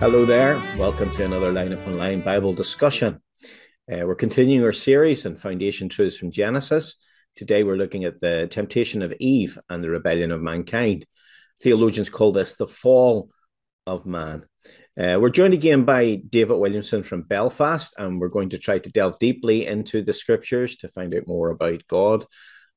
Hello 0.00 0.24
there. 0.24 0.54
Welcome 0.78 1.10
to 1.14 1.24
another 1.24 1.50
Line 1.50 1.72
Upon 1.72 1.96
Line 1.96 2.20
Bible 2.20 2.52
discussion. 2.52 3.20
Uh, 3.92 4.06
we're 4.06 4.14
continuing 4.14 4.62
our 4.62 4.72
series 4.72 5.26
on 5.26 5.34
foundation 5.34 5.88
truths 5.88 6.16
from 6.16 6.30
Genesis. 6.30 6.94
Today 7.34 7.64
we're 7.64 7.76
looking 7.76 8.04
at 8.04 8.20
the 8.20 8.46
temptation 8.48 9.02
of 9.02 9.12
Eve 9.18 9.58
and 9.68 9.82
the 9.82 9.90
rebellion 9.90 10.30
of 10.30 10.40
mankind. 10.40 11.04
Theologians 11.60 12.10
call 12.10 12.30
this 12.30 12.54
the 12.54 12.68
fall 12.68 13.30
of 13.88 14.06
man. 14.06 14.44
Uh, 14.96 15.18
we're 15.20 15.30
joined 15.30 15.54
again 15.54 15.84
by 15.84 16.22
David 16.28 16.58
Williamson 16.58 17.02
from 17.02 17.22
Belfast, 17.22 17.92
and 17.98 18.20
we're 18.20 18.28
going 18.28 18.50
to 18.50 18.58
try 18.58 18.78
to 18.78 18.90
delve 18.90 19.18
deeply 19.18 19.66
into 19.66 20.04
the 20.04 20.14
scriptures 20.14 20.76
to 20.76 20.86
find 20.86 21.12
out 21.12 21.26
more 21.26 21.50
about 21.50 21.84
God, 21.88 22.24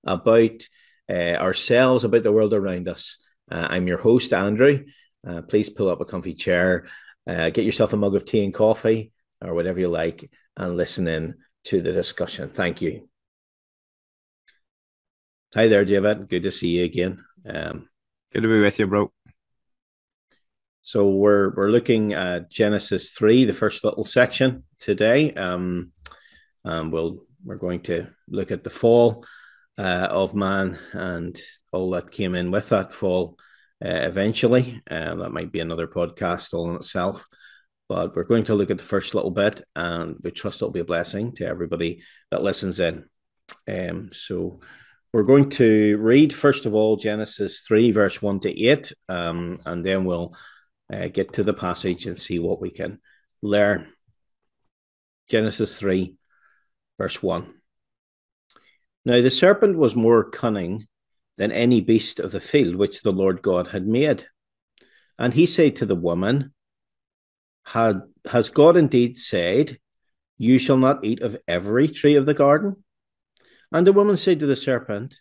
about 0.03 0.67
uh, 1.07 1.35
ourselves, 1.35 2.03
about 2.03 2.23
the 2.23 2.31
world 2.31 2.55
around 2.55 2.89
us. 2.89 3.19
Uh, 3.51 3.67
I'm 3.69 3.87
your 3.87 3.99
host, 3.99 4.33
Andrew. 4.33 4.85
Uh, 5.25 5.43
please 5.43 5.69
pull 5.69 5.87
up 5.87 6.01
a 6.01 6.05
comfy 6.05 6.33
chair 6.33 6.87
uh, 7.27 7.49
get 7.49 7.65
yourself 7.65 7.93
a 7.93 7.97
mug 7.97 8.15
of 8.15 8.25
tea 8.25 8.43
and 8.43 8.53
coffee 8.53 9.11
or 9.41 9.53
whatever 9.53 9.79
you 9.79 9.87
like 9.87 10.29
and 10.57 10.77
listen 10.77 11.07
in 11.07 11.35
to 11.65 11.81
the 11.81 11.91
discussion. 11.91 12.49
Thank 12.49 12.81
you. 12.81 13.07
Hi 15.53 15.67
there, 15.67 15.85
David. 15.85 16.29
Good 16.29 16.43
to 16.43 16.51
see 16.51 16.79
you 16.79 16.85
again. 16.85 17.23
Um, 17.45 17.89
Good 18.33 18.43
to 18.43 18.47
be 18.47 18.61
with 18.61 18.79
you, 18.79 18.87
bro. 18.87 19.11
So 20.83 21.09
we're 21.09 21.53
we're 21.53 21.69
looking 21.69 22.13
at 22.13 22.49
Genesis 22.49 23.11
three, 23.11 23.43
the 23.43 23.51
first 23.51 23.83
little 23.83 24.05
section 24.05 24.63
today. 24.79 25.33
Um, 25.33 25.91
um, 26.63 26.91
we'll 26.91 27.25
we're 27.43 27.57
going 27.57 27.81
to 27.81 28.07
look 28.29 28.51
at 28.51 28.63
the 28.63 28.69
fall 28.69 29.25
uh, 29.77 30.07
of 30.09 30.33
man 30.33 30.79
and 30.93 31.37
all 31.73 31.89
that 31.91 32.11
came 32.11 32.35
in 32.35 32.51
with 32.51 32.69
that 32.69 32.93
fall 32.93 33.37
uh, 33.83 34.01
eventually. 34.03 34.81
Uh, 34.89 35.15
that 35.15 35.31
might 35.31 35.51
be 35.51 35.59
another 35.59 35.87
podcast 35.87 36.53
all 36.53 36.69
in 36.69 36.75
itself. 36.75 37.27
But 37.89 38.15
we're 38.15 38.23
going 38.23 38.45
to 38.45 38.55
look 38.55 38.71
at 38.71 38.77
the 38.77 38.83
first 38.83 39.13
little 39.15 39.31
bit, 39.31 39.61
and 39.75 40.15
we 40.23 40.31
trust 40.31 40.61
it'll 40.61 40.71
be 40.71 40.79
a 40.79 40.85
blessing 40.85 41.33
to 41.33 41.45
everybody 41.45 42.03
that 42.29 42.41
listens 42.41 42.79
in. 42.79 43.05
Um, 43.67 44.11
so 44.13 44.61
we're 45.11 45.23
going 45.23 45.49
to 45.51 45.97
read 45.97 46.33
first 46.33 46.65
of 46.65 46.73
all 46.73 46.95
Genesis 46.95 47.59
three, 47.61 47.91
verse 47.91 48.21
one 48.21 48.39
to 48.41 48.61
eight, 48.61 48.93
um, 49.09 49.59
and 49.65 49.85
then 49.85 50.05
we'll 50.05 50.37
uh, 50.91 51.09
get 51.09 51.33
to 51.33 51.43
the 51.43 51.53
passage 51.53 52.05
and 52.05 52.17
see 52.17 52.39
what 52.39 52.61
we 52.61 52.69
can 52.69 52.99
learn. 53.41 53.91
Genesis 55.27 55.75
three, 55.77 56.15
verse 56.97 57.21
one. 57.21 57.55
Now 59.03 59.19
the 59.19 59.31
serpent 59.31 59.77
was 59.77 59.95
more 59.97 60.29
cunning 60.29 60.87
than 61.41 61.51
any 61.51 61.81
beast 61.81 62.19
of 62.19 62.31
the 62.31 62.39
field 62.39 62.75
which 62.75 63.01
the 63.01 63.11
Lord 63.11 63.41
God 63.41 63.69
had 63.69 63.87
made. 63.87 64.27
And 65.17 65.33
he 65.33 65.47
said 65.47 65.75
to 65.77 65.87
the 65.87 65.95
woman, 65.95 66.53
had, 67.65 68.03
Has 68.29 68.51
God 68.51 68.77
indeed 68.77 69.17
said, 69.17 69.79
You 70.37 70.59
shall 70.59 70.77
not 70.77 71.03
eat 71.03 71.19
of 71.21 71.35
every 71.47 71.87
tree 71.87 72.13
of 72.13 72.27
the 72.27 72.35
garden? 72.35 72.83
And 73.71 73.87
the 73.87 73.91
woman 73.91 74.17
said 74.17 74.37
to 74.41 74.45
the 74.45 74.55
serpent, 74.55 75.19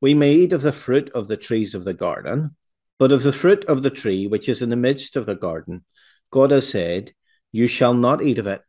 We 0.00 0.14
may 0.14 0.32
eat 0.32 0.54
of 0.54 0.62
the 0.62 0.72
fruit 0.72 1.10
of 1.14 1.28
the 1.28 1.36
trees 1.36 1.74
of 1.74 1.84
the 1.84 1.92
garden, 1.92 2.56
but 2.98 3.12
of 3.12 3.22
the 3.22 3.30
fruit 3.30 3.66
of 3.66 3.82
the 3.82 3.90
tree 3.90 4.26
which 4.26 4.48
is 4.48 4.62
in 4.62 4.70
the 4.70 4.76
midst 4.76 5.16
of 5.16 5.26
the 5.26 5.36
garden, 5.36 5.84
God 6.30 6.50
has 6.50 6.66
said, 6.66 7.12
You 7.52 7.68
shall 7.68 7.92
not 7.92 8.22
eat 8.22 8.38
of 8.38 8.46
it, 8.46 8.62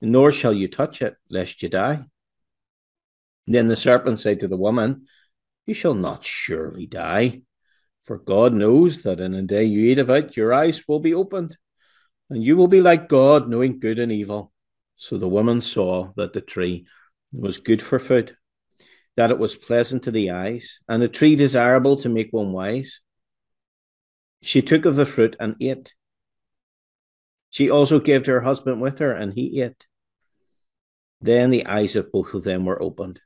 nor 0.00 0.30
shall 0.30 0.52
you 0.52 0.68
touch 0.68 1.02
it, 1.02 1.16
lest 1.28 1.64
you 1.64 1.68
die. 1.68 2.04
Then 3.48 3.66
the 3.66 3.74
serpent 3.74 4.20
said 4.20 4.38
to 4.38 4.46
the 4.46 4.56
woman, 4.56 5.08
you 5.66 5.74
shall 5.74 5.94
not 5.94 6.24
surely 6.24 6.86
die. 6.86 7.42
For 8.04 8.18
God 8.18 8.54
knows 8.54 9.02
that 9.02 9.20
in 9.20 9.32
the 9.32 9.42
day 9.42 9.64
you 9.64 9.90
eat 9.90 9.98
of 9.98 10.10
it, 10.10 10.36
your 10.36 10.52
eyes 10.52 10.82
will 10.88 10.98
be 10.98 11.14
opened, 11.14 11.56
and 12.28 12.42
you 12.42 12.56
will 12.56 12.68
be 12.68 12.80
like 12.80 13.08
God, 13.08 13.48
knowing 13.48 13.78
good 13.78 13.98
and 13.98 14.10
evil. 14.10 14.52
So 14.96 15.16
the 15.16 15.28
woman 15.28 15.60
saw 15.60 16.12
that 16.16 16.32
the 16.32 16.40
tree 16.40 16.86
was 17.32 17.58
good 17.58 17.82
for 17.82 17.98
food, 17.98 18.36
that 19.16 19.30
it 19.30 19.38
was 19.38 19.54
pleasant 19.54 20.02
to 20.04 20.10
the 20.10 20.32
eyes, 20.32 20.80
and 20.88 21.02
a 21.02 21.08
tree 21.08 21.36
desirable 21.36 21.96
to 21.98 22.08
make 22.08 22.32
one 22.32 22.52
wise. 22.52 23.00
She 24.42 24.62
took 24.62 24.84
of 24.86 24.96
the 24.96 25.06
fruit 25.06 25.36
and 25.38 25.54
ate. 25.60 25.94
She 27.50 27.70
also 27.70 28.00
gave 28.00 28.24
to 28.24 28.32
her 28.32 28.40
husband 28.40 28.80
with 28.80 28.98
her, 28.98 29.12
and 29.12 29.34
he 29.34 29.60
ate. 29.60 29.86
Then 31.20 31.50
the 31.50 31.66
eyes 31.66 31.94
of 31.96 32.10
both 32.10 32.34
of 32.34 32.44
them 32.44 32.64
were 32.64 32.82
opened 32.82 33.20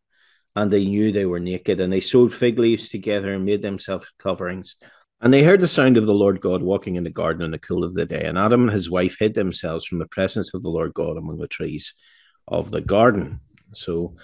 and 0.56 0.70
they 0.70 0.84
knew 0.84 1.10
they 1.10 1.26
were 1.26 1.40
naked, 1.40 1.80
and 1.80 1.92
they 1.92 2.00
sewed 2.00 2.32
fig 2.32 2.58
leaves 2.58 2.88
together 2.88 3.34
and 3.34 3.44
made 3.44 3.62
themselves 3.62 4.06
coverings. 4.18 4.76
And 5.20 5.32
they 5.32 5.42
heard 5.42 5.60
the 5.60 5.68
sound 5.68 5.96
of 5.96 6.06
the 6.06 6.14
Lord 6.14 6.40
God 6.40 6.62
walking 6.62 6.96
in 6.96 7.04
the 7.04 7.10
garden 7.10 7.42
in 7.42 7.50
the 7.50 7.58
cool 7.58 7.82
of 7.82 7.94
the 7.94 8.04
day. 8.04 8.24
And 8.24 8.36
Adam 8.36 8.64
and 8.64 8.72
his 8.72 8.90
wife 8.90 9.16
hid 9.18 9.34
themselves 9.34 9.86
from 9.86 9.98
the 9.98 10.06
presence 10.06 10.52
of 10.52 10.62
the 10.62 10.68
Lord 10.68 10.92
God 10.92 11.16
among 11.16 11.38
the 11.38 11.48
trees 11.48 11.94
of 12.46 12.70
the 12.70 12.82
garden. 12.82 13.40
So 13.74 14.16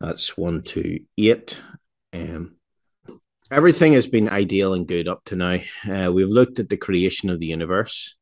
that's 0.00 0.36
one 0.36 0.62
two, 0.62 1.00
eight. 1.16 1.60
Um, 2.12 2.56
everything 3.52 3.92
has 3.92 4.06
been 4.06 4.28
ideal 4.28 4.74
and 4.74 4.86
good 4.86 5.06
up 5.06 5.22
to 5.26 5.36
now. 5.36 5.58
Uh, 5.88 6.10
we've 6.12 6.28
looked 6.28 6.58
at 6.58 6.68
the 6.68 6.76
creation 6.76 7.30
of 7.30 7.38
the 7.38 7.46
universe. 7.46 8.16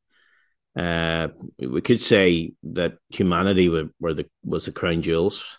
Uh, 0.76 1.28
we 1.58 1.80
could 1.80 2.02
say 2.02 2.52
that 2.64 2.98
humanity 3.08 3.70
were, 3.70 3.88
were 3.98 4.12
the 4.12 4.26
was 4.44 4.66
the 4.66 4.72
crown 4.72 5.00
jewels 5.00 5.58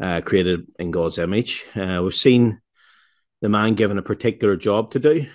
uh, 0.00 0.20
created 0.20 0.66
in 0.78 0.90
God's 0.90 1.18
image. 1.18 1.64
Uh, 1.74 2.00
we've 2.02 2.14
seen 2.14 2.60
the 3.40 3.48
man 3.48 3.74
given 3.74 3.98
a 3.98 4.02
particular 4.02 4.56
job 4.56 4.92
to 4.92 4.98
do, 4.98 5.26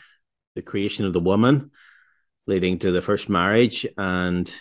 the 0.56 0.62
creation 0.62 1.06
of 1.06 1.14
the 1.14 1.20
woman, 1.20 1.72
leading 2.48 2.80
to 2.80 2.92
the 2.92 3.02
first 3.02 3.30
marriage, 3.30 3.86
and 3.98 4.54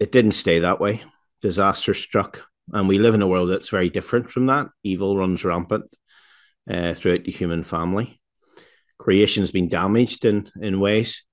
it 0.00 0.12
didn't 0.12 0.32
stay 0.32 0.60
that 0.60 0.80
way. 0.80 1.02
Disaster 1.42 1.94
struck, 1.94 2.46
and 2.72 2.88
we 2.88 2.98
live 2.98 3.14
in 3.14 3.22
a 3.22 3.26
world 3.28 3.50
that's 3.50 3.68
very 3.68 3.90
different 3.90 4.30
from 4.30 4.46
that. 4.46 4.66
Evil 4.82 5.16
runs 5.16 5.44
rampant 5.44 5.84
uh, 6.70 6.94
throughout 6.94 7.24
the 7.24 7.32
human 7.32 7.64
family. 7.64 8.20
Creation 8.98 9.42
has 9.42 9.50
been 9.50 9.68
damaged 9.68 10.24
in 10.24 10.50
in 10.60 10.80
ways. 10.80 11.24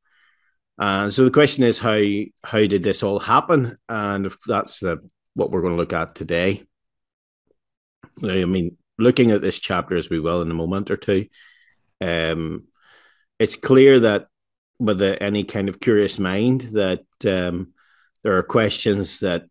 Uh, 0.78 1.10
so 1.10 1.24
the 1.24 1.32
question 1.32 1.64
is 1.64 1.78
how 1.78 2.02
how 2.44 2.60
did 2.60 2.84
this 2.84 3.04
all 3.04 3.20
happen? 3.20 3.78
And 3.88 4.32
that's 4.48 4.80
the 4.80 5.00
what 5.36 5.52
we're 5.52 5.62
going 5.62 5.74
to 5.74 5.80
look 5.80 5.94
at 5.94 6.16
today. 6.16 6.64
I 8.24 8.46
mean, 8.46 8.78
looking 8.98 9.32
at 9.32 9.42
this 9.42 9.60
chapter 9.60 9.96
as 9.96 10.10
we 10.10 10.20
will 10.20 10.42
in 10.42 10.52
a 10.52 10.56
moment 10.56 10.92
or 10.92 10.98
two, 10.98 11.28
um, 12.00 12.68
it's 13.40 13.56
clear 13.56 14.00
that 14.02 14.28
with 14.80 15.02
a, 15.02 15.22
any 15.22 15.44
kind 15.44 15.70
of 15.70 15.80
curious 15.80 16.20
mind 16.20 16.62
that 16.74 17.04
um, 17.26 17.74
there 18.24 18.38
are 18.38 18.44
questions 18.44 19.20
that 19.20 19.46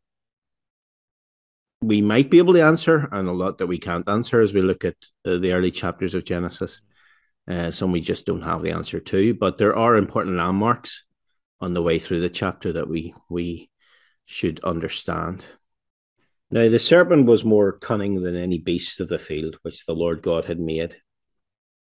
we 1.81 2.03
might 2.03 2.31
be 2.31 2.38
able 2.38 2.53
to 2.53 2.65
answer 2.65 3.09
and 3.12 3.28
a 3.28 3.32
lot 3.32 3.59
that 3.59 3.66
we 3.66 3.78
can't 3.78 4.09
answer 4.09 4.41
as 4.41 4.53
we 4.53 4.60
look 4.60 4.84
at 4.84 4.97
uh, 5.25 5.38
the 5.38 5.53
early 5.53 5.70
chapters 5.70 6.15
of 6.15 6.25
Genesis. 6.25 6.82
Uh, 7.49 7.70
some 7.70 7.91
we 7.91 8.00
just 8.00 8.26
don't 8.26 8.43
have 8.43 8.62
the 8.62 8.70
answer 8.70 9.00
to, 9.00 9.34
but 9.34 9.56
there 9.56 9.75
are 9.75 9.97
important 9.97 10.37
landmarks 10.37 11.04
on 11.60 11.75
the 11.75 11.82
way 11.82 11.99
through 11.99 12.20
the 12.20 12.31
chapter 12.31 12.72
that 12.72 12.88
we 12.88 13.15
we 13.28 13.70
should 14.26 14.62
understand. 14.62 15.47
Now 16.50 16.69
the 16.69 16.78
serpent 16.78 17.27
was 17.27 17.44
more 17.44 17.72
cunning 17.72 18.22
than 18.22 18.37
any 18.37 18.59
beast 18.59 18.99
of 19.00 19.09
the 19.09 19.19
field 19.19 19.56
which 19.62 19.87
the 19.87 19.94
Lord 19.94 20.21
God 20.21 20.47
had 20.47 20.59
made. 20.59 20.97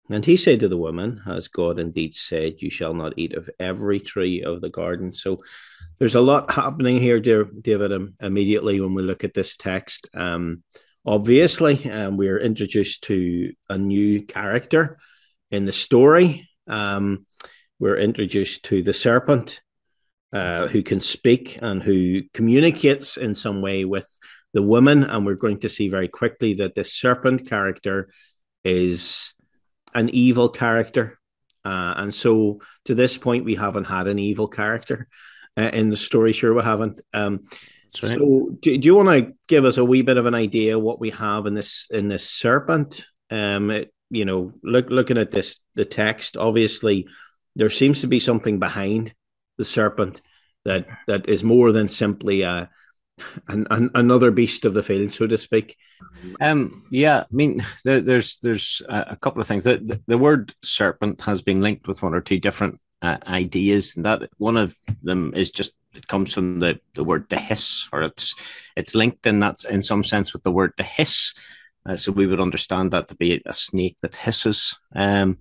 And 0.10 0.26
he 0.26 0.38
said 0.38 0.60
to 0.62 0.68
the 0.68 0.78
woman, 0.78 1.22
As 1.26 1.48
God 1.48 1.80
indeed 1.80 2.16
said, 2.16 2.56
You 2.60 2.70
shall 2.70 2.94
not 2.94 3.14
eat 3.18 3.34
of 3.34 3.50
every 3.60 4.00
tree 4.00 4.42
of 4.42 4.62
the 4.62 4.70
garden. 4.70 5.14
So 5.14 5.44
there's 5.98 6.16
a 6.16 6.22
lot 6.22 6.52
happening 6.52 6.98
here, 6.98 7.20
dear 7.20 7.46
David, 7.46 7.92
um, 7.92 8.16
immediately 8.22 8.80
when 8.80 8.94
we 8.94 9.02
look 9.02 9.24
at 9.24 9.34
this 9.34 9.56
text. 9.56 10.10
Um, 10.14 10.64
obviously, 11.06 11.90
um, 11.90 12.18
we're 12.18 12.40
introduced 12.40 13.04
to 13.06 13.54
a 13.70 13.78
new 13.78 14.24
character 14.24 14.98
in 15.52 15.66
the 15.66 15.74
story. 15.74 16.50
Um, 16.68 17.26
we're 17.80 17.98
introduced 17.98 18.64
to 18.66 18.82
the 18.82 18.94
serpent 18.94 19.62
uh, 20.34 20.68
who 20.68 20.84
can 20.84 21.00
speak 21.00 21.60
and 21.62 21.84
who 21.84 22.24
communicates 22.34 23.18
in 23.18 23.36
some 23.36 23.62
way 23.62 23.86
with 23.86 24.08
the 24.54 24.62
woman, 24.62 25.04
and 25.04 25.26
we're 25.26 25.36
going 25.36 25.60
to 25.60 25.70
see 25.70 25.90
very 25.90 26.08
quickly 26.08 26.56
that 26.56 26.76
the 26.76 26.84
serpent 26.84 27.50
character 27.50 28.10
is 28.64 29.34
an 29.94 30.10
evil 30.10 30.50
character. 30.50 31.20
Uh, 31.66 31.94
and 31.98 32.14
so 32.14 32.60
to 32.86 32.96
this 32.96 33.18
point, 33.18 33.46
we 33.46 33.56
haven't 33.56 33.86
had 33.86 34.08
an 34.08 34.20
evil 34.20 34.48
character 34.48 35.08
uh, 35.58 35.72
in 35.74 35.90
the 35.90 35.98
story. 35.98 36.34
Sure, 36.34 36.54
we 36.54 36.62
haven't. 36.62 37.02
Um, 37.14 37.42
right. 38.02 38.12
So, 38.12 38.50
do, 38.62 38.78
do 38.78 38.86
you 38.86 38.96
want 38.96 39.10
to 39.10 39.34
give 39.48 39.66
us 39.66 39.78
a 39.78 39.86
wee 39.86 40.02
bit 40.02 40.18
of 40.18 40.26
an 40.26 40.36
idea 40.36 40.80
what 40.80 41.00
we 41.00 41.12
have 41.12 41.46
in 41.46 41.54
this 41.54 41.88
in 41.90 42.08
this 42.08 42.30
serpent? 42.30 43.08
Um, 43.30 43.72
it, 43.72 43.94
you 44.10 44.26
know, 44.26 44.54
look 44.64 44.90
looking 44.90 45.18
at 45.18 45.32
this 45.32 45.58
the 45.76 45.86
text, 45.86 46.38
obviously 46.38 47.08
there 47.56 47.70
seems 47.70 48.02
to 48.02 48.08
be 48.08 48.20
something 48.20 48.60
behind 48.60 49.14
the 49.58 49.66
serpent 49.66 50.22
that 50.66 50.88
that 51.08 51.30
is 51.30 51.44
more 51.44 51.72
than 51.72 51.90
simply 51.90 52.42
a 52.42 52.70
an, 53.48 53.68
an, 53.70 53.92
another 53.96 54.32
beast 54.32 54.66
of 54.66 54.74
the 54.74 54.84
field, 54.84 55.14
so 55.14 55.28
to 55.28 55.38
speak. 55.38 55.78
Um, 56.42 56.86
yeah, 56.90 57.22
I 57.22 57.36
mean, 57.36 57.66
there's 57.84 58.38
there's 58.40 58.82
a 58.88 59.16
couple 59.16 59.42
of 59.42 59.48
things. 59.48 59.64
The, 59.64 59.78
the, 59.78 60.02
the 60.08 60.18
word 60.18 60.54
serpent 60.64 61.22
has 61.22 61.42
been 61.42 61.62
linked 61.62 61.88
with 61.88 62.02
one 62.02 62.14
or 62.14 62.22
two 62.22 62.40
different 62.40 62.80
uh, 63.04 63.18
ideas. 63.28 63.96
And 63.96 64.06
that 64.06 64.30
one 64.38 64.58
of 64.58 64.76
them 65.04 65.34
is 65.36 65.52
just 65.52 65.74
it 65.94 66.08
comes 66.08 66.34
from 66.34 66.60
the, 66.60 66.80
the 66.96 67.04
word 67.04 67.30
to 67.30 67.38
hiss, 67.38 67.88
or 67.92 68.02
it's 68.04 68.34
it's 68.76 68.96
linked 68.96 69.28
in 69.28 69.42
that 69.42 69.64
in 69.66 69.84
some 69.84 70.04
sense 70.04 70.34
with 70.34 70.42
the 70.44 70.52
word 70.52 70.76
to 70.78 70.84
hiss. 70.84 71.34
Uh, 71.86 71.98
so 71.98 72.12
we 72.12 72.26
would 72.26 72.40
understand 72.40 72.92
that 72.92 73.10
to 73.10 73.16
be 73.16 73.42
a 73.46 73.54
snake 73.54 73.98
that 74.02 74.16
hisses. 74.16 74.78
Um, 74.96 75.38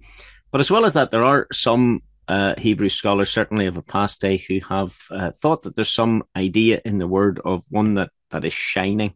but 0.51 0.61
as 0.61 0.71
well 0.71 0.85
as 0.85 0.93
that, 0.95 1.11
there 1.11 1.25
are 1.25 1.47
some 1.53 2.03
uh, 2.32 2.55
Hebrew 2.56 2.88
scholars, 2.88 3.29
certainly 3.29 3.67
of 3.67 3.76
a 3.76 3.82
past 3.82 4.23
day, 4.23 4.38
who 4.38 4.61
have 4.67 4.96
uh, 5.11 5.32
thought 5.32 5.64
that 5.64 5.76
there's 5.76 5.93
some 5.93 6.23
idea 6.34 6.81
in 6.82 6.96
the 6.96 7.06
word 7.06 7.40
of 7.44 7.62
one 7.69 7.94
that 7.94 8.08
that 8.31 8.46
is 8.46 8.55
shining, 8.55 9.12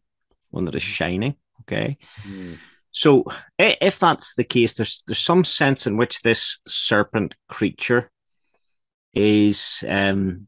one 0.51 0.67
that 0.67 0.75
is 0.75 0.83
shining. 0.83 1.35
Okay. 1.63 1.97
Mm. 2.29 2.59
So 2.91 3.25
if 3.59 3.99
that's 3.99 4.35
the 4.35 4.45
case, 4.45 4.75
there's 4.75 5.03
there's 5.07 5.19
some 5.19 5.45
sense 5.45 5.87
in 5.87 5.97
which 5.97 6.21
this 6.21 6.59
serpent 6.69 7.35
creature 7.49 8.11
is 9.15 9.83
um, 9.89 10.47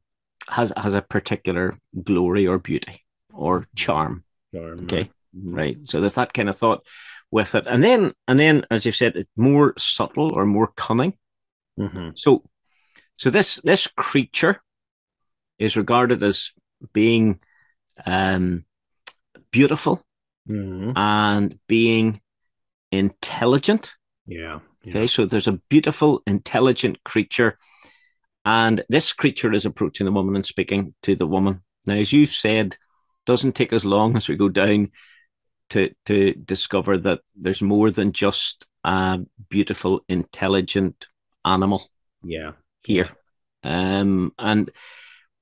has 0.51 0.71
has 0.77 0.93
a 0.93 1.01
particular 1.01 1.75
glory 2.03 2.47
or 2.47 2.59
beauty 2.59 3.03
or 3.33 3.67
charm. 3.77 4.25
charm 4.55 4.81
okay, 4.85 5.11
right. 5.33 5.57
right. 5.57 5.79
So 5.85 6.01
there's 6.01 6.17
that 6.17 6.35
kind 6.35 6.51
of 6.51 6.59
thought 6.59 6.85
with 7.31 7.55
it, 7.55 7.67
and 7.67 7.83
then 7.83 8.13
and 8.27 8.39
then 8.39 8.67
as 8.71 8.85
you've 8.85 8.97
said, 8.97 9.17
it's 9.17 9.31
more 9.37 9.73
subtle 9.79 10.35
or 10.35 10.45
more 10.45 10.71
cunning. 10.77 11.15
Mm-hmm. 11.79 12.11
So 12.15 12.43
so 13.19 13.31
this 13.31 13.57
this 13.57 13.89
creature 13.89 14.63
is 15.59 15.77
regarded 15.77 16.23
as 16.23 16.53
being 16.93 17.41
um, 18.07 18.65
beautiful 19.51 20.07
mm-hmm. 20.49 20.97
and 20.97 21.59
being 21.67 22.21
intelligent. 22.93 23.95
Yeah, 24.27 24.61
yeah. 24.85 24.91
Okay, 24.91 25.07
so 25.09 25.27
there's 25.27 25.49
a 25.49 25.61
beautiful, 25.69 26.23
intelligent 26.29 27.03
creature, 27.05 27.59
and 28.45 28.85
this 28.89 29.13
creature 29.13 29.53
is 29.53 29.67
approaching 29.67 30.05
the 30.05 30.13
woman 30.13 30.37
and 30.37 30.47
speaking 30.47 30.95
to 31.03 31.17
the 31.17 31.27
woman. 31.27 31.63
Now, 31.87 31.95
as 31.95 32.13
you've 32.13 32.31
said, 32.31 32.77
doesn't 33.27 33.57
take 33.57 33.73
as 33.73 33.85
long 33.85 34.17
as 34.17 34.29
we 34.29 34.37
go 34.37 34.49
down 34.49 34.93
to 35.71 35.91
to 36.07 36.35
discover 36.35 36.99
that 36.99 37.21
there's 37.35 37.63
more 37.63 37.91
than 37.91 38.13
just 38.13 38.65
a 38.85 39.19
beautiful, 39.49 40.05
intelligent 40.09 41.09
animal. 41.45 41.91
Yeah, 42.23 42.53
here, 42.83 43.09
um, 43.63 44.33
and 44.39 44.71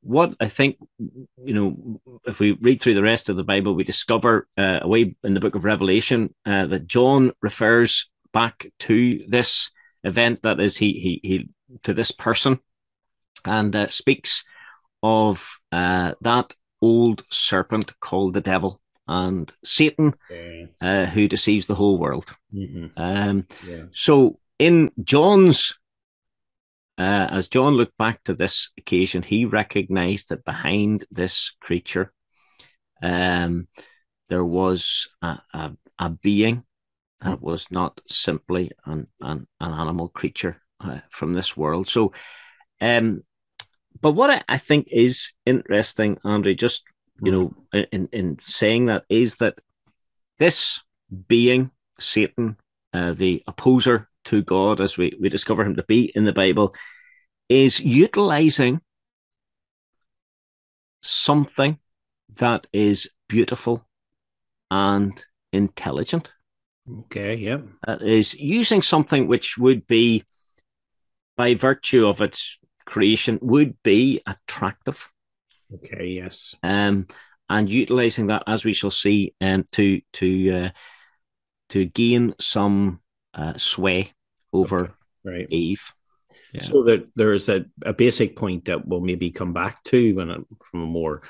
what 0.07 0.35
I 0.39 0.47
think, 0.47 0.77
you 0.99 1.55
know, 1.55 2.01
if 2.27 2.39
we 2.39 2.53
read 2.53 2.81
through 2.81 2.95
the 2.95 3.03
rest 3.03 3.29
of 3.29 3.37
the 3.37 3.45
Bible, 3.45 3.75
we 3.75 3.83
discover 3.83 4.47
uh, 4.57 4.79
away 4.83 5.15
in 5.25 5.35
the 5.35 5.41
book 5.41 5.57
of 5.57 5.65
Revelation 5.65 6.33
uh, 6.45 6.67
that 6.67 6.87
John 6.87 7.33
refers 7.43 8.09
back 8.33 8.67
to 8.81 9.19
this 9.27 9.71
event 10.05 10.43
that 10.43 10.61
is 10.61 10.77
he 10.77 10.93
he 10.93 11.21
he 11.29 11.49
to 11.83 11.93
this 11.93 12.13
person 12.13 12.61
and 13.45 13.75
uh, 13.75 13.89
speaks 13.89 14.45
of 15.03 15.59
uh, 15.73 16.13
that 16.21 16.55
old 16.81 17.25
serpent 17.31 17.93
called 18.01 18.35
the 18.35 18.41
devil 18.41 18.81
and 19.09 19.53
Satan, 19.65 20.15
uh, 20.81 21.07
who 21.07 21.29
deceives 21.29 21.67
the 21.67 21.75
whole 21.75 21.99
world. 21.99 22.33
Mm-hmm. 22.55 22.87
Um, 22.97 23.47
yeah. 23.67 23.85
So 23.93 24.39
in 24.59 24.91
John's 25.03 25.79
uh, 26.99 27.29
as 27.31 27.49
John 27.49 27.75
looked 27.75 27.97
back 27.99 28.25
to 28.25 28.35
this 28.35 28.71
occasion, 28.79 29.23
he 29.23 29.45
recognized 29.45 30.31
that 30.31 30.45
behind 30.45 31.05
this 31.11 31.53
creature, 31.61 32.13
um, 33.03 33.69
there 34.29 34.45
was 34.45 35.09
a, 35.23 35.39
a, 35.53 35.73
a, 35.99 36.11
being 36.11 36.65
that 37.21 37.43
was 37.43 37.71
not 37.71 38.01
simply 38.09 38.73
an, 38.87 39.07
an, 39.21 39.47
an 39.61 39.73
animal 39.73 40.09
creature 40.09 40.63
uh, 40.81 41.01
from 41.11 41.35
this 41.35 41.57
world. 41.57 41.89
So, 41.89 42.13
um, 42.81 43.23
but 44.01 44.13
what 44.13 44.31
I, 44.31 44.43
I 44.49 44.59
think 44.59 44.89
is 44.91 45.33
interesting, 45.45 46.19
Andrew, 46.25 46.55
just 46.55 46.85
you 47.23 47.33
know, 47.33 47.55
in 47.93 48.09
in 48.13 48.39
saying 48.43 48.87
that 48.87 49.05
is 49.09 49.37
that 49.37 49.59
this 50.39 50.83
being 51.29 51.71
Satan, 51.99 52.57
uh, 52.93 53.13
the 53.13 53.43
opposer 53.47 54.09
to 54.27 54.43
God, 54.43 54.81
as 54.81 54.97
we, 54.97 55.17
we 55.21 55.29
discover 55.29 55.65
him 55.65 55.77
to 55.77 55.85
be 55.85 56.13
in 56.15 56.25
the 56.25 56.33
Bible, 56.33 56.75
is 57.49 57.81
utilizing 57.81 58.81
something 61.03 61.79
that 62.37 62.67
is 62.73 63.09
beautiful 63.29 63.87
and 64.71 65.25
intelligent. 65.53 66.33
Okay, 66.89 67.35
yeah. 67.35 67.59
That 67.87 68.03
is 68.03 68.35
using 68.35 68.83
something 68.83 69.27
which 69.27 69.59
would 69.59 69.87
be, 69.87 70.25
by 71.37 71.55
virtue 71.55 72.07
of 72.07 72.21
its 72.21 72.59
creation, 72.85 73.39
would 73.43 73.77
be 73.83 74.21
attractive. 74.27 75.09
Okay, 75.75 76.07
yes. 76.09 76.55
Um, 76.63 77.07
and 77.49 77.69
utilizing 77.69 78.29
that, 78.29 78.45
as 78.47 78.65
we 78.65 78.73
shall 78.73 78.91
see, 78.91 79.35
um, 79.41 79.65
to 79.73 80.01
to 80.15 80.51
uh, 80.51 80.71
to 81.71 81.85
gain 81.87 82.35
some 82.41 83.01
uh, 83.35 83.55
sway 83.57 84.13
over 84.53 84.81
okay. 84.81 84.93
right. 85.25 85.47
Eve. 85.51 85.83
Yeah. 86.53 86.63
So 86.63 86.85
that 86.85 87.09
there 87.17 87.33
is 87.33 87.49
a, 87.49 87.65
a 87.85 87.93
basic 87.93 88.37
point 88.37 88.67
that 88.67 88.87
we'll 88.87 89.01
maybe 89.01 89.31
come 89.31 89.53
back 89.53 89.83
to 89.85 90.15
when 90.15 90.31
it, 90.31 90.41
from 90.71 90.83
a 90.83 90.87
more 90.87 91.23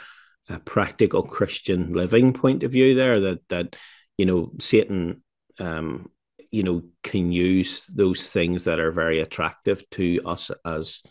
uh, 0.49 0.59
practical 0.61 1.23
Christian 1.23 1.93
living 1.93 2.33
point 2.33 2.63
of 2.63 2.73
view. 2.73 2.95
There 2.95 3.21
that 3.21 3.49
that 3.49 3.77
you 4.17 4.27
know 4.27 4.53
Satan, 4.59 5.23
um, 5.59 6.11
you 6.51 6.63
know, 6.63 6.83
can 7.03 7.33
use 7.33 7.87
those 7.87 8.31
things 8.31 8.65
that 8.65 8.81
are 8.81 8.93
very 8.93 9.21
attractive 9.21 9.89
to 9.91 10.21
us 10.25 10.51
as 10.65 11.03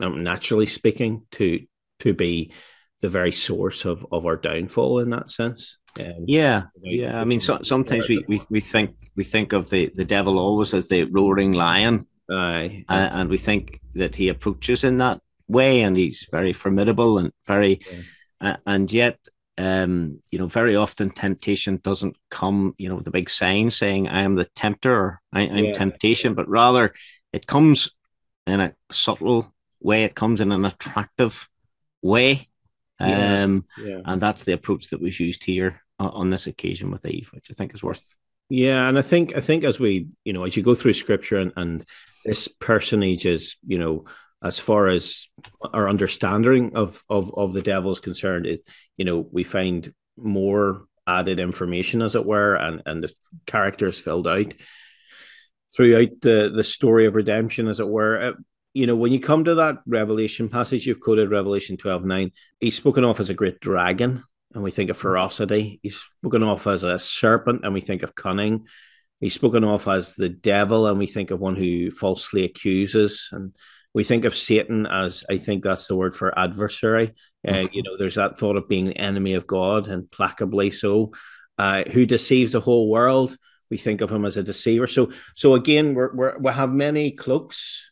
um, 0.00 0.22
naturally 0.22 0.66
speaking 0.66 1.26
to 1.32 1.60
to 2.00 2.14
be 2.14 2.52
the 3.04 3.10
very 3.10 3.32
source 3.32 3.84
of, 3.84 4.06
of 4.10 4.24
our 4.24 4.36
downfall 4.36 4.98
in 5.00 5.10
that 5.10 5.28
sense. 5.28 5.76
Um, 6.00 6.24
yeah, 6.26 6.62
yeah. 6.80 7.20
I 7.20 7.24
mean, 7.24 7.38
so, 7.38 7.58
sometimes 7.60 8.08
we, 8.08 8.24
we, 8.26 8.40
we 8.48 8.62
think 8.62 8.96
we 9.14 9.24
think 9.24 9.52
of 9.52 9.68
the, 9.68 9.92
the 9.94 10.06
devil 10.06 10.38
always 10.38 10.72
as 10.72 10.88
the 10.88 11.04
roaring 11.04 11.52
lion, 11.52 12.06
Aye. 12.30 12.86
Uh, 12.88 13.10
and 13.12 13.28
we 13.28 13.36
think 13.36 13.78
that 13.94 14.16
he 14.16 14.28
approaches 14.28 14.84
in 14.84 14.96
that 14.98 15.20
way, 15.48 15.82
and 15.82 15.98
he's 15.98 16.26
very 16.30 16.54
formidable 16.54 17.18
and 17.18 17.30
very, 17.46 17.80
yeah. 17.92 18.52
uh, 18.52 18.56
and 18.66 18.90
yet, 18.90 19.18
um, 19.58 20.22
you 20.30 20.38
know, 20.38 20.46
very 20.46 20.74
often 20.74 21.10
temptation 21.10 21.80
doesn't 21.82 22.16
come, 22.30 22.74
you 22.78 22.88
know, 22.88 22.94
with 22.94 23.06
a 23.06 23.10
big 23.18 23.28
sign 23.28 23.70
saying 23.70 24.08
"I 24.08 24.22
am 24.22 24.34
the 24.34 24.46
tempter" 24.56 24.94
or 24.94 25.20
"I 25.30 25.42
am 25.42 25.64
yeah. 25.66 25.72
temptation," 25.74 26.32
but 26.32 26.48
rather 26.48 26.94
it 27.34 27.46
comes 27.46 27.90
in 28.46 28.60
a 28.60 28.74
subtle 28.90 29.54
way. 29.78 30.04
It 30.04 30.14
comes 30.14 30.40
in 30.40 30.52
an 30.52 30.64
attractive 30.64 31.46
way. 32.00 32.48
Um, 33.00 33.64
yeah. 33.78 34.00
and 34.04 34.20
that's 34.20 34.44
the 34.44 34.52
approach 34.52 34.90
that 34.90 35.00
was 35.00 35.18
used 35.18 35.44
here 35.44 35.80
on 35.98 36.30
this 36.30 36.46
occasion 36.46 36.90
with 36.90 37.06
Eve, 37.06 37.30
which 37.32 37.48
I 37.50 37.54
think 37.54 37.74
is 37.74 37.82
worth. 37.82 38.14
Yeah, 38.48 38.88
and 38.88 38.98
I 38.98 39.02
think 39.02 39.36
I 39.36 39.40
think 39.40 39.64
as 39.64 39.80
we 39.80 40.08
you 40.24 40.32
know 40.32 40.44
as 40.44 40.56
you 40.56 40.62
go 40.62 40.74
through 40.74 40.92
scripture 40.92 41.38
and, 41.38 41.52
and 41.56 41.84
this 42.24 42.48
personage 42.48 43.26
is 43.26 43.56
you 43.66 43.78
know 43.78 44.04
as 44.42 44.58
far 44.58 44.88
as 44.88 45.26
our 45.72 45.88
understanding 45.88 46.76
of 46.76 47.02
of 47.08 47.34
of 47.34 47.52
the 47.52 47.62
devil 47.62 47.90
is 47.90 48.00
concerned, 48.00 48.46
it 48.46 48.68
you 48.96 49.04
know 49.04 49.26
we 49.32 49.44
find 49.44 49.92
more 50.16 50.84
added 51.06 51.40
information 51.40 52.02
as 52.02 52.14
it 52.14 52.26
were, 52.26 52.54
and 52.54 52.82
and 52.86 53.02
the 53.02 53.12
characters 53.46 53.98
filled 53.98 54.28
out 54.28 54.52
throughout 55.74 56.20
the 56.20 56.52
the 56.54 56.64
story 56.64 57.06
of 57.06 57.16
redemption 57.16 57.66
as 57.66 57.80
it 57.80 57.88
were. 57.88 58.34
You 58.74 58.86
know, 58.86 58.96
when 58.96 59.12
you 59.12 59.20
come 59.20 59.44
to 59.44 59.54
that 59.56 59.78
Revelation 59.86 60.48
passage, 60.48 60.86
you've 60.86 61.00
quoted 61.00 61.30
Revelation 61.30 61.76
12 61.76 62.04
9, 62.04 62.32
he's 62.60 62.76
spoken 62.76 63.04
of 63.04 63.20
as 63.20 63.30
a 63.30 63.34
great 63.34 63.60
dragon 63.60 64.22
and 64.54 64.62
we 64.62 64.70
think 64.70 64.90
of 64.90 64.96
ferocity. 64.96 65.80
He's 65.82 66.00
spoken 66.00 66.42
of 66.42 66.66
as 66.66 66.84
a 66.84 66.98
serpent, 66.98 67.64
and 67.64 67.74
we 67.74 67.80
think 67.80 68.02
of 68.02 68.14
cunning. 68.14 68.66
He's 69.20 69.34
spoken 69.34 69.64
of 69.64 69.86
as 69.88 70.14
the 70.14 70.28
devil, 70.28 70.86
and 70.86 70.98
we 70.98 71.06
think 71.06 71.30
of 71.30 71.40
one 71.40 71.56
who 71.56 71.90
falsely 71.90 72.44
accuses. 72.44 73.28
And 73.32 73.52
we 73.92 74.04
think 74.04 74.24
of 74.24 74.36
Satan 74.36 74.86
as, 74.86 75.24
I 75.28 75.38
think 75.38 75.64
that's 75.64 75.88
the 75.88 75.96
word 75.96 76.14
for 76.16 76.36
adversary. 76.38 77.14
Uh, 77.46 77.52
mm-hmm. 77.52 77.74
You 77.74 77.82
know, 77.82 77.96
there's 77.98 78.14
that 78.14 78.38
thought 78.38 78.56
of 78.56 78.68
being 78.68 78.86
the 78.86 78.96
enemy 78.96 79.34
of 79.34 79.46
God, 79.46 79.88
and 79.88 80.04
placably 80.04 80.72
so, 80.72 81.12
uh, 81.58 81.82
who 81.90 82.06
deceives 82.06 82.52
the 82.52 82.60
whole 82.60 82.88
world. 82.88 83.36
We 83.70 83.76
think 83.76 84.02
of 84.02 84.12
him 84.12 84.24
as 84.24 84.36
a 84.36 84.42
deceiver. 84.42 84.86
So, 84.86 85.10
so 85.34 85.54
again, 85.54 85.94
we're, 85.94 86.14
we're 86.14 86.38
we 86.38 86.52
have 86.52 86.70
many 86.70 87.10
cloaks, 87.10 87.90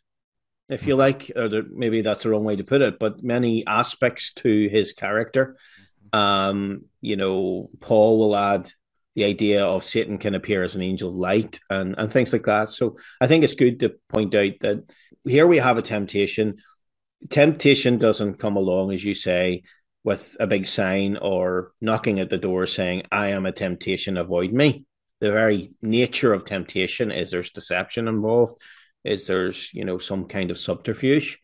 if 0.73 0.87
you 0.87 0.95
like, 0.95 1.31
or 1.35 1.49
there, 1.49 1.63
maybe 1.69 2.01
that's 2.01 2.23
the 2.23 2.29
wrong 2.29 2.43
way 2.43 2.55
to 2.55 2.63
put 2.63 2.81
it, 2.81 2.99
but 2.99 3.23
many 3.23 3.65
aspects 3.67 4.33
to 4.33 4.67
his 4.69 4.93
character. 4.93 5.55
Um, 6.11 6.85
you 7.01 7.15
know, 7.15 7.69
Paul 7.79 8.19
will 8.19 8.35
add 8.35 8.71
the 9.15 9.25
idea 9.25 9.63
of 9.63 9.85
Satan 9.85 10.17
can 10.17 10.35
appear 10.35 10.63
as 10.63 10.75
an 10.75 10.81
angel 10.81 11.09
of 11.09 11.15
light 11.15 11.59
and, 11.69 11.95
and 11.97 12.11
things 12.11 12.33
like 12.33 12.43
that. 12.43 12.69
So 12.69 12.97
I 13.21 13.27
think 13.27 13.43
it's 13.43 13.53
good 13.53 13.79
to 13.81 13.95
point 14.09 14.33
out 14.33 14.53
that 14.61 14.83
here 15.23 15.47
we 15.47 15.57
have 15.57 15.77
a 15.77 15.83
temptation. 15.83 16.57
Temptation 17.29 17.97
doesn't 17.97 18.39
come 18.39 18.55
along, 18.55 18.91
as 18.91 19.03
you 19.03 19.13
say, 19.13 19.63
with 20.03 20.35
a 20.39 20.47
big 20.47 20.65
sign 20.65 21.17
or 21.17 21.71
knocking 21.79 22.19
at 22.19 22.29
the 22.29 22.37
door 22.37 22.65
saying, 22.65 23.03
I 23.11 23.29
am 23.29 23.45
a 23.45 23.51
temptation, 23.51 24.17
avoid 24.17 24.51
me. 24.51 24.85
The 25.21 25.31
very 25.31 25.71
nature 25.81 26.33
of 26.33 26.43
temptation 26.43 27.11
is 27.11 27.31
there's 27.31 27.51
deception 27.51 28.07
involved, 28.07 28.61
is 29.03 29.27
there's, 29.27 29.73
you 29.73 29.85
know, 29.85 29.97
some 29.97 30.25
kind 30.25 30.51
of 30.51 30.57
subterfuge. 30.57 31.39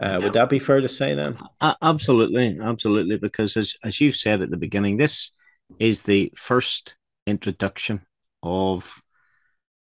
Uh, 0.00 0.18
would 0.20 0.32
that 0.32 0.50
be 0.50 0.58
fair 0.58 0.80
to 0.80 0.88
say 0.88 1.14
then? 1.14 1.38
Absolutely, 1.80 2.58
absolutely. 2.60 3.18
Because 3.18 3.56
as 3.56 3.74
as 3.84 4.00
you've 4.00 4.16
said 4.16 4.42
at 4.42 4.50
the 4.50 4.56
beginning, 4.56 4.96
this 4.96 5.30
is 5.78 6.02
the 6.02 6.32
first 6.36 6.96
introduction 7.26 8.00
of 8.42 9.00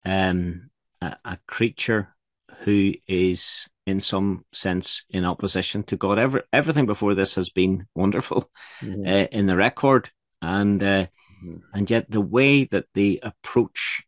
um, 0.05 0.69
a, 1.01 1.15
a 1.25 1.38
creature 1.47 2.15
who 2.59 2.93
is 3.07 3.67
in 3.88 4.00
some 4.00 4.45
sense 4.53 5.03
in 5.09 5.25
opposition 5.25 5.83
to 5.83 5.97
God. 5.97 6.19
Every, 6.19 6.43
everything 6.53 6.85
before 6.85 7.15
this 7.15 7.35
has 7.35 7.50
been 7.50 7.88
wonderful 7.95 8.50
mm-hmm. 8.81 9.07
uh, 9.07 9.27
in 9.31 9.47
the 9.47 9.57
record, 9.57 10.11
and 10.41 10.83
uh, 10.83 11.05
mm-hmm. 11.43 11.57
and 11.73 11.89
yet 11.89 12.11
the 12.11 12.21
way 12.21 12.65
that 12.65 12.85
the 12.93 13.19
approach 13.23 14.03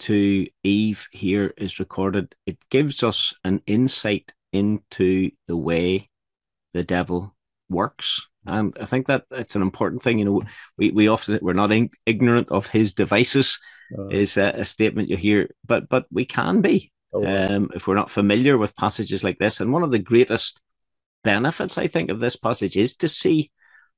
to 0.00 0.46
Eve 0.62 1.06
here 1.10 1.52
is 1.56 1.78
recorded, 1.78 2.34
it 2.46 2.58
gives 2.70 3.02
us 3.02 3.34
an 3.44 3.62
insight 3.66 4.32
into 4.52 5.30
the 5.46 5.56
way 5.56 6.10
the 6.72 6.84
devil 6.84 7.34
works. 7.68 8.26
And 8.44 8.76
I 8.80 8.84
think 8.84 9.06
that 9.08 9.24
it's 9.30 9.56
an 9.56 9.62
important 9.62 10.02
thing. 10.02 10.18
You 10.18 10.24
know, 10.24 10.42
we, 10.76 10.90
we 10.90 11.08
often 11.08 11.38
we're 11.42 11.52
not 11.52 11.72
in, 11.72 11.90
ignorant 12.04 12.48
of 12.50 12.66
his 12.68 12.92
devices. 12.92 13.58
Uh, 13.96 14.08
is 14.08 14.36
a, 14.36 14.48
a, 14.48 14.64
statement 14.64 15.08
you 15.08 15.16
hear, 15.16 15.48
but 15.64 15.88
but 15.88 16.06
we 16.10 16.24
can 16.24 16.60
be 16.60 16.90
oh, 17.12 17.24
um, 17.24 17.70
if 17.72 17.86
we're 17.86 17.94
not 17.94 18.10
familiar 18.10 18.58
with 18.58 18.74
passages 18.74 19.22
like 19.22 19.38
this. 19.38 19.60
And 19.60 19.72
one 19.72 19.84
of 19.84 19.92
the 19.92 20.00
greatest 20.00 20.60
benefits, 21.22 21.78
I 21.78 21.86
think, 21.86 22.10
of 22.10 22.18
this 22.18 22.34
passage 22.34 22.76
is 22.76 22.96
to 22.96 23.08
see 23.08 23.52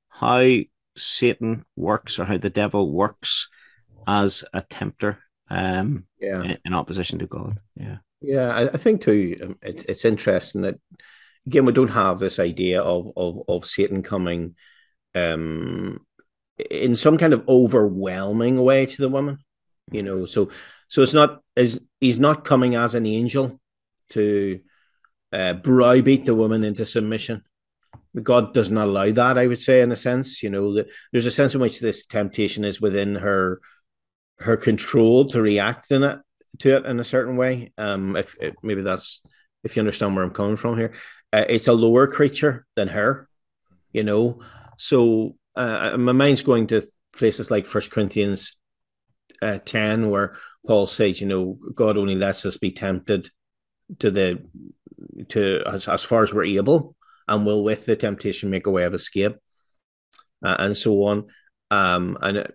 how 0.09 0.47
Satan 0.95 1.65
works 1.75 2.19
or 2.19 2.25
how 2.25 2.37
the 2.37 2.51
devil 2.51 2.91
works 2.91 3.47
as 4.05 4.43
a 4.53 4.61
tempter 4.61 5.17
um, 5.49 6.05
yeah. 6.19 6.43
in, 6.43 6.57
in 6.65 6.73
opposition 6.73 7.19
to 7.19 7.27
God. 7.27 7.59
Yeah. 7.75 7.97
Yeah, 8.21 8.53
I, 8.53 8.63
I 8.63 8.77
think 8.77 9.01
too. 9.01 9.37
Um, 9.41 9.57
it's 9.61 9.83
it's 9.85 10.05
interesting 10.05 10.61
that 10.61 10.77
again 11.47 11.65
we 11.65 11.71
don't 11.71 11.87
have 11.87 12.19
this 12.19 12.37
idea 12.39 12.81
of 12.81 13.13
of 13.15 13.43
of 13.47 13.65
Satan 13.65 14.03
coming, 14.03 14.55
um, 15.15 16.05
in 16.69 16.97
some 16.97 17.17
kind 17.17 17.33
of 17.33 17.47
overwhelming 17.47 18.61
way 18.61 18.85
to 18.85 19.01
the 19.01 19.09
woman. 19.09 19.39
You 19.91 20.03
know, 20.03 20.25
so 20.25 20.49
so 20.89 21.01
it's 21.01 21.13
not 21.13 21.41
as 21.55 21.79
he's 22.01 22.19
not 22.19 22.43
coming 22.43 22.75
as 22.75 22.93
an 22.93 23.05
angel 23.05 23.59
to 24.09 24.59
uh, 25.31 25.53
browbeat 25.53 26.25
the 26.25 26.35
woman 26.35 26.65
into 26.65 26.85
submission. 26.85 27.43
God 28.21 28.53
doesn't 28.53 28.77
allow 28.77 29.11
that. 29.11 29.37
I 29.37 29.47
would 29.47 29.61
say, 29.61 29.81
in 29.81 29.91
a 29.91 29.95
sense, 29.95 30.43
you 30.43 30.49
know, 30.49 30.73
that 30.73 30.87
there's 31.11 31.25
a 31.25 31.31
sense 31.31 31.55
in 31.55 31.61
which 31.61 31.79
this 31.79 32.05
temptation 32.05 32.65
is 32.65 32.81
within 32.81 33.15
her 33.15 33.61
her 34.39 34.57
control 34.57 35.25
to 35.25 35.41
react 35.41 35.91
in 35.91 36.03
it 36.03 36.19
to 36.59 36.75
it 36.77 36.85
in 36.85 36.99
a 36.99 37.03
certain 37.03 37.37
way. 37.37 37.71
Um, 37.77 38.15
if, 38.15 38.35
maybe 38.63 38.81
that's 38.81 39.21
if 39.63 39.75
you 39.75 39.81
understand 39.81 40.15
where 40.15 40.23
I'm 40.23 40.31
coming 40.31 40.57
from 40.57 40.77
here, 40.77 40.93
uh, 41.33 41.45
it's 41.47 41.67
a 41.67 41.73
lower 41.73 42.07
creature 42.07 42.65
than 42.75 42.87
her, 42.87 43.27
you 43.91 44.03
know. 44.03 44.41
So 44.77 45.35
uh, 45.55 45.97
my 45.97 46.13
mind's 46.13 46.41
going 46.41 46.67
to 46.67 46.81
places 47.13 47.51
like 47.51 47.67
First 47.67 47.91
Corinthians 47.91 48.57
uh, 49.41 49.59
ten, 49.59 50.09
where 50.09 50.35
Paul 50.65 50.87
says, 50.87 51.21
you 51.21 51.27
know, 51.27 51.57
God 51.75 51.97
only 51.97 52.15
lets 52.15 52.45
us 52.45 52.57
be 52.57 52.71
tempted 52.71 53.29
to 53.99 54.11
the 54.11 54.45
to 55.29 55.63
as, 55.65 55.87
as 55.87 56.03
far 56.03 56.23
as 56.23 56.33
we're 56.33 56.45
able, 56.45 56.95
and 57.27 57.45
will 57.45 57.63
with 57.63 57.85
the 57.85 57.95
temptation 57.95 58.49
make 58.49 58.67
a 58.67 58.71
way 58.71 58.83
of 58.83 58.93
escape, 58.93 59.35
uh, 60.45 60.55
and 60.59 60.75
so 60.75 61.03
on. 61.03 61.27
Um, 61.71 62.17
and 62.21 62.47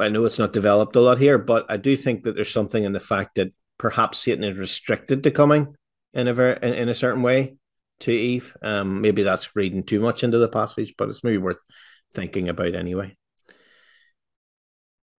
I 0.00 0.08
know 0.08 0.24
it's 0.24 0.38
not 0.38 0.52
developed 0.52 0.96
a 0.96 1.00
lot 1.00 1.18
here, 1.18 1.38
but 1.38 1.66
I 1.68 1.76
do 1.76 1.96
think 1.96 2.24
that 2.24 2.34
there's 2.34 2.52
something 2.52 2.84
in 2.84 2.92
the 2.92 3.00
fact 3.00 3.36
that 3.36 3.52
perhaps 3.78 4.18
Satan 4.18 4.44
is 4.44 4.58
restricted 4.58 5.22
to 5.22 5.30
coming 5.30 5.74
in 6.14 6.28
a 6.28 6.34
very 6.34 6.58
in, 6.62 6.74
in 6.74 6.88
a 6.88 6.94
certain 6.94 7.22
way 7.22 7.56
to 8.00 8.12
Eve. 8.12 8.56
Um, 8.62 9.00
maybe 9.00 9.22
that's 9.22 9.56
reading 9.56 9.82
too 9.82 10.00
much 10.00 10.24
into 10.24 10.38
the 10.38 10.48
passage, 10.48 10.94
but 10.96 11.08
it's 11.08 11.24
maybe 11.24 11.38
worth 11.38 11.58
thinking 12.12 12.48
about 12.48 12.74
anyway. 12.74 13.16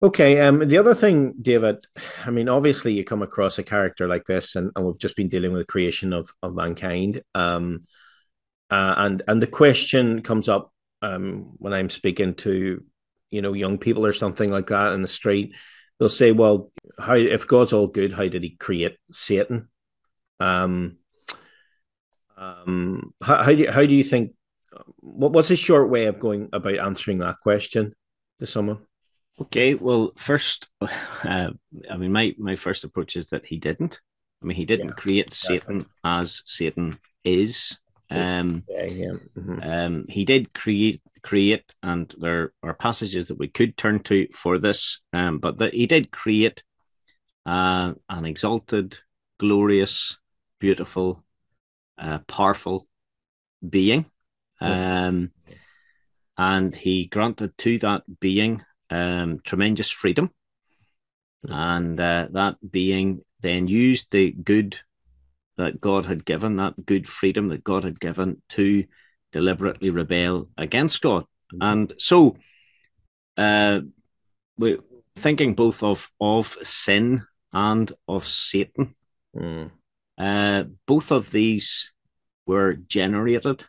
Okay. 0.00 0.40
Um, 0.40 0.60
the 0.60 0.78
other 0.78 0.94
thing, 0.94 1.34
David, 1.42 1.84
I 2.24 2.30
mean, 2.30 2.48
obviously 2.48 2.92
you 2.92 3.04
come 3.04 3.22
across 3.22 3.58
a 3.58 3.64
character 3.64 4.06
like 4.06 4.24
this, 4.26 4.54
and, 4.54 4.70
and 4.76 4.86
we've 4.86 4.98
just 4.98 5.16
been 5.16 5.28
dealing 5.28 5.52
with 5.52 5.62
the 5.62 5.72
creation 5.72 6.12
of, 6.12 6.32
of 6.42 6.54
mankind. 6.54 7.22
Um, 7.34 7.82
uh, 8.70 8.94
and 8.98 9.22
and 9.26 9.42
the 9.42 9.46
question 9.46 10.22
comes 10.22 10.48
up 10.48 10.72
um, 11.02 11.54
when 11.58 11.72
I'm 11.72 11.90
speaking 11.90 12.34
to 12.36 12.84
you 13.30 13.42
know 13.42 13.52
young 13.52 13.78
people 13.78 14.06
or 14.06 14.12
something 14.12 14.50
like 14.50 14.68
that 14.68 14.92
in 14.92 15.02
the 15.02 15.08
street 15.08 15.54
they'll 15.98 16.08
say 16.08 16.32
well 16.32 16.70
how 16.98 17.14
if 17.14 17.46
god's 17.46 17.72
all 17.72 17.86
good 17.86 18.12
how 18.12 18.28
did 18.28 18.42
he 18.42 18.50
create 18.50 18.96
satan 19.12 19.68
um 20.40 20.96
um 22.36 23.12
how, 23.22 23.42
how 23.42 23.52
do 23.52 23.58
you, 23.58 23.70
how 23.70 23.84
do 23.84 23.94
you 23.94 24.04
think 24.04 24.32
what, 25.00 25.32
what's 25.32 25.50
a 25.50 25.56
short 25.56 25.90
way 25.90 26.06
of 26.06 26.20
going 26.20 26.48
about 26.52 26.78
answering 26.78 27.18
that 27.18 27.40
question 27.40 27.94
to 28.38 28.46
someone 28.46 28.78
okay 29.40 29.74
well 29.74 30.12
first 30.16 30.68
uh, 30.80 31.50
i 31.90 31.96
mean 31.96 32.12
my 32.12 32.34
my 32.38 32.56
first 32.56 32.84
approach 32.84 33.16
is 33.16 33.30
that 33.30 33.46
he 33.46 33.58
didn't 33.58 34.00
i 34.42 34.46
mean 34.46 34.56
he 34.56 34.64
didn't 34.64 34.88
yeah, 34.88 34.94
create 34.94 35.34
satan 35.34 35.84
as 36.04 36.42
satan 36.46 36.98
is 37.24 37.78
um, 38.10 38.64
yeah, 38.70 38.84
yeah. 38.84 39.12
Mm-hmm. 39.36 39.60
um 39.62 40.06
he 40.08 40.24
did 40.24 40.54
create 40.54 41.02
create, 41.28 41.74
and 41.82 42.14
there 42.16 42.54
are 42.62 42.72
passages 42.72 43.28
that 43.28 43.38
we 43.38 43.48
could 43.48 43.76
turn 43.76 44.00
to 44.00 44.26
for 44.32 44.58
this, 44.58 45.00
um, 45.12 45.38
but 45.38 45.58
that 45.58 45.74
he 45.74 45.86
did 45.86 46.10
create 46.10 46.62
uh, 47.44 47.92
an 48.08 48.24
exalted, 48.24 48.96
glorious, 49.38 50.16
beautiful, 50.58 51.22
uh, 51.98 52.20
powerful 52.20 52.88
being. 53.68 54.06
Um, 54.62 55.32
and 56.38 56.74
he 56.74 57.04
granted 57.04 57.58
to 57.58 57.78
that 57.80 58.04
being 58.20 58.64
um, 58.88 59.40
tremendous 59.44 59.90
freedom. 59.90 60.30
And 61.42 62.00
uh, 62.00 62.28
that 62.30 62.56
being 62.70 63.20
then 63.42 63.68
used 63.68 64.10
the 64.12 64.32
good 64.32 64.78
that 65.58 65.78
God 65.78 66.06
had 66.06 66.24
given, 66.24 66.56
that 66.56 66.86
good 66.86 67.06
freedom 67.06 67.48
that 67.48 67.64
God 67.64 67.84
had 67.84 68.00
given 68.00 68.40
to 68.50 68.84
deliberately 69.32 69.90
rebel 69.90 70.48
against 70.56 71.00
God. 71.00 71.24
Mm-hmm. 71.52 71.62
And 71.62 71.94
so, 71.98 72.36
uh, 73.36 73.80
we're 74.58 74.80
thinking 75.16 75.54
both 75.54 75.82
of 75.82 76.10
of 76.20 76.56
sin 76.62 77.24
and 77.52 77.92
of 78.06 78.26
Satan. 78.26 78.94
Mm. 79.36 79.70
Uh, 80.16 80.64
both 80.86 81.12
of 81.12 81.30
these 81.30 81.92
were 82.46 82.74
generated 82.74 83.64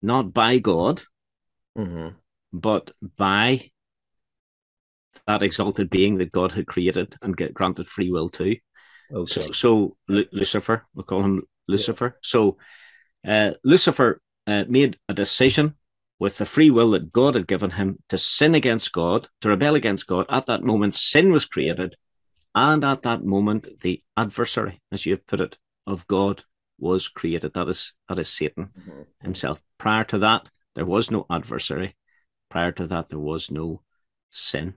not 0.00 0.32
by 0.32 0.58
God, 0.58 1.02
mm-hmm. 1.76 2.08
but 2.52 2.92
by 3.16 3.70
that 5.26 5.42
exalted 5.42 5.90
being 5.90 6.18
that 6.18 6.32
God 6.32 6.52
had 6.52 6.66
created 6.66 7.14
and 7.20 7.36
get 7.36 7.52
granted 7.52 7.86
free 7.86 8.10
will 8.10 8.28
to. 8.30 8.56
Okay. 9.12 9.40
So, 9.40 9.52
so 9.52 9.96
Lucifer, 10.08 10.86
we'll 10.94 11.04
call 11.04 11.22
him 11.22 11.42
Lucifer. 11.66 12.14
Yeah. 12.14 12.18
So 12.22 12.56
uh, 13.26 13.52
Lucifer 13.64 14.20
uh, 14.48 14.64
made 14.66 14.98
a 15.08 15.14
decision 15.14 15.74
with 16.18 16.38
the 16.38 16.46
free 16.46 16.70
will 16.70 16.92
that 16.92 17.12
God 17.12 17.34
had 17.34 17.46
given 17.46 17.70
him 17.70 17.98
to 18.08 18.16
sin 18.18 18.54
against 18.54 18.92
God, 18.92 19.28
to 19.42 19.50
rebel 19.50 19.74
against 19.74 20.06
God. 20.06 20.26
At 20.30 20.46
that 20.46 20.64
moment, 20.64 20.96
sin 20.96 21.30
was 21.30 21.44
created. 21.44 21.94
And 22.54 22.82
at 22.82 23.02
that 23.02 23.22
moment, 23.22 23.68
the 23.82 24.02
adversary, 24.16 24.80
as 24.90 25.04
you 25.04 25.12
have 25.12 25.26
put 25.26 25.40
it, 25.40 25.58
of 25.86 26.06
God 26.06 26.44
was 26.78 27.08
created. 27.08 27.52
That 27.54 27.68
is, 27.68 27.92
that 28.08 28.18
is 28.18 28.28
Satan 28.28 28.70
mm-hmm. 28.76 29.02
himself. 29.22 29.60
Prior 29.76 30.04
to 30.04 30.18
that, 30.20 30.48
there 30.74 30.86
was 30.86 31.10
no 31.10 31.26
adversary. 31.30 31.94
Prior 32.50 32.72
to 32.72 32.86
that, 32.86 33.10
there 33.10 33.18
was 33.18 33.50
no 33.50 33.82
sin. 34.30 34.74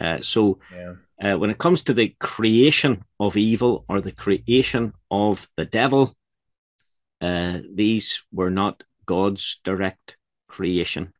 Uh, 0.00 0.22
so, 0.22 0.58
yeah. 0.74 1.34
uh, 1.34 1.38
when 1.38 1.50
it 1.50 1.58
comes 1.58 1.82
to 1.82 1.92
the 1.92 2.16
creation 2.20 3.04
of 3.20 3.36
evil 3.36 3.84
or 3.86 4.00
the 4.00 4.12
creation 4.12 4.94
of 5.10 5.46
the 5.58 5.66
devil, 5.66 6.16
uh, 7.20 7.58
these 7.70 8.22
were 8.32 8.50
not 8.50 8.82
God's 9.10 9.58
direct 9.64 10.16
creation 10.46 11.12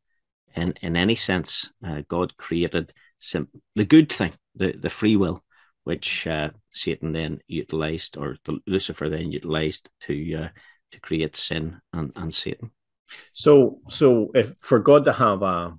in, 0.54 0.74
in 0.80 0.96
any 0.96 1.16
sense. 1.16 1.72
Uh, 1.84 2.02
God 2.06 2.36
created 2.36 2.92
sim- 3.18 3.48
the 3.74 3.84
good 3.84 4.12
thing, 4.12 4.32
the, 4.54 4.76
the 4.78 4.90
free 4.90 5.16
will, 5.16 5.42
which 5.82 6.24
uh, 6.28 6.50
Satan 6.70 7.10
then 7.10 7.40
utilized, 7.48 8.16
or 8.16 8.36
the, 8.44 8.60
Lucifer 8.68 9.08
then 9.10 9.32
utilized 9.32 9.90
to 10.02 10.34
uh, 10.34 10.48
to 10.92 11.00
create 11.00 11.36
sin 11.36 11.80
and, 11.92 12.12
and 12.14 12.32
Satan. 12.32 12.70
So, 13.32 13.80
so 13.88 14.30
if 14.34 14.54
for 14.60 14.78
God 14.78 15.04
to 15.06 15.12
have 15.12 15.42
a 15.42 15.76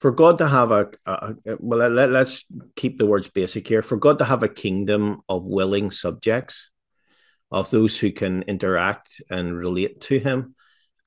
for 0.00 0.10
God 0.10 0.38
to 0.38 0.48
have 0.48 0.72
a, 0.72 0.90
a, 1.06 1.34
a 1.46 1.56
well, 1.60 1.88
let, 1.88 2.12
us 2.14 2.42
keep 2.74 2.98
the 2.98 3.06
words 3.06 3.28
basic 3.28 3.68
here. 3.68 3.82
For 3.82 3.96
God 3.96 4.18
to 4.18 4.24
have 4.24 4.42
a 4.42 4.48
kingdom 4.48 5.22
of 5.28 5.44
willing 5.44 5.92
subjects, 5.92 6.72
of 7.52 7.70
those 7.70 7.98
who 7.98 8.10
can 8.10 8.42
interact 8.44 9.20
and 9.30 9.56
relate 9.56 10.00
to 10.00 10.18
him 10.18 10.54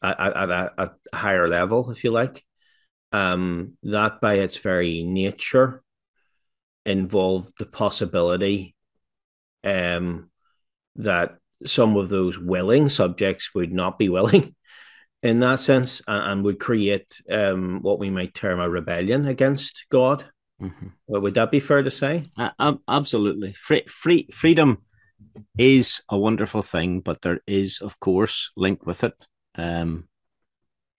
at, 0.02 0.20
at, 0.20 0.50
a, 0.50 0.74
at 0.78 0.96
a, 1.12 1.18
higher 1.18 1.50
level, 1.50 1.90
if 1.90 2.04
you 2.04 2.12
like. 2.12 2.46
Um, 3.12 3.78
that 3.84 4.22
by 4.22 4.36
its 4.36 4.58
very 4.58 5.04
nature 5.04 5.82
involved 6.86 7.54
the 7.58 7.66
possibility 7.66 8.76
um, 9.64 10.30
that 10.98 11.38
some 11.66 11.98
of 11.98 12.10
those 12.10 12.38
willing 12.38 12.90
subjects 12.90 13.56
would 13.56 13.72
not 13.72 13.98
be 13.98 14.10
willing 14.10 14.56
in 15.24 15.40
that 15.40 15.60
sense 15.60 16.02
and, 16.08 16.32
and 16.32 16.44
would 16.44 16.60
create 16.60 17.22
um, 17.32 17.82
what 17.82 17.98
we 17.98 18.12
might 18.12 18.36
term 18.36 18.60
a 18.60 18.70
rebellion 18.70 19.26
against 19.26 19.88
God. 19.90 20.26
Mm-hmm. 20.62 20.88
Well, 21.08 21.22
would 21.22 21.34
that 21.34 21.50
be 21.50 21.60
fair 21.60 21.82
to 21.82 21.92
say? 21.92 22.26
Uh, 22.38 22.76
absolutely. 22.88 23.54
Free, 23.54 23.84
free, 23.88 24.28
freedom 24.32 24.84
is 25.58 26.02
a 26.10 26.18
wonderful 26.18 26.62
thing, 26.62 27.02
but 27.02 27.22
there 27.22 27.40
is, 27.48 27.80
of 27.82 28.00
course, 28.00 28.52
linked 28.56 28.86
with 28.86 29.04
it 29.04 29.14
um, 29.56 30.08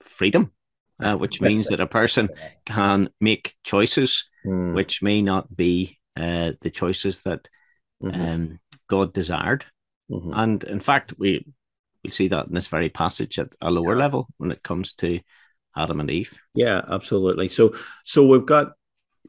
freedom, 0.02 0.52
uh, 1.00 1.16
which 1.16 1.40
means 1.40 1.68
that 1.68 1.80
a 1.80 1.86
person 1.86 2.28
can 2.64 3.10
make 3.20 3.54
choices 3.64 4.24
mm. 4.46 4.74
which 4.74 5.02
may 5.02 5.20
not 5.22 5.54
be 5.54 5.98
uh, 6.16 6.52
the 6.60 6.70
choices 6.70 7.22
that 7.22 7.48
mm-hmm. 8.02 8.20
um, 8.20 8.60
God 8.88 9.12
desired. 9.12 9.64
Mm-hmm. 10.10 10.32
And 10.34 10.64
in 10.64 10.80
fact, 10.80 11.14
we 11.18 11.44
we 12.04 12.10
see 12.10 12.28
that 12.28 12.46
in 12.46 12.54
this 12.54 12.68
very 12.68 12.88
passage 12.88 13.38
at 13.38 13.48
a 13.60 13.70
lower 13.70 13.94
yeah. 13.94 14.00
level 14.00 14.28
when 14.36 14.52
it 14.52 14.62
comes 14.62 14.92
to 14.94 15.20
Adam 15.76 16.00
and 16.00 16.10
Eve. 16.10 16.32
Yeah, 16.54 16.80
absolutely. 16.88 17.48
So 17.48 17.74
so 18.04 18.24
we've 18.24 18.46
got 18.46 18.72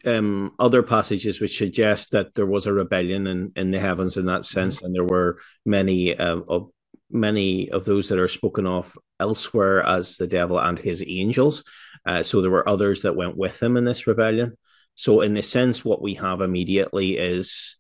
um, 0.06 0.54
other 0.60 0.84
passages 0.84 1.40
which 1.40 1.58
suggest 1.58 2.12
that 2.12 2.34
there 2.36 2.46
was 2.46 2.68
a 2.68 2.74
rebellion 2.74 3.28
in, 3.28 3.52
in 3.56 3.72
the 3.72 3.80
heavens 3.80 4.18
in 4.18 4.26
that 4.26 4.46
sense, 4.46 4.78
mm-hmm. 4.78 4.86
and 4.86 4.96
there 4.96 5.04
were 5.04 5.40
many 5.66 6.18
uh, 6.18 6.42
of 6.48 6.70
many 7.10 7.70
of 7.72 7.86
those 7.86 8.10
that 8.10 8.20
are 8.20 8.28
spoken 8.28 8.68
of 8.68 8.98
elsewhere 9.20 9.82
as 9.84 10.18
the 10.18 10.28
devil 10.28 10.60
and 10.60 10.78
his 10.78 11.04
angels. 11.08 11.64
Uh, 12.06 12.22
so 12.22 12.42
there 12.42 12.52
were 12.52 12.68
others 12.68 13.04
that 13.04 13.16
went 13.16 13.38
with 13.38 13.62
him 13.64 13.78
in 13.78 13.86
this 13.86 14.08
rebellion. 14.08 14.58
So 14.96 15.22
in 15.22 15.38
a 15.38 15.44
sense, 15.44 15.86
what 15.86 16.02
we 16.02 16.16
have 16.16 16.42
immediately 16.42 17.18
is 17.18 17.78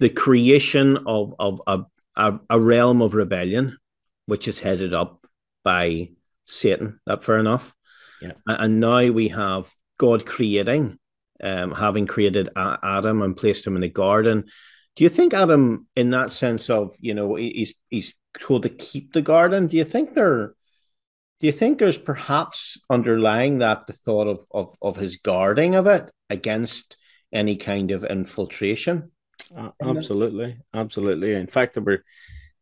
the 0.00 0.08
creation 0.08 0.98
of 1.06 1.34
of 1.38 1.60
a, 1.66 1.80
a, 2.16 2.38
a 2.48 2.60
realm 2.60 3.02
of 3.02 3.14
rebellion 3.14 3.76
which 4.26 4.48
is 4.48 4.60
headed 4.60 4.94
up 4.94 5.26
by 5.62 6.10
Satan. 6.46 7.00
That 7.06 7.24
fair 7.24 7.38
enough. 7.38 7.74
Yeah. 8.20 8.32
And 8.46 8.80
now 8.80 9.10
we 9.10 9.28
have 9.28 9.70
God 9.98 10.24
creating, 10.24 10.98
um, 11.42 11.72
having 11.72 12.06
created 12.06 12.50
Adam 12.56 13.22
and 13.22 13.36
placed 13.36 13.66
him 13.66 13.76
in 13.76 13.82
the 13.82 13.88
garden. 13.88 14.44
Do 14.96 15.04
you 15.04 15.10
think 15.10 15.34
Adam, 15.34 15.86
in 15.96 16.10
that 16.10 16.30
sense 16.30 16.70
of 16.70 16.94
you 17.00 17.14
know, 17.14 17.34
he's 17.34 17.74
he's 17.90 18.14
told 18.38 18.62
to 18.62 18.68
keep 18.68 19.12
the 19.12 19.22
garden? 19.22 19.66
Do 19.66 19.76
you 19.76 19.84
think 19.84 20.14
there? 20.14 20.54
Do 21.40 21.46
you 21.46 21.52
think 21.52 21.78
there's 21.78 21.98
perhaps 21.98 22.78
underlying 22.88 23.58
that 23.58 23.86
the 23.86 23.92
thought 23.92 24.28
of 24.28 24.46
of 24.50 24.76
of 24.80 24.96
his 24.96 25.16
guarding 25.16 25.74
of 25.74 25.86
it 25.86 26.10
against 26.30 26.96
any 27.32 27.56
kind 27.56 27.90
of 27.90 28.04
infiltration? 28.04 29.10
Uh, 29.54 29.70
absolutely, 29.82 30.58
absolutely. 30.72 31.34
In 31.34 31.48
fact, 31.48 31.74
there 31.74 31.82
were 31.82 32.04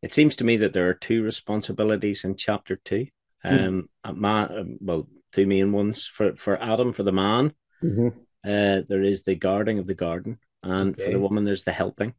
it 0.03 0.13
seems 0.13 0.37
to 0.37 0.45
me 0.45 0.57
that 0.59 0.73
there 0.73 0.89
are 0.89 0.95
two 0.95 1.23
responsibilities 1.23 2.25
in 2.25 2.37
chapter 2.37 2.77
two. 2.77 3.07
Mm. 3.45 3.87
Um, 4.05 4.21
man, 4.21 4.79
well, 4.81 5.09
two 5.33 5.47
main 5.47 5.73
ones 5.73 6.07
for 6.07 6.37
for 6.37 6.61
Adam 6.61 6.93
for 6.93 7.03
the 7.03 7.13
man. 7.13 7.53
Mm-hmm. 7.83 8.09
Uh, 8.45 8.83
there 8.89 9.03
is 9.03 9.23
the 9.23 9.35
guarding 9.35 9.79
of 9.79 9.87
the 9.87 9.95
garden, 9.95 10.39
and 10.63 10.95
okay. 10.95 11.05
for 11.05 11.13
the 11.13 11.21
woman, 11.21 11.45
there's 11.45 11.65
the 11.65 11.73
helping 11.73 12.15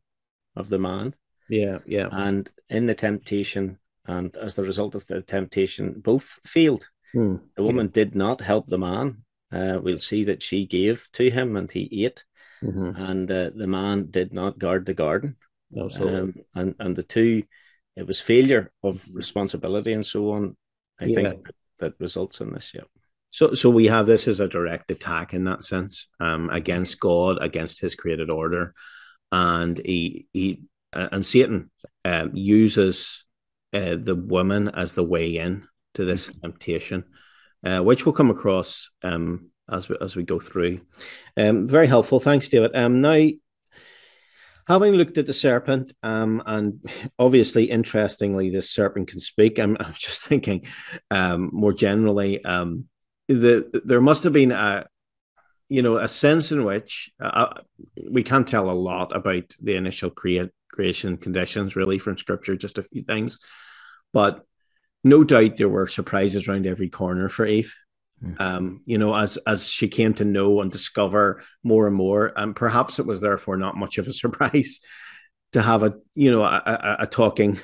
of 0.55 0.69
the 0.69 0.79
man. 0.79 1.13
Yeah, 1.49 1.79
yeah. 1.85 2.07
And 2.11 2.49
in 2.69 2.85
the 2.85 2.95
temptation, 2.95 3.77
and 4.05 4.35
as 4.37 4.55
the 4.55 4.63
result 4.63 4.95
of 4.95 5.05
the 5.07 5.21
temptation, 5.21 5.99
both 5.99 6.39
failed. 6.45 6.87
Mm. 7.15 7.41
The 7.55 7.63
woman 7.63 7.87
yeah. 7.87 8.03
did 8.03 8.15
not 8.15 8.41
help 8.41 8.67
the 8.67 8.77
man. 8.77 9.23
Uh, 9.51 9.79
we'll 9.81 9.99
see 9.99 10.23
that 10.23 10.41
she 10.41 10.65
gave 10.65 11.07
to 11.13 11.29
him 11.29 11.55
and 11.55 11.71
he 11.71 12.05
ate, 12.05 12.23
mm-hmm. 12.63 12.95
and 12.95 13.31
uh, 13.31 13.51
the 13.55 13.67
man 13.67 14.07
did 14.09 14.33
not 14.33 14.57
guard 14.57 14.85
the 14.85 14.93
garden. 14.93 15.35
Absolutely. 15.77 16.19
Um, 16.19 16.35
and 16.55 16.75
and 16.79 16.95
the 16.95 17.03
two 17.03 17.43
it 17.95 18.07
was 18.07 18.19
failure 18.19 18.71
of 18.83 19.07
responsibility 19.11 19.93
and 19.93 20.05
so 20.05 20.31
on. 20.31 20.57
I 20.99 21.05
yeah. 21.05 21.15
think 21.15 21.47
that 21.79 21.93
results 21.99 22.41
in 22.41 22.53
this. 22.53 22.71
Yeah. 22.73 22.81
So, 23.33 23.55
so 23.55 23.71
we 23.71 23.87
have 23.87 24.05
this 24.05 24.27
as 24.27 24.39
a 24.39 24.47
direct 24.47 24.91
attack 24.91 25.33
in 25.33 25.45
that 25.45 25.63
sense 25.63 26.07
um, 26.19 26.51
against 26.51 26.99
God, 26.99 27.39
against 27.41 27.81
His 27.81 27.95
created 27.95 28.29
order, 28.29 28.75
and 29.31 29.75
he 29.75 30.27
he 30.33 30.61
uh, 30.93 31.09
and 31.11 31.25
Satan 31.25 31.71
um, 32.05 32.29
uses 32.35 33.25
uh, 33.73 33.95
the 33.95 34.13
woman 34.13 34.69
as 34.69 34.93
the 34.93 35.03
way 35.03 35.37
in 35.37 35.67
to 35.95 36.05
this 36.05 36.29
mm-hmm. 36.29 36.41
temptation, 36.41 37.05
uh, 37.63 37.79
which 37.79 38.05
will 38.05 38.13
come 38.13 38.29
across 38.29 38.91
um, 39.01 39.49
as 39.67 39.89
we, 39.89 39.97
as 39.99 40.15
we 40.15 40.21
go 40.21 40.39
through. 40.39 40.81
Um, 41.35 41.67
very 41.67 41.87
helpful. 41.87 42.19
Thanks, 42.19 42.49
David. 42.49 42.75
Um, 42.75 43.01
now 43.01 43.29
having 44.67 44.93
looked 44.93 45.17
at 45.17 45.25
the 45.25 45.33
serpent, 45.33 45.91
um, 46.03 46.43
and 46.45 46.87
obviously, 47.17 47.63
interestingly, 47.63 48.51
this 48.51 48.69
serpent 48.69 49.07
can 49.07 49.19
speak. 49.19 49.57
I'm, 49.57 49.75
I'm 49.79 49.95
just 49.97 50.23
thinking, 50.23 50.67
um, 51.09 51.49
more 51.51 51.73
generally, 51.73 52.45
um, 52.45 52.85
the 53.27 53.81
there 53.85 54.01
must 54.01 54.23
have 54.23 54.33
been 54.33 54.51
a, 54.51 54.85
you 55.69 55.81
know, 55.81 55.95
a 55.95 56.07
sense 56.07 56.51
in 56.51 56.63
which 56.65 57.11
uh, 57.19 57.53
we 58.09 58.23
can't 58.23 58.47
tell 58.47 58.69
a 58.69 58.71
lot 58.71 59.15
about 59.15 59.55
the 59.61 59.75
initial 59.75 60.09
create 60.09 60.49
creation 60.71 61.17
conditions, 61.17 61.75
really, 61.75 61.99
from 61.99 62.17
Scripture. 62.17 62.55
Just 62.55 62.77
a 62.77 62.83
few 62.83 63.03
things, 63.03 63.39
but 64.11 64.45
no 65.03 65.23
doubt 65.23 65.57
there 65.57 65.69
were 65.69 65.87
surprises 65.87 66.47
around 66.47 66.65
every 66.65 66.89
corner 66.89 67.29
for 67.29 67.45
Eve. 67.45 67.73
Mm. 68.23 68.41
Um, 68.41 68.81
you 68.85 68.97
know, 68.97 69.13
as 69.13 69.37
as 69.45 69.67
she 69.67 69.87
came 69.87 70.13
to 70.15 70.25
know 70.25 70.61
and 70.61 70.71
discover 70.71 71.43
more 71.63 71.87
and 71.87 71.95
more, 71.95 72.31
and 72.35 72.55
perhaps 72.55 72.99
it 72.99 73.05
was 73.05 73.21
therefore 73.21 73.57
not 73.57 73.77
much 73.77 73.97
of 73.97 74.07
a 74.07 74.13
surprise 74.13 74.79
to 75.53 75.61
have 75.61 75.83
a 75.83 75.95
you 76.15 76.31
know 76.31 76.43
a, 76.43 76.61
a, 76.65 76.95
a 77.03 77.07
talking 77.07 77.59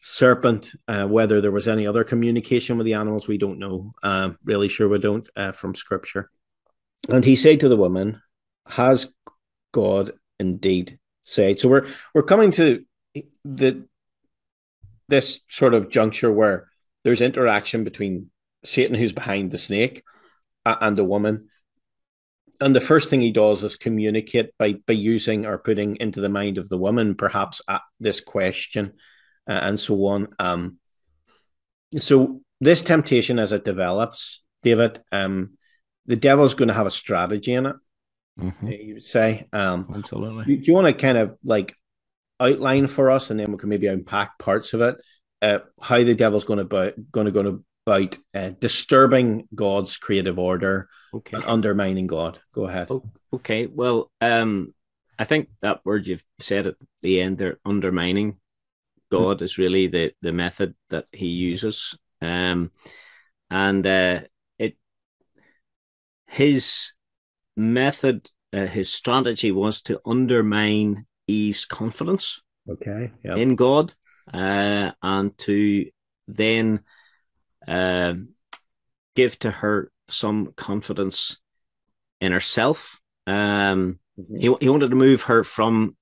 serpent. 0.00 0.72
Uh, 0.86 1.06
whether 1.06 1.40
there 1.40 1.50
was 1.50 1.68
any 1.68 1.86
other 1.86 2.04
communication 2.04 2.76
with 2.76 2.84
the 2.84 2.94
animals, 2.94 3.26
we 3.26 3.38
don't 3.38 3.58
know. 3.58 3.92
Uh, 4.02 4.30
really 4.44 4.68
sure 4.68 4.88
we 4.88 4.98
don't 4.98 5.28
uh, 5.36 5.52
from 5.52 5.74
Scripture. 5.74 6.30
And 7.08 7.24
he 7.24 7.36
said 7.36 7.60
to 7.60 7.68
the 7.68 7.76
woman, 7.76 8.20
"Has 8.66 9.08
God 9.72 10.12
indeed 10.38 10.98
said?" 11.22 11.60
So 11.60 11.68
we're 11.68 11.86
we're 12.14 12.22
coming 12.22 12.50
to 12.52 12.84
the 13.44 13.86
this 15.08 15.40
sort 15.48 15.74
of 15.74 15.90
juncture 15.90 16.32
where 16.32 16.68
there's 17.04 17.20
interaction 17.20 17.84
between 17.84 18.30
Satan, 18.64 18.94
who's 18.94 19.12
behind 19.12 19.50
the 19.50 19.58
snake, 19.58 20.02
and 20.64 20.96
the 20.96 21.04
woman. 21.04 21.48
And 22.60 22.74
the 22.74 22.80
first 22.80 23.10
thing 23.10 23.20
he 23.20 23.32
does 23.32 23.62
is 23.62 23.76
communicate 23.76 24.50
by 24.58 24.74
by 24.86 24.94
using 24.94 25.44
or 25.46 25.58
putting 25.58 25.96
into 25.96 26.20
the 26.20 26.28
mind 26.28 26.58
of 26.58 26.68
the 26.68 26.78
woman, 26.78 27.14
perhaps 27.14 27.60
at 27.68 27.82
this 28.00 28.20
question, 28.20 28.92
uh, 29.48 29.60
and 29.62 29.78
so 29.78 30.06
on. 30.06 30.28
Um, 30.38 30.78
so 31.98 32.40
this 32.60 32.82
temptation, 32.82 33.38
as 33.38 33.52
it 33.52 33.64
develops, 33.64 34.42
David, 34.62 35.00
um, 35.10 35.58
the 36.06 36.16
devil's 36.16 36.54
going 36.54 36.68
to 36.68 36.74
have 36.74 36.86
a 36.86 36.92
strategy 36.92 37.54
in 37.54 37.66
it. 37.66 37.76
Mm-hmm. 38.40 38.68
You 38.68 38.94
would 38.94 39.04
say, 39.04 39.46
um, 39.52 39.92
absolutely. 39.94 40.44
Do, 40.44 40.56
do 40.56 40.70
you 40.70 40.74
want 40.74 40.86
to 40.86 40.92
kind 40.92 41.18
of 41.18 41.36
like 41.44 41.74
outline 42.40 42.86
for 42.86 43.10
us, 43.10 43.30
and 43.30 43.38
then 43.38 43.50
we 43.50 43.58
can 43.58 43.68
maybe 43.68 43.86
unpack 43.86 44.38
parts 44.38 44.74
of 44.74 44.80
it? 44.80 44.96
Uh, 45.42 45.58
how 45.80 46.02
the 46.02 46.14
devil's 46.14 46.44
going 46.44 46.66
to 46.66 46.94
going 47.10 47.26
to 47.26 47.32
going 47.32 47.46
to 47.46 47.64
about 47.86 48.16
uh, 48.34 48.50
disturbing 48.60 49.48
God's 49.54 49.96
creative 49.96 50.38
order 50.38 50.88
okay. 51.12 51.36
and 51.36 51.44
undermining 51.44 52.06
God. 52.06 52.40
Go 52.52 52.66
ahead. 52.66 52.90
Okay. 53.32 53.66
Well, 53.66 54.10
um, 54.20 54.74
I 55.18 55.24
think 55.24 55.48
that 55.60 55.84
word 55.84 56.06
you've 56.06 56.24
said 56.40 56.66
at 56.66 56.76
the 57.02 57.20
end 57.20 57.38
there, 57.38 57.58
undermining 57.64 58.38
God, 59.10 59.42
is 59.42 59.58
really 59.58 59.86
the 59.86 60.12
the 60.22 60.32
method 60.32 60.74
that 60.90 61.06
He 61.12 61.26
uses, 61.26 61.96
um, 62.20 62.72
and 63.50 63.86
uh, 63.86 64.20
it 64.58 64.76
his 66.26 66.92
method, 67.56 68.28
uh, 68.52 68.66
his 68.66 68.92
strategy 68.92 69.52
was 69.52 69.82
to 69.82 70.00
undermine 70.04 71.06
Eve's 71.28 71.64
confidence. 71.64 72.40
Okay. 72.68 73.12
Yep. 73.22 73.38
In 73.38 73.54
God, 73.54 73.94
uh, 74.32 74.90
and 75.00 75.38
to 75.38 75.86
then 76.26 76.80
uh, 77.66 78.14
give 79.14 79.38
to 79.40 79.50
her 79.50 79.90
some 80.08 80.52
confidence 80.56 81.38
in 82.20 82.32
herself. 82.32 83.00
Um, 83.26 83.98
mm-hmm. 84.18 84.36
he, 84.36 84.54
he 84.60 84.68
wanted 84.68 84.90
to 84.90 84.96
move 84.96 85.22
her 85.22 85.44
from 85.44 85.96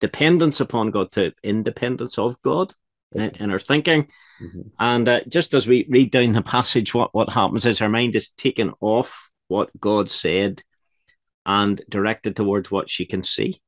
dependence 0.00 0.60
upon 0.60 0.90
God 0.90 1.12
to 1.12 1.32
independence 1.42 2.18
of 2.18 2.40
God 2.42 2.74
okay. 3.14 3.26
in, 3.26 3.44
in, 3.44 3.50
her 3.50 3.58
thinking. 3.58 4.08
Mm-hmm. 4.42 4.60
And 4.78 5.08
uh, 5.08 5.20
just 5.28 5.54
as 5.54 5.66
we 5.66 5.86
read 5.88 6.10
down 6.10 6.32
the 6.32 6.42
passage, 6.42 6.94
what, 6.94 7.14
what 7.14 7.32
happens 7.32 7.66
is 7.66 7.78
her 7.78 7.88
mind 7.88 8.14
is 8.14 8.30
taken 8.30 8.72
off 8.80 9.30
what 9.48 9.70
God 9.78 10.10
said 10.10 10.62
and 11.46 11.82
directed 11.88 12.36
towards 12.36 12.70
what 12.70 12.90
she 12.90 13.06
can 13.06 13.22
see. 13.22 13.60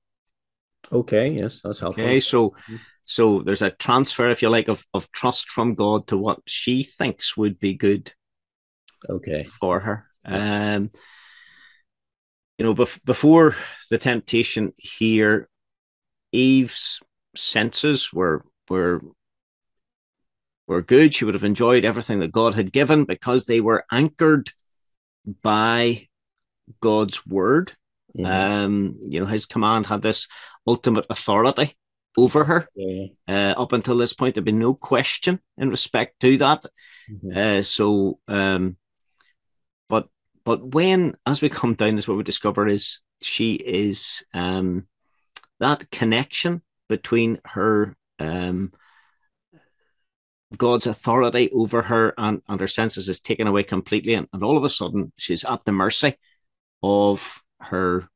Okay, 0.92 1.30
yes, 1.30 1.60
that's 1.62 1.80
helpful. 1.80 2.04
Okay, 2.04 2.20
so 2.20 2.50
mm-hmm. 2.50 2.76
So 3.06 3.40
there's 3.40 3.62
a 3.62 3.70
transfer, 3.70 4.28
if 4.28 4.42
you 4.42 4.50
like, 4.50 4.68
of, 4.68 4.84
of 4.92 5.10
trust 5.12 5.48
from 5.48 5.74
God 5.74 6.08
to 6.08 6.18
what 6.18 6.40
she 6.46 6.82
thinks 6.82 7.36
would 7.36 7.58
be 7.58 7.74
good 7.74 8.12
okay 9.08 9.44
for 9.44 9.80
her. 9.80 10.06
Um, 10.24 10.90
you 12.58 12.64
know, 12.64 12.74
bef- 12.74 13.04
before 13.04 13.54
the 13.90 13.98
temptation 13.98 14.72
here, 14.76 15.48
Eve's 16.32 17.00
senses 17.36 18.12
were 18.12 18.44
were 18.68 19.00
were 20.66 20.82
good. 20.82 21.14
She 21.14 21.24
would 21.24 21.34
have 21.34 21.44
enjoyed 21.44 21.84
everything 21.84 22.20
that 22.20 22.32
God 22.32 22.54
had 22.54 22.72
given 22.72 23.04
because 23.04 23.44
they 23.44 23.60
were 23.60 23.84
anchored 23.90 24.50
by 25.42 26.08
God's 26.80 27.24
word. 27.24 27.72
Mm-hmm. 28.18 28.26
Um, 28.26 28.98
you 29.02 29.20
know, 29.20 29.26
his 29.26 29.46
command 29.46 29.86
had 29.86 30.02
this 30.02 30.26
ultimate 30.66 31.06
authority 31.08 31.76
over 32.16 32.44
her. 32.44 32.68
Yeah. 32.74 33.06
Uh, 33.28 33.54
up 33.60 33.72
until 33.72 33.96
this 33.96 34.12
point, 34.12 34.34
there'd 34.34 34.44
been 34.44 34.58
no 34.58 34.74
question 34.74 35.40
in 35.58 35.70
respect 35.70 36.20
to 36.20 36.38
that. 36.38 36.66
Mm-hmm. 37.10 37.36
Uh, 37.36 37.62
so, 37.62 38.18
um, 38.28 38.76
but 39.88 40.08
but 40.44 40.74
when 40.74 41.14
as 41.26 41.42
we 41.42 41.48
come 41.48 41.74
down, 41.74 41.98
is 41.98 42.08
what 42.08 42.16
we 42.16 42.22
discover 42.22 42.68
is 42.68 43.00
she 43.20 43.54
is 43.54 44.24
um, 44.34 44.86
that 45.60 45.90
connection 45.90 46.62
between 46.88 47.38
her 47.44 47.96
um, 48.18 48.72
God's 50.56 50.86
authority 50.86 51.50
over 51.52 51.82
her 51.82 52.14
and, 52.16 52.40
and 52.48 52.60
her 52.60 52.68
senses 52.68 53.08
is 53.08 53.20
taken 53.20 53.46
away 53.46 53.64
completely, 53.64 54.14
and, 54.14 54.28
and 54.32 54.42
all 54.42 54.56
of 54.56 54.64
a 54.64 54.68
sudden 54.68 55.12
she's 55.16 55.44
at 55.44 55.64
the 55.64 55.72
mercy 55.72 56.16
of 56.82 57.42
her 57.60 58.08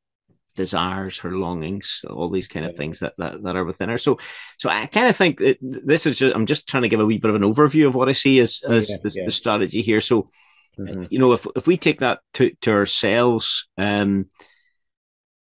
desires, 0.61 1.17
her 1.17 1.33
longings, 1.33 2.05
all 2.11 2.29
these 2.29 2.47
kind 2.47 2.67
of 2.67 2.77
things 2.77 3.01
that, 3.01 3.15
that, 3.17 3.43
that 3.43 3.57
are 3.57 3.65
within 3.65 3.89
her. 3.89 3.97
So, 3.97 4.19
so 4.59 4.69
I 4.69 4.85
kind 4.85 5.07
of 5.07 5.17
think 5.17 5.39
that 5.39 5.57
this 5.63 6.05
is 6.05 6.19
just, 6.19 6.37
I'm 6.37 6.45
just 6.45 6.69
trying 6.69 6.83
to 6.83 6.91
give 6.91 7.01
a 7.01 7.07
wee 7.07 7.17
bit 7.17 7.31
of 7.31 7.35
an 7.35 7.51
overview 7.51 7.87
of 7.87 7.95
what 7.95 8.11
I 8.11 8.13
see 8.13 8.41
as, 8.41 8.61
as 8.69 8.91
yeah, 8.91 8.97
the, 9.03 9.13
yeah. 9.17 9.25
the, 9.25 9.31
strategy 9.31 9.81
here. 9.81 10.03
So, 10.03 10.29
mm-hmm. 10.79 11.05
you 11.09 11.19
know, 11.19 11.33
if, 11.33 11.47
if 11.57 11.67
we 11.67 11.79
take 11.79 12.01
that 12.01 12.19
to, 12.35 12.51
to 12.61 12.73
ourselves, 12.73 13.69
um, 13.79 14.27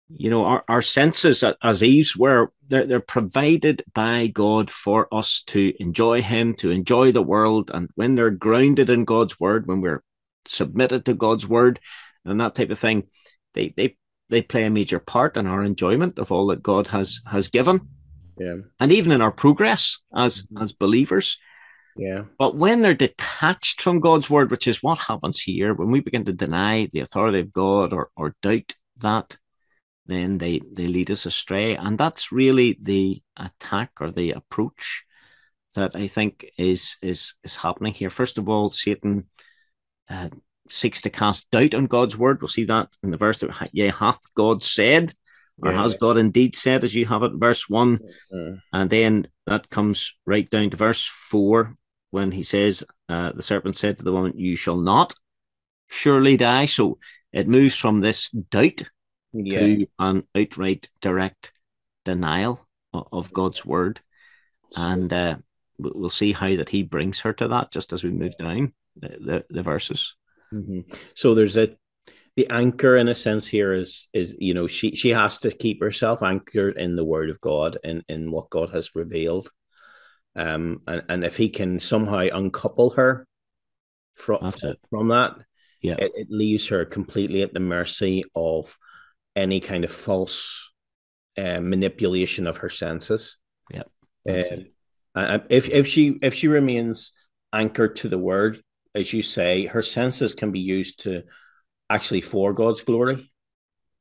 you 0.08 0.30
know, 0.30 0.46
our, 0.46 0.64
our 0.68 0.84
senses 0.84 1.44
as 1.64 1.84
Eve's 1.84 2.16
were, 2.16 2.52
they're, 2.68 2.86
they're 2.86 3.00
provided 3.00 3.84
by 3.96 4.28
God 4.28 4.70
for 4.70 5.12
us 5.12 5.42
to 5.48 5.74
enjoy 5.80 6.22
Him, 6.22 6.54
to 6.58 6.70
enjoy 6.70 7.12
the 7.12 7.24
world. 7.24 7.72
And 7.74 7.90
when 7.96 8.14
they're 8.14 8.30
grounded 8.30 8.92
in 8.92 9.04
God's 9.04 9.40
word, 9.40 9.66
when 9.66 9.82
we're 9.82 10.04
submitted 10.46 11.06
to 11.06 11.16
God's 11.16 11.48
word 11.48 11.80
and 12.24 12.40
that 12.40 12.54
type 12.54 12.70
of 12.70 12.78
thing, 12.78 13.08
they, 13.56 13.74
they 13.76 13.98
they 14.30 14.42
play 14.42 14.66
a 14.66 14.70
major 14.70 15.00
part 15.00 15.38
in 15.38 15.48
our 15.48 15.64
enjoyment 15.64 16.20
of 16.20 16.32
all 16.32 16.48
that 16.48 16.64
God 16.64 16.88
has 16.88 17.22
has 17.26 17.48
given. 17.48 17.88
Yeah. 18.38 18.58
And 18.80 18.92
even 18.92 19.12
in 19.12 19.22
our 19.22 19.32
progress 19.32 20.00
as 20.16 20.44
mm-hmm. 20.44 20.62
as 20.62 20.72
believers. 20.74 21.38
Yeah. 21.96 22.26
But 22.38 22.56
when 22.56 22.82
they're 22.82 22.94
detached 22.94 23.82
from 23.82 24.00
God's 24.00 24.30
word, 24.30 24.52
which 24.52 24.68
is 24.68 24.84
what 24.84 25.00
happens 25.00 25.40
here, 25.40 25.74
when 25.74 25.90
we 25.90 26.00
begin 26.00 26.26
to 26.26 26.34
deny 26.34 26.88
the 26.92 27.00
authority 27.00 27.40
of 27.40 27.54
God 27.54 27.94
or 27.94 28.12
or 28.16 28.36
doubt 28.42 28.76
that, 28.98 29.38
then 30.06 30.38
they 30.38 30.62
they 30.72 30.88
lead 30.88 31.10
us 31.10 31.26
astray. 31.26 31.76
And 31.76 31.98
that's 31.98 32.32
really 32.32 32.78
the 32.82 33.22
attack 33.36 33.92
or 34.00 34.12
the 34.12 34.32
approach 34.32 35.04
that 35.74 35.96
I 35.96 36.08
think 36.08 36.50
is 36.58 36.98
is 37.02 37.36
is 37.44 37.56
happening 37.56 37.94
here. 37.94 38.10
First 38.10 38.38
of 38.38 38.48
all, 38.50 38.70
Satan 38.70 39.28
uh, 40.10 40.30
seeks 40.70 41.02
to 41.02 41.10
cast 41.10 41.50
doubt 41.52 41.74
on 41.74 41.86
God's 41.86 42.18
word. 42.18 42.42
We'll 42.42 42.50
see 42.50 42.66
that 42.66 42.90
in 43.04 43.12
the 43.12 43.18
verse 43.18 43.40
that, 43.40 43.70
yeah, 43.74 43.92
hath 43.92 44.20
God 44.36 44.64
said, 44.64 45.14
or 45.62 45.72
yeah. 45.72 45.82
has 45.82 45.96
God 45.96 46.18
indeed 46.18 46.56
said, 46.56 46.84
as 46.84 46.94
you 46.94 47.06
have 47.06 47.24
it 47.24 47.32
in 47.32 47.40
verse 47.40 47.68
one. 47.68 48.00
Mm-hmm. 48.32 48.56
And 48.74 48.90
then 48.90 49.28
that 49.46 49.70
comes 49.70 50.14
right 50.26 50.50
down 50.50 50.70
to 50.70 50.78
verse 50.78 51.06
four 51.06 51.76
when 52.12 52.32
he 52.32 52.44
says, 52.44 52.84
uh, 53.10 53.32
The 53.34 53.44
serpent 53.44 53.78
said 53.78 53.98
to 53.98 54.04
the 54.04 54.12
woman, 54.12 54.34
You 54.36 54.56
shall 54.56 54.78
not 54.78 55.14
surely 55.88 56.38
die. 56.38 56.68
So 56.68 57.00
it 57.34 57.48
moves 57.48 57.76
from 57.76 58.02
this 58.02 58.30
doubt 58.30 58.84
yeah. 59.34 59.60
to 59.60 59.88
an 60.00 60.24
outright 60.36 60.90
direct 61.02 61.52
denial 62.06 62.68
of, 62.94 63.34
God's 63.34 63.66
word. 63.66 64.00
And 64.76 65.12
uh, 65.12 65.36
we'll 65.78 66.10
see 66.10 66.34
how 66.34 66.56
that 66.56 66.70
he 66.70 66.84
brings 66.84 67.20
her 67.22 67.34
to 67.34 67.48
that 67.50 67.72
just 67.72 67.94
as 67.94 68.04
we 68.04 68.10
move 68.10 68.36
down 68.38 68.74
the, 68.96 69.08
the, 69.20 69.46
the 69.50 69.64
verses. 69.64 70.16
Mm-hmm. 70.54 70.82
So 71.16 71.36
there's 71.36 71.58
a 71.58 71.76
the 72.36 72.48
anchor 72.50 72.96
in 72.96 73.08
a 73.08 73.16
sense 73.16 73.48
here 73.48 73.74
is 73.74 74.08
is 74.14 74.36
you 74.40 74.54
know 74.54 74.68
she 74.68 74.96
she 74.96 75.10
has 75.10 75.40
to 75.40 75.52
keep 75.52 75.82
herself 75.82 76.22
anchored 76.22 76.78
in 76.78 76.96
the 76.96 77.06
word 77.06 77.30
of 77.30 77.42
God 77.42 77.78
and 77.84 78.04
in 78.08 78.32
what 78.32 78.50
God 78.50 78.70
has 78.70 78.96
revealed. 78.96 79.50
Um 80.36 80.82
and, 80.88 81.04
and 81.10 81.24
if 81.24 81.36
he 81.36 81.50
can 81.50 81.80
somehow 81.80 82.28
uncouple 82.32 82.92
her 82.92 83.28
from 84.16 84.54
from 84.90 85.08
that, 85.10 85.36
yeah, 85.82 85.96
it, 85.98 86.12
it, 86.16 86.28
leaves 86.30 86.68
her 86.68 86.86
completely 86.86 87.42
at 87.42 87.54
the 87.54 87.60
mercy 87.60 88.24
of 88.36 88.76
any 89.36 89.60
kind 89.60 89.84
of 89.84 89.92
false 89.92 90.72
uh, 91.38 91.60
manipulation 91.62 92.48
of 92.48 92.58
her 92.58 92.70
senses. 92.70 93.38
Yeah. 93.72 93.84
Uh, 95.16 95.40
if 95.50 95.70
if 95.70 95.88
she 95.88 96.18
if 96.22 96.34
she 96.34 96.48
remains 96.48 97.14
anchored 97.54 97.96
to 97.98 98.10
the 98.10 98.18
word, 98.18 98.62
as 98.98 99.14
you 99.14 99.22
say, 99.22 99.66
her 99.66 99.82
senses 99.82 100.34
can 100.34 100.52
be 100.52 100.60
used 100.60 101.02
to 101.02 101.24
actually 101.90 102.22
for 102.22 102.54
God's 102.54 102.82
glory. 102.82 103.32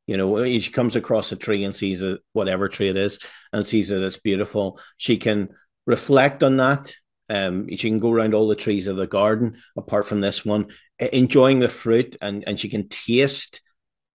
You 0.06 0.16
know, 0.16 0.44
she 0.44 0.70
comes 0.70 0.96
across 0.96 1.32
a 1.32 1.36
tree 1.36 1.64
and 1.64 1.74
sees 1.74 2.02
it, 2.02 2.20
whatever 2.32 2.68
tree 2.68 2.88
it 2.88 2.96
is, 2.96 3.18
and 3.52 3.66
sees 3.66 3.88
that 3.88 4.04
it's 4.04 4.18
beautiful, 4.18 4.80
she 4.96 5.16
can 5.16 5.48
reflect 5.86 6.42
on 6.42 6.56
that. 6.58 6.94
Um, 7.28 7.68
she 7.68 7.90
can 7.90 7.98
go 7.98 8.12
around 8.12 8.34
all 8.34 8.46
the 8.46 8.54
trees 8.54 8.86
of 8.86 8.96
the 8.96 9.08
garden, 9.08 9.56
apart 9.76 10.06
from 10.06 10.20
this 10.20 10.44
one, 10.44 10.68
enjoying 10.98 11.58
the 11.58 11.68
fruit, 11.68 12.16
and 12.22 12.44
and 12.46 12.58
she 12.58 12.68
can 12.68 12.88
taste 12.88 13.60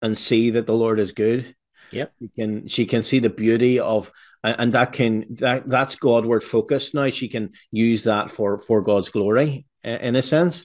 and 0.03 0.17
see 0.17 0.51
that 0.51 0.67
the 0.67 0.75
Lord 0.75 1.01
is 1.01 1.13
good. 1.13 1.57
Yep. 1.91 2.13
She 2.21 2.29
can 2.29 2.69
she 2.69 2.85
can 2.85 3.03
see 3.03 3.19
the 3.19 3.31
beauty 3.31 3.81
of 3.81 4.13
and 4.45 4.75
that 4.75 4.93
can 4.93 5.25
that 5.37 5.67
that's 5.67 5.97
Godward 5.97 6.45
focus 6.45 6.93
now. 6.93 7.09
She 7.09 7.29
can 7.29 7.53
use 7.73 8.05
that 8.05 8.31
for 8.31 8.59
for 8.61 8.83
God's 8.83 9.09
glory 9.09 9.65
in 9.85 10.17
a 10.17 10.23
sense. 10.23 10.65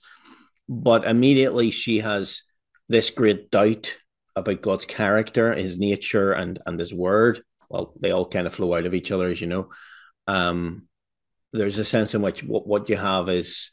But 0.69 1.06
immediately 1.06 1.71
she 1.71 1.99
has 1.99 2.43
this 2.89 3.10
great 3.10 3.52
doubt 3.52 3.95
about 4.36 4.62
God's 4.62 4.86
character, 4.86 5.54
his 5.54 5.78
nature, 5.78 6.32
and 6.32 6.60
and 6.65 6.80
his 6.80 6.93
word. 6.93 7.41
Well, 7.69 7.93
they 7.99 8.12
all 8.12 8.28
kind 8.28 8.47
of 8.47 8.54
flow 8.54 8.73
out 8.73 8.86
of 8.86 8.93
each 8.93 9.12
other, 9.12 9.28
as 9.28 9.41
you 9.41 9.47
know. 9.47 9.69
Um, 10.28 10.88
there's 11.52 11.78
a 11.78 11.84
sense 11.84 12.15
in 12.15 12.21
which 12.21 12.43
what, 12.43 12.65
what 12.67 12.89
you 12.89 12.97
have 12.97 13.30
is 13.30 13.71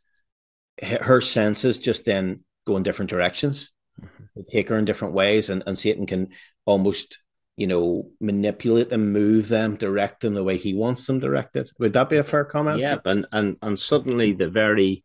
her 0.83 1.21
senses 1.21 1.79
just 1.79 2.05
then 2.05 2.41
go 2.67 2.77
in 2.77 2.83
different 2.83 3.11
directions. 3.11 3.71
Mm-hmm. 4.01 4.25
They 4.37 4.43
take 4.43 4.69
her 4.69 4.79
in 4.79 4.85
different 4.85 5.15
ways, 5.15 5.51
and, 5.51 5.63
and 5.67 5.79
Satan 5.79 6.07
can 6.07 6.29
almost, 6.67 7.19
you 7.57 7.67
know, 7.67 8.11
manipulate 8.21 8.89
them, 8.91 9.13
move 9.13 9.49
them, 9.49 9.77
direct 9.77 10.23
them 10.23 10.35
the 10.35 10.45
way 10.45 10.57
he 10.57 10.75
wants 10.75 11.07
them 11.07 11.21
directed. 11.21 11.71
Would 11.79 11.93
that 11.95 12.09
be 12.09 12.17
a 12.17 12.23
fair 12.23 12.45
comment? 12.45 12.79
Yeah, 12.79 12.99
and 13.05 13.27
and 13.33 13.57
and 13.63 13.79
suddenly 13.79 14.33
the 14.33 14.49
very 14.49 15.05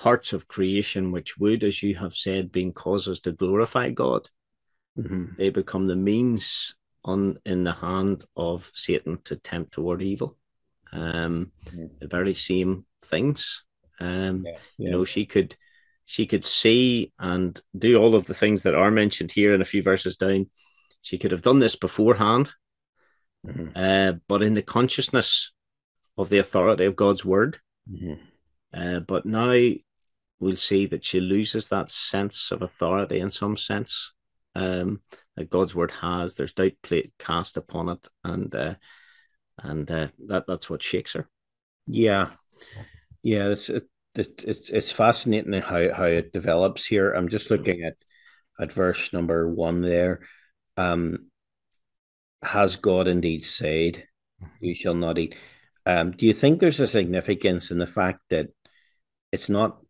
parts 0.00 0.32
of 0.32 0.48
creation 0.48 1.12
which 1.12 1.36
would, 1.38 1.62
as 1.62 1.82
you 1.82 1.94
have 1.94 2.14
said, 2.14 2.50
being 2.50 2.72
causes 2.72 3.20
to 3.20 3.32
glorify 3.32 3.90
God. 3.90 4.30
Mm-hmm. 4.98 5.34
They 5.36 5.50
become 5.50 5.86
the 5.86 5.94
means 5.94 6.74
on 7.04 7.38
in 7.44 7.64
the 7.64 7.74
hand 7.74 8.24
of 8.34 8.70
Satan 8.74 9.18
to 9.24 9.36
tempt 9.36 9.72
toward 9.72 10.00
evil. 10.00 10.38
Um, 10.90 11.52
mm-hmm. 11.66 11.86
The 12.00 12.08
very 12.08 12.32
same 12.32 12.86
things. 13.02 13.62
Um, 14.00 14.44
yeah, 14.46 14.52
yeah. 14.52 14.58
You 14.78 14.90
know, 14.90 15.04
she 15.04 15.26
could 15.26 15.54
she 16.06 16.24
could 16.26 16.46
see 16.46 17.12
and 17.18 17.60
do 17.76 17.98
all 17.98 18.14
of 18.14 18.24
the 18.24 18.34
things 18.34 18.62
that 18.62 18.74
are 18.74 18.90
mentioned 18.90 19.32
here 19.32 19.54
in 19.54 19.60
a 19.60 19.66
few 19.66 19.82
verses 19.82 20.16
down. 20.16 20.48
She 21.02 21.18
could 21.18 21.32
have 21.32 21.42
done 21.42 21.58
this 21.58 21.76
beforehand, 21.76 22.50
mm-hmm. 23.46 23.76
uh, 23.76 24.18
but 24.28 24.42
in 24.42 24.54
the 24.54 24.62
consciousness 24.62 25.52
of 26.16 26.30
the 26.30 26.38
authority 26.38 26.86
of 26.86 26.96
God's 26.96 27.22
word. 27.22 27.58
Mm-hmm. 27.90 28.14
Uh, 28.72 29.00
but 29.00 29.26
now 29.26 29.52
we'll 30.40 30.56
see 30.56 30.86
that 30.86 31.04
she 31.04 31.20
loses 31.20 31.68
that 31.68 31.90
sense 31.90 32.50
of 32.50 32.62
authority 32.62 33.20
in 33.20 33.30
some 33.30 33.56
sense 33.56 34.12
um, 34.54 35.00
that 35.36 35.50
God's 35.50 35.74
word 35.74 35.92
has. 35.92 36.34
There's 36.34 36.54
doubt 36.54 36.72
plate 36.82 37.12
cast 37.18 37.56
upon 37.56 37.90
it, 37.90 38.08
and 38.24 38.52
uh, 38.54 38.74
and 39.58 39.90
uh, 39.90 40.08
that 40.26 40.44
that's 40.48 40.68
what 40.68 40.82
shakes 40.82 41.12
her. 41.12 41.28
Yeah, 41.86 42.30
yeah. 43.22 43.48
It's 43.48 43.68
it, 43.68 43.84
it, 44.14 44.44
it's 44.46 44.70
it's 44.70 44.90
fascinating 44.90 45.60
how 45.60 45.92
how 45.92 46.04
it 46.04 46.32
develops 46.32 46.86
here. 46.86 47.12
I'm 47.12 47.28
just 47.28 47.50
looking 47.50 47.82
at 47.82 47.94
at 48.58 48.72
verse 48.72 49.12
number 49.12 49.48
one 49.48 49.82
there. 49.82 50.20
Um, 50.76 51.30
has 52.42 52.76
God 52.76 53.06
indeed 53.06 53.44
said, 53.44 54.04
"You 54.60 54.74
shall 54.74 54.94
not 54.94 55.18
eat"? 55.18 55.36
Um, 55.86 56.12
do 56.12 56.26
you 56.26 56.32
think 56.32 56.60
there's 56.60 56.80
a 56.80 56.86
significance 56.86 57.70
in 57.70 57.78
the 57.78 57.86
fact 57.86 58.20
that 58.30 58.48
it's 59.32 59.48
not 59.48 59.80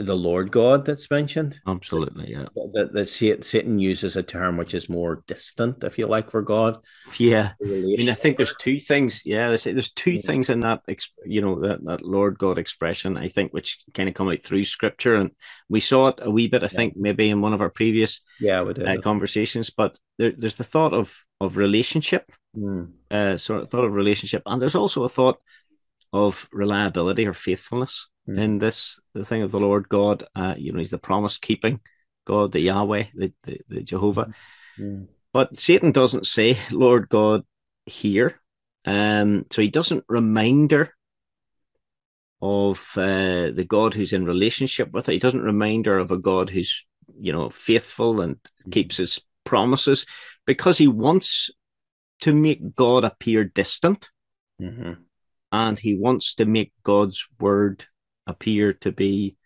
the 0.00 0.16
Lord 0.16 0.50
God 0.50 0.86
that's 0.86 1.10
mentioned. 1.10 1.60
Absolutely, 1.66 2.32
yeah. 2.32 2.46
That, 2.72 2.90
that 2.94 3.08
Satan 3.08 3.78
uses 3.78 4.16
a 4.16 4.22
term 4.22 4.56
which 4.56 4.72
is 4.72 4.88
more 4.88 5.22
distant, 5.26 5.84
if 5.84 5.98
you 5.98 6.06
like, 6.06 6.30
for 6.30 6.40
God. 6.40 6.78
Yeah, 7.18 7.52
I 7.62 7.66
mean, 7.66 8.08
I 8.08 8.14
think 8.14 8.38
there's 8.38 8.56
two 8.58 8.78
things. 8.78 9.22
Yeah, 9.26 9.48
there's, 9.48 9.64
there's 9.64 9.92
two 9.92 10.12
yeah. 10.12 10.22
things 10.22 10.48
in 10.48 10.60
that, 10.60 10.82
you 11.26 11.42
know, 11.42 11.60
that, 11.60 11.84
that 11.84 12.02
Lord 12.02 12.38
God 12.38 12.58
expression. 12.58 13.18
I 13.18 13.28
think 13.28 13.52
which 13.52 13.78
kind 13.92 14.08
of 14.08 14.14
come 14.14 14.30
out 14.30 14.42
through 14.42 14.64
Scripture, 14.64 15.16
and 15.16 15.30
we 15.68 15.80
saw 15.80 16.08
it 16.08 16.20
a 16.22 16.30
wee 16.30 16.48
bit. 16.48 16.62
I 16.62 16.66
yeah. 16.72 16.76
think 16.76 16.96
maybe 16.96 17.28
in 17.28 17.42
one 17.42 17.52
of 17.52 17.60
our 17.60 17.70
previous 17.70 18.20
yeah. 18.40 18.62
Uh, 18.62 18.96
conversations, 19.02 19.68
but 19.68 19.98
there, 20.18 20.32
there's 20.36 20.56
the 20.56 20.64
thought 20.64 20.94
of 20.94 21.14
of 21.42 21.56
relationship, 21.56 22.30
mm. 22.56 22.90
uh, 23.10 23.36
sort 23.36 23.62
of 23.62 23.70
thought 23.70 23.84
of 23.84 23.92
relationship, 23.92 24.42
and 24.46 24.60
there's 24.62 24.74
also 24.74 25.04
a 25.04 25.08
thought 25.08 25.38
of 26.12 26.48
reliability 26.52 27.26
or 27.26 27.34
faithfulness 27.34 28.08
mm. 28.28 28.38
in 28.38 28.58
this 28.58 28.98
the 29.14 29.24
thing 29.24 29.42
of 29.42 29.50
the 29.50 29.60
Lord 29.60 29.88
God. 29.88 30.26
Uh, 30.34 30.54
you 30.56 30.72
know, 30.72 30.78
He's 30.78 30.90
the 30.90 30.98
promise 30.98 31.38
keeping 31.38 31.80
God, 32.26 32.52
the 32.52 32.60
Yahweh, 32.60 33.04
the, 33.14 33.32
the, 33.44 33.60
the 33.68 33.80
Jehovah. 33.82 34.32
Mm. 34.78 35.08
But 35.32 35.58
Satan 35.58 35.92
doesn't 35.92 36.26
say 36.26 36.58
Lord 36.70 37.08
God 37.08 37.44
here. 37.86 38.40
Um, 38.84 39.46
so 39.50 39.62
he 39.62 39.68
doesn't 39.68 40.04
remind 40.08 40.72
her 40.72 40.94
of 42.40 42.92
uh, 42.96 43.50
the 43.50 43.66
God 43.68 43.94
who's 43.94 44.12
in 44.12 44.24
relationship 44.24 44.90
with 44.92 45.06
her. 45.06 45.12
He 45.12 45.18
doesn't 45.18 45.42
remind 45.42 45.86
her 45.86 45.98
of 45.98 46.10
a 46.10 46.16
God 46.16 46.50
who's, 46.50 46.86
you 47.18 47.32
know, 47.32 47.50
faithful 47.50 48.20
and 48.20 48.36
mm. 48.66 48.72
keeps 48.72 48.96
his 48.96 49.20
promises 49.44 50.06
because 50.46 50.78
he 50.78 50.88
wants 50.88 51.50
to 52.22 52.32
make 52.32 52.74
God 52.74 53.04
appear 53.04 53.44
distant. 53.44 54.10
Mm-hmm. 54.60 54.92
And 55.52 55.78
he 55.78 55.96
wants 55.96 56.34
to 56.34 56.44
make 56.44 56.72
God's 56.82 57.26
word 57.40 57.84
appear 58.26 58.72
to 58.74 58.92
be 58.92 59.36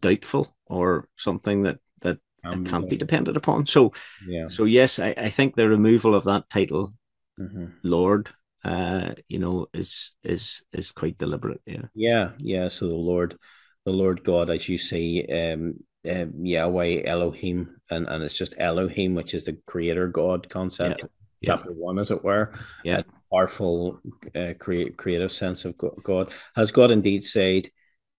doubtful 0.00 0.54
or 0.66 1.08
something 1.16 1.62
that 1.62 1.78
that 2.00 2.18
um, 2.44 2.64
can't 2.66 2.90
be 2.90 2.96
depended 2.96 3.36
upon. 3.36 3.66
So, 3.66 3.92
yeah. 4.26 4.48
So 4.48 4.64
yes, 4.64 4.98
I, 4.98 5.14
I 5.16 5.28
think 5.30 5.54
the 5.54 5.68
removal 5.68 6.14
of 6.14 6.24
that 6.24 6.50
title, 6.50 6.94
mm-hmm. 7.40 7.66
Lord, 7.82 8.30
uh, 8.64 9.14
you 9.28 9.38
know, 9.38 9.66
is 9.72 10.12
is 10.22 10.62
is 10.72 10.90
quite 10.90 11.18
deliberate. 11.18 11.62
Yeah. 11.66 11.86
Yeah, 11.94 12.30
yeah. 12.38 12.68
So 12.68 12.88
the 12.88 12.94
Lord, 12.94 13.38
the 13.84 13.92
Lord 13.92 14.24
God, 14.24 14.50
as 14.50 14.68
you 14.68 14.78
say, 14.78 15.24
um, 15.26 15.74
um 16.08 16.44
Yahweh 16.44 17.02
Elohim, 17.06 17.76
and 17.90 18.06
and 18.06 18.22
it's 18.22 18.36
just 18.36 18.54
Elohim, 18.58 19.14
which 19.14 19.32
is 19.34 19.44
the 19.46 19.58
Creator 19.66 20.08
God 20.08 20.48
concept. 20.48 21.00
Yeah. 21.00 21.08
Chapter 21.44 21.70
yeah. 21.70 21.76
one, 21.76 21.98
as 21.98 22.10
it 22.10 22.24
were. 22.24 22.52
Yeah. 22.84 23.02
Powerful, 23.32 24.00
uh, 24.34 24.54
create, 24.58 24.96
creative 24.96 25.32
sense 25.32 25.64
of 25.64 25.76
God. 25.76 26.30
Has 26.54 26.70
God 26.70 26.90
indeed 26.90 27.24
said, 27.24 27.68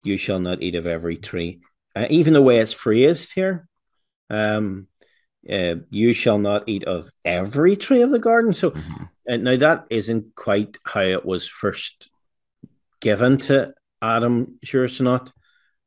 "You 0.03 0.17
shall 0.17 0.39
not 0.39 0.61
eat 0.61 0.75
of 0.75 0.85
every 0.87 1.17
tree"? 1.17 1.61
Uh, 1.95 2.07
even 2.09 2.33
the 2.33 2.41
way 2.41 2.59
it's 2.59 2.73
phrased 2.73 3.33
here, 3.33 3.67
um, 4.29 4.87
uh, 5.49 5.75
you 5.89 6.13
shall 6.13 6.37
not 6.37 6.63
eat 6.67 6.83
of 6.83 7.09
every 7.23 7.75
tree 7.77 8.01
of 8.01 8.11
the 8.11 8.19
garden. 8.19 8.53
So 8.53 8.71
mm-hmm. 8.71 9.03
uh, 9.29 9.37
now 9.37 9.55
that 9.55 9.85
isn't 9.89 10.35
quite 10.35 10.77
how 10.83 11.01
it 11.01 11.25
was 11.25 11.47
first 11.47 12.09
given 12.99 13.37
to 13.37 13.73
Adam. 14.01 14.59
Sure, 14.63 14.85
it's 14.85 15.01
not. 15.01 15.31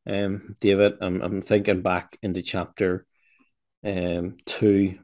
Um, 0.07 0.57
David, 0.61 0.94
I'm, 1.00 1.20
I'm 1.20 1.42
thinking 1.42 1.83
back 1.83 2.16
into 2.22 2.42
chapter 2.42 3.04
um, 3.85 4.38
two. 4.46 4.98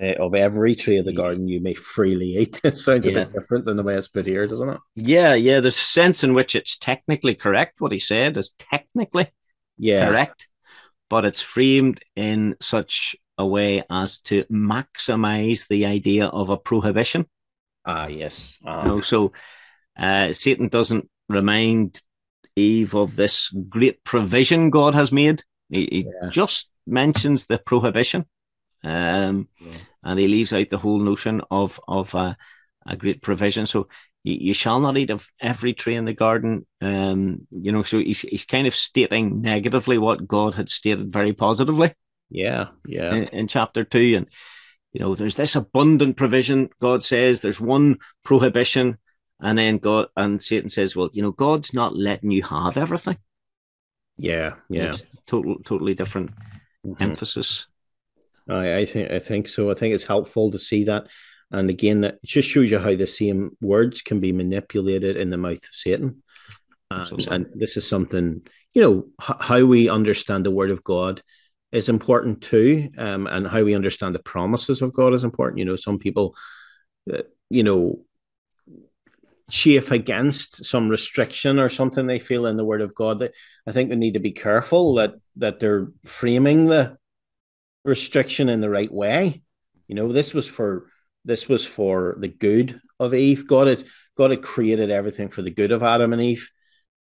Uh, 0.00 0.12
of 0.22 0.34
every 0.34 0.74
tree 0.74 0.98
of 0.98 1.06
the 1.06 1.12
garden 1.12 1.48
you 1.48 1.58
may 1.60 1.72
freely 1.72 2.36
eat. 2.36 2.60
It 2.64 2.76
sounds 2.76 3.06
yeah. 3.06 3.12
a 3.12 3.24
bit 3.24 3.32
different 3.32 3.64
than 3.64 3.78
the 3.78 3.82
way 3.82 3.94
it's 3.94 4.08
put 4.08 4.26
here, 4.26 4.46
doesn't 4.46 4.68
it? 4.68 4.78
Yeah, 4.94 5.32
yeah. 5.32 5.60
There's 5.60 5.76
a 5.76 5.78
sense 5.78 6.22
in 6.22 6.34
which 6.34 6.54
it's 6.54 6.76
technically 6.76 7.34
correct. 7.34 7.80
What 7.80 7.92
he 7.92 7.98
said 7.98 8.36
is 8.36 8.54
technically 8.58 9.28
yeah. 9.78 10.08
correct 10.08 10.48
but 11.08 11.24
it's 11.24 11.40
framed 11.40 12.00
in 12.14 12.56
such 12.60 13.16
a 13.38 13.46
way 13.46 13.82
as 13.90 14.20
to 14.20 14.44
maximize 14.44 15.68
the 15.68 15.86
idea 15.86 16.26
of 16.26 16.48
a 16.48 16.56
prohibition. 16.56 17.26
Ah, 17.84 18.06
yes. 18.06 18.58
Uh, 18.66 18.80
you 18.82 18.88
know, 18.88 19.00
so 19.00 19.32
uh, 19.98 20.32
Satan 20.32 20.68
doesn't 20.68 21.08
remind 21.28 22.00
Eve 22.56 22.94
of 22.94 23.14
this 23.14 23.50
great 23.68 24.02
provision 24.04 24.70
God 24.70 24.94
has 24.94 25.12
made. 25.12 25.44
He, 25.68 25.88
he 25.90 26.06
yeah. 26.06 26.30
just 26.30 26.70
mentions 26.86 27.46
the 27.46 27.58
prohibition, 27.58 28.26
um, 28.86 29.48
yeah. 29.60 29.72
and 30.04 30.18
he 30.20 30.28
leaves 30.28 30.52
out 30.52 30.70
the 30.70 30.78
whole 30.78 31.00
notion 31.00 31.42
of 31.50 31.80
of 31.88 32.14
a 32.14 32.36
great 32.96 33.20
provision. 33.20 33.66
So 33.66 33.88
you, 34.22 34.36
you 34.40 34.54
shall 34.54 34.80
not 34.80 34.96
eat 34.96 35.10
of 35.10 35.28
every 35.40 35.74
tree 35.74 35.96
in 35.96 36.04
the 36.04 36.12
garden. 36.12 36.66
Um, 36.80 37.46
you 37.50 37.72
know, 37.72 37.82
so 37.82 37.98
he's, 37.98 38.20
he's 38.20 38.44
kind 38.44 38.66
of 38.66 38.74
stating 38.74 39.42
negatively 39.42 39.98
what 39.98 40.28
God 40.28 40.54
had 40.54 40.70
stated 40.70 41.12
very 41.12 41.32
positively. 41.32 41.92
Yeah, 42.30 42.68
yeah. 42.86 43.14
In, 43.14 43.24
in 43.24 43.48
chapter 43.48 43.84
two, 43.84 44.14
and 44.16 44.26
you 44.92 45.00
know, 45.00 45.14
there's 45.14 45.36
this 45.36 45.56
abundant 45.56 46.16
provision. 46.16 46.70
God 46.80 47.04
says 47.04 47.40
there's 47.40 47.60
one 47.60 47.98
prohibition, 48.24 48.98
and 49.40 49.58
then 49.58 49.78
God 49.78 50.06
and 50.16 50.42
Satan 50.42 50.70
says, 50.70 50.96
well, 50.96 51.10
you 51.12 51.22
know, 51.22 51.32
God's 51.32 51.74
not 51.74 51.96
letting 51.96 52.30
you 52.30 52.42
have 52.44 52.76
everything. 52.76 53.18
Yeah, 54.16 54.54
yeah. 54.70 54.90
It's 54.90 55.04
total, 55.26 55.56
totally 55.64 55.94
different 55.94 56.30
mm-hmm. 56.84 57.02
emphasis. 57.02 57.66
I, 58.48 58.78
I 58.78 58.84
think 58.84 59.10
I 59.10 59.18
think 59.18 59.48
so. 59.48 59.70
I 59.70 59.74
think 59.74 59.94
it's 59.94 60.04
helpful 60.04 60.50
to 60.50 60.58
see 60.58 60.84
that 60.84 61.08
and 61.50 61.70
again, 61.70 62.04
it 62.04 62.18
just 62.24 62.48
shows 62.48 62.70
you 62.70 62.78
how 62.78 62.94
the 62.94 63.06
same 63.06 63.56
words 63.60 64.02
can 64.02 64.20
be 64.20 64.32
manipulated 64.32 65.16
in 65.16 65.30
the 65.30 65.36
mouth 65.36 65.56
of 65.56 65.70
Satan. 65.72 66.22
And, 66.90 67.26
and 67.30 67.46
this 67.54 67.76
is 67.76 67.88
something, 67.88 68.42
you 68.72 68.82
know, 68.82 69.06
h- 69.20 69.36
how 69.40 69.64
we 69.64 69.88
understand 69.88 70.44
the 70.44 70.50
word 70.50 70.70
of 70.70 70.84
God 70.84 71.22
is 71.72 71.88
important 71.88 72.42
too. 72.42 72.90
Um, 72.96 73.26
and 73.26 73.46
how 73.46 73.62
we 73.62 73.74
understand 73.74 74.14
the 74.14 74.20
promises 74.20 74.82
of 74.82 74.92
God 74.92 75.14
is 75.14 75.24
important. 75.24 75.58
You 75.58 75.64
know, 75.64 75.76
some 75.76 75.98
people, 75.98 76.36
uh, 77.12 77.22
you 77.48 77.62
know, 77.62 78.04
chafe 79.48 79.92
against 79.92 80.64
some 80.64 80.88
restriction 80.88 81.60
or 81.60 81.68
something 81.68 82.06
they 82.06 82.18
feel 82.18 82.46
in 82.46 82.56
the 82.56 82.64
word 82.64 82.80
of 82.80 82.94
God. 82.94 83.20
That 83.20 83.32
I 83.66 83.72
think 83.72 83.88
they 83.88 83.96
need 83.96 84.14
to 84.14 84.20
be 84.20 84.32
careful 84.32 84.94
that 84.94 85.14
that 85.36 85.60
they're 85.60 85.88
framing 86.04 86.66
the 86.66 86.98
restriction 87.86 88.48
in 88.48 88.60
the 88.60 88.70
right 88.70 88.92
way. 88.92 89.42
You 89.88 89.94
know, 89.94 90.12
this 90.12 90.34
was 90.34 90.46
for 90.46 90.90
this 91.24 91.48
was 91.48 91.64
for 91.64 92.16
the 92.18 92.28
good 92.28 92.80
of 92.98 93.14
Eve. 93.14 93.46
God 93.46 93.68
had 93.68 93.84
God 94.16 94.30
had 94.30 94.42
created 94.42 94.90
everything 94.90 95.28
for 95.28 95.42
the 95.42 95.50
good 95.50 95.72
of 95.72 95.82
Adam 95.82 96.12
and 96.12 96.22
Eve 96.22 96.50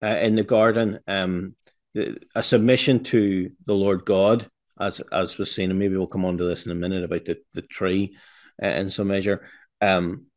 uh, 0.03 0.19
in 0.21 0.35
the 0.35 0.43
garden. 0.43 0.99
Um, 1.07 1.55
a 2.35 2.41
submission 2.41 3.03
to 3.03 3.51
the 3.65 3.75
Lord 3.75 4.05
God, 4.05 4.49
as 4.79 4.99
as 5.11 5.37
was 5.37 5.53
seen, 5.53 5.69
and 5.69 5.79
maybe 5.79 5.95
we'll 5.95 6.07
come 6.07 6.25
on 6.25 6.37
to 6.37 6.45
this 6.45 6.65
in 6.65 6.71
a 6.71 6.75
minute 6.75 7.03
about 7.03 7.25
the 7.25 7.37
the 7.53 7.61
tree 7.61 8.17
uh, 8.61 8.67
in 8.67 8.89
some 8.89 9.07
measure. 9.07 9.47
Um, 9.81 10.27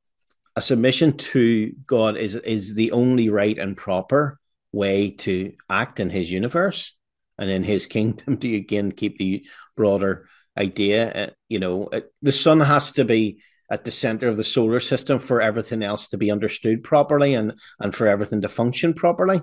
a 0.54 0.62
submission 0.62 1.16
to 1.16 1.72
God 1.87 2.16
is 2.16 2.35
is 2.35 2.74
the 2.74 2.92
only 2.92 3.28
right 3.28 3.56
and 3.56 3.76
proper 3.76 4.38
way 4.72 5.11
to 5.11 5.52
act 5.70 6.00
in 6.00 6.11
His 6.11 6.30
universe 6.30 6.94
and 7.38 7.50
in 7.50 7.62
His 7.64 7.87
kingdom. 7.96 8.37
To 8.38 8.56
again 8.56 8.92
keep 8.92 9.18
the 9.18 9.46
broader 9.76 10.28
idea, 10.56 11.12
uh, 11.12 11.30
you 11.48 11.58
know, 11.58 11.84
uh, 11.86 12.00
the 12.22 12.32
sun 12.32 12.60
has 12.60 12.92
to 12.92 13.04
be 13.04 13.38
at 13.70 13.84
the 13.84 13.90
center 13.90 14.28
of 14.28 14.36
the 14.36 14.44
solar 14.44 14.80
system 14.80 15.18
for 15.18 15.40
everything 15.40 15.82
else 15.82 16.08
to 16.08 16.16
be 16.16 16.30
understood 16.30 16.84
properly 16.84 17.34
and 17.34 17.52
and 17.80 17.94
for 17.94 18.06
everything 18.06 18.40
to 18.42 18.48
function 18.48 18.94
properly. 18.94 19.40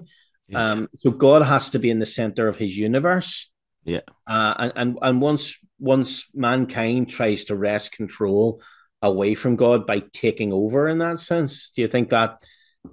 Yeah. 0.47 0.71
Um, 0.71 0.89
so 0.97 1.11
God 1.11 1.41
has 1.41 1.69
to 1.71 1.79
be 1.79 1.89
in 1.89 1.99
the 1.99 2.05
center 2.05 2.47
of 2.47 2.57
His 2.57 2.77
universe. 2.77 3.49
Yeah, 3.83 4.01
uh, 4.27 4.53
and 4.57 4.73
and 4.75 4.99
and 5.01 5.21
once 5.21 5.57
once 5.79 6.25
mankind 6.33 7.09
tries 7.09 7.45
to 7.45 7.55
wrest 7.55 7.91
control 7.91 8.61
away 9.01 9.35
from 9.35 9.57
God 9.57 9.85
by 9.85 10.01
taking 10.13 10.53
over 10.53 10.87
in 10.87 10.99
that 10.99 11.19
sense, 11.19 11.71
do 11.75 11.81
you 11.81 11.87
think 11.87 12.09
that 12.09 12.41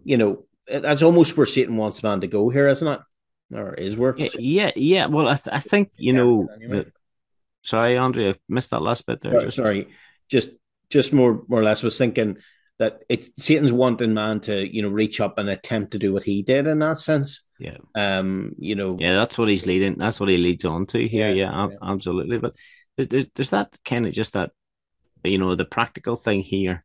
you 0.03 0.17
know 0.17 0.47
that's 0.67 1.03
almost 1.03 1.37
where 1.37 1.47
Satan 1.47 1.77
wants 1.77 2.03
man 2.03 2.21
to 2.23 2.27
go 2.27 2.49
here, 2.49 2.69
isn't 2.69 2.87
it? 2.87 3.01
Or 3.53 3.75
is 3.75 3.97
where? 3.97 4.17
Yeah, 4.17 4.29
yeah, 4.39 4.71
yeah. 4.77 5.07
Well, 5.07 5.29
I, 5.29 5.35
th- 5.35 5.55
I 5.55 5.61
think 5.61 5.91
you 5.97 6.13
yeah, 6.13 6.19
know. 6.19 6.49
Anyway. 6.55 6.87
Sorry, 7.63 7.97
Andrew, 7.97 8.31
I 8.31 8.35
missed 8.49 8.71
that 8.71 8.83
last 8.83 9.07
bit 9.07 9.21
there. 9.21 9.37
Oh, 9.37 9.43
just, 9.43 9.57
sorry, 9.57 9.89
just 10.29 10.51
just 10.89 11.13
more 11.13 11.43
more 11.49 11.61
or 11.61 11.63
less 11.63 11.83
was 11.83 11.99
thinking 11.99 12.39
that 12.79 13.03
it's 13.09 13.31
Satan's 13.39 13.73
wanting 13.73 14.15
man 14.15 14.41
to 14.41 14.75
you 14.75 14.83
know 14.83 14.89
reach 14.89 15.21
up 15.21 15.39
and 15.39 15.49
attempt 15.51 15.93
to 15.93 15.99
do 15.99 16.13
what 16.13 16.25
he 16.25 16.43
did 16.43 16.67
in 16.67 16.79
that 16.79 16.99
sense. 16.99 17.43
Yeah. 17.59 17.77
Um. 17.95 18.53
You 18.59 18.75
know. 18.75 18.97
Yeah, 18.99 19.15
that's 19.15 19.37
what 19.37 19.49
he's 19.49 19.67
leading. 19.67 19.99
That's 19.99 20.19
what 20.19 20.31
he 20.31 20.39
leads 20.39 20.65
on 20.65 20.87
to 20.87 21.07
here. 21.07 21.31
Yeah, 21.31 21.51
yeah, 21.51 21.69
yeah. 21.71 21.77
absolutely. 21.83 22.39
But 22.39 22.55
there's, 22.97 23.27
there's 23.35 23.51
that 23.51 23.77
kind 23.85 24.07
of 24.07 24.13
just 24.13 24.33
that, 24.33 24.51
you 25.25 25.39
know, 25.39 25.55
the 25.55 25.65
practical 25.65 26.17
thing 26.17 26.41
here 26.41 26.85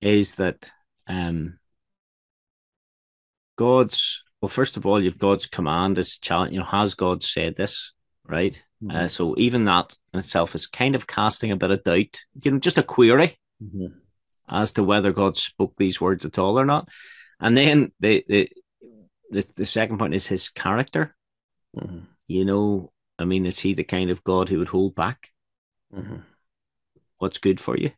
is 0.00 0.36
that 0.36 0.70
um 1.06 1.58
God's 3.56 4.24
well, 4.40 4.48
first 4.48 4.76
of 4.76 4.86
all, 4.86 5.02
you've 5.02 5.18
God's 5.18 5.46
command 5.46 5.98
is 5.98 6.16
challenge. 6.16 6.52
You 6.52 6.60
know, 6.60 6.64
has 6.64 6.94
God 6.94 7.22
said 7.22 7.56
this? 7.56 7.92
Right. 8.30 8.62
Mm-hmm. 8.82 8.96
Uh, 8.96 9.08
so 9.08 9.34
even 9.38 9.64
that 9.64 9.94
in 10.14 10.20
itself 10.20 10.54
is 10.54 10.66
kind 10.66 10.94
of 10.94 11.06
casting 11.06 11.50
a 11.50 11.56
bit 11.56 11.70
of 11.70 11.82
doubt, 11.82 12.20
you 12.42 12.52
know, 12.52 12.58
just 12.58 12.78
a 12.78 12.82
query 12.82 13.38
mm-hmm. 13.62 13.86
as 14.48 14.72
to 14.74 14.84
whether 14.84 15.12
God 15.12 15.36
spoke 15.36 15.74
these 15.76 16.00
words 16.00 16.24
at 16.24 16.38
all 16.38 16.58
or 16.58 16.64
not. 16.64 16.88
And 17.40 17.56
then 17.56 17.92
the 18.00 18.24
the 18.28 18.50
the, 19.30 19.52
the 19.56 19.66
second 19.66 19.98
point 19.98 20.14
is 20.14 20.26
his 20.26 20.48
character. 20.48 21.16
Mm-hmm. 21.76 22.00
You 22.28 22.44
know, 22.44 22.92
I 23.18 23.24
mean, 23.24 23.46
is 23.46 23.58
he 23.58 23.74
the 23.74 23.84
kind 23.84 24.10
of 24.10 24.24
God 24.24 24.48
who 24.48 24.58
would 24.58 24.68
hold 24.68 24.94
back 24.94 25.28
mm-hmm. 25.94 26.16
what's 27.18 27.38
good 27.38 27.60
for 27.60 27.76
you? 27.76 27.90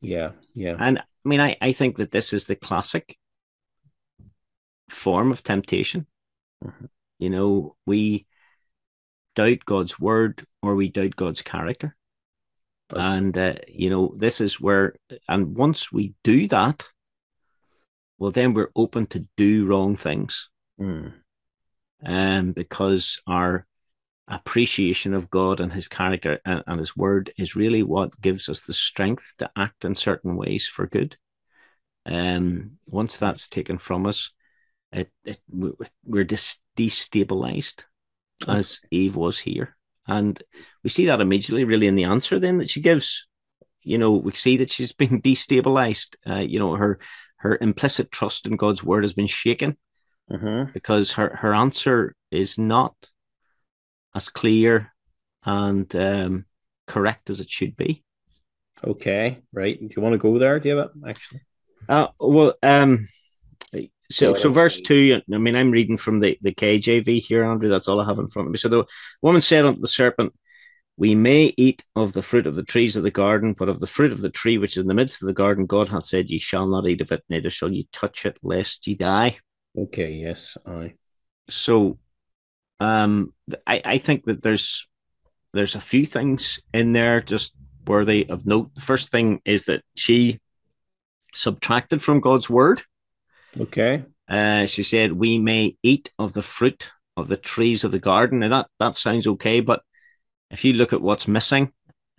Yeah, 0.00 0.32
yeah. 0.54 0.76
And 0.78 0.98
I 0.98 1.28
mean, 1.28 1.40
I, 1.40 1.56
I 1.60 1.72
think 1.72 1.96
that 1.96 2.10
this 2.10 2.32
is 2.32 2.44
the 2.44 2.56
classic 2.56 3.16
form 4.90 5.32
of 5.32 5.42
temptation. 5.42 6.06
Mm-hmm. 6.62 6.84
You 7.18 7.30
know, 7.30 7.76
we 7.86 8.26
doubt 9.34 9.64
God's 9.64 9.98
word 9.98 10.46
or 10.62 10.74
we 10.74 10.88
doubt 10.88 11.16
God's 11.16 11.42
character. 11.42 11.96
And, 12.90 13.36
uh, 13.36 13.54
you 13.68 13.90
know, 13.90 14.14
this 14.16 14.40
is 14.40 14.60
where, 14.60 14.94
and 15.28 15.56
once 15.56 15.92
we 15.92 16.14
do 16.22 16.46
that, 16.48 16.88
well, 18.18 18.30
then 18.30 18.54
we're 18.54 18.70
open 18.76 19.06
to 19.08 19.26
do 19.36 19.66
wrong 19.66 19.96
things. 19.96 20.48
Mm. 20.80 21.14
Um, 22.04 22.52
because 22.52 23.20
our 23.26 23.66
appreciation 24.28 25.14
of 25.14 25.30
God 25.30 25.60
and 25.60 25.72
his 25.72 25.88
character 25.88 26.40
and, 26.44 26.62
and, 26.66 26.78
his 26.78 26.96
word 26.96 27.32
is 27.36 27.56
really 27.56 27.82
what 27.82 28.20
gives 28.20 28.48
us 28.48 28.62
the 28.62 28.72
strength 28.72 29.34
to 29.38 29.50
act 29.56 29.84
in 29.84 29.94
certain 29.94 30.36
ways 30.36 30.66
for 30.66 30.86
good. 30.86 31.16
Um, 32.06 32.72
once 32.86 33.18
that's 33.18 33.48
taken 33.48 33.78
from 33.78 34.06
us, 34.06 34.30
it, 34.92 35.10
it 35.24 35.38
we're 35.50 36.24
destabilized. 36.24 37.84
As 38.48 38.80
Eve 38.90 39.16
was 39.16 39.38
here. 39.38 39.76
And 40.06 40.40
we 40.82 40.90
see 40.90 41.06
that 41.06 41.20
immediately, 41.20 41.64
really, 41.64 41.86
in 41.86 41.94
the 41.94 42.04
answer 42.04 42.38
then 42.38 42.58
that 42.58 42.70
she 42.70 42.80
gives. 42.80 43.26
You 43.82 43.98
know, 43.98 44.12
we 44.12 44.32
see 44.32 44.58
that 44.58 44.70
she's 44.70 44.92
been 44.92 45.20
destabilized. 45.22 46.16
Uh, 46.28 46.40
you 46.40 46.58
know, 46.58 46.74
her 46.74 46.98
her 47.36 47.58
implicit 47.60 48.10
trust 48.10 48.46
in 48.46 48.56
God's 48.56 48.82
word 48.82 49.04
has 49.04 49.12
been 49.12 49.26
shaken 49.26 49.76
mm-hmm. 50.30 50.72
because 50.72 51.12
her 51.12 51.36
her 51.36 51.54
answer 51.54 52.14
is 52.30 52.58
not 52.58 52.94
as 54.14 54.28
clear 54.28 54.92
and 55.44 55.94
um, 55.96 56.46
correct 56.86 57.30
as 57.30 57.40
it 57.40 57.50
should 57.50 57.76
be. 57.76 58.02
Okay, 58.82 59.40
right. 59.52 59.78
Do 59.78 59.88
you 59.94 60.02
want 60.02 60.14
to 60.14 60.18
go 60.18 60.38
there, 60.38 60.58
David? 60.60 60.88
Actually, 61.06 61.42
uh, 61.88 62.08
well, 62.18 62.54
um, 62.62 63.08
so 64.14 64.34
so 64.34 64.50
verse 64.50 64.80
two. 64.80 65.20
I 65.32 65.38
mean, 65.38 65.56
I'm 65.56 65.70
reading 65.70 65.96
from 65.96 66.20
the 66.20 66.38
the 66.42 66.54
KJV 66.54 67.20
here, 67.20 67.44
Andrew. 67.44 67.68
That's 67.68 67.88
all 67.88 68.00
I 68.00 68.06
have 68.06 68.18
in 68.18 68.28
front 68.28 68.48
of 68.48 68.52
me. 68.52 68.58
So 68.58 68.68
the 68.68 68.84
woman 69.22 69.40
said 69.40 69.64
unto 69.64 69.80
the 69.80 69.88
serpent, 69.88 70.32
"We 70.96 71.14
may 71.14 71.52
eat 71.56 71.84
of 71.96 72.12
the 72.12 72.22
fruit 72.22 72.46
of 72.46 72.56
the 72.56 72.62
trees 72.62 72.96
of 72.96 73.02
the 73.02 73.10
garden, 73.10 73.52
but 73.52 73.68
of 73.68 73.80
the 73.80 73.86
fruit 73.86 74.12
of 74.12 74.20
the 74.20 74.30
tree 74.30 74.58
which 74.58 74.76
is 74.76 74.82
in 74.82 74.88
the 74.88 74.94
midst 74.94 75.22
of 75.22 75.26
the 75.26 75.32
garden, 75.32 75.66
God 75.66 75.88
hath 75.88 76.04
said, 76.04 76.30
Ye 76.30 76.38
shall 76.38 76.66
not 76.66 76.88
eat 76.88 77.00
of 77.00 77.12
it, 77.12 77.24
neither 77.28 77.50
shall 77.50 77.72
ye 77.72 77.88
touch 77.92 78.24
it, 78.26 78.38
lest 78.42 78.86
ye 78.86 78.94
die." 78.94 79.38
Okay. 79.76 80.12
Yes. 80.12 80.56
I. 80.66 80.94
So 81.50 81.98
um, 82.80 83.32
I, 83.66 83.82
I 83.84 83.98
think 83.98 84.24
that 84.24 84.42
there's 84.42 84.86
there's 85.52 85.74
a 85.74 85.80
few 85.80 86.04
things 86.04 86.60
in 86.72 86.92
there 86.92 87.20
just 87.20 87.54
worthy 87.86 88.26
of 88.28 88.46
note. 88.46 88.74
The 88.74 88.80
first 88.80 89.10
thing 89.10 89.40
is 89.44 89.64
that 89.64 89.82
she 89.94 90.40
subtracted 91.34 92.02
from 92.02 92.20
God's 92.20 92.50
word. 92.50 92.82
Okay. 93.60 94.04
Uh, 94.28 94.66
she 94.66 94.82
said, 94.82 95.12
"We 95.12 95.38
may 95.38 95.76
eat 95.82 96.12
of 96.18 96.32
the 96.32 96.42
fruit 96.42 96.90
of 97.16 97.28
the 97.28 97.36
trees 97.36 97.84
of 97.84 97.92
the 97.92 97.98
garden." 97.98 98.40
Now 98.40 98.48
that 98.48 98.66
that 98.80 98.96
sounds 98.96 99.26
okay, 99.26 99.60
but 99.60 99.82
if 100.50 100.64
you 100.64 100.72
look 100.72 100.92
at 100.92 101.02
what's 101.02 101.28
missing, 101.28 101.72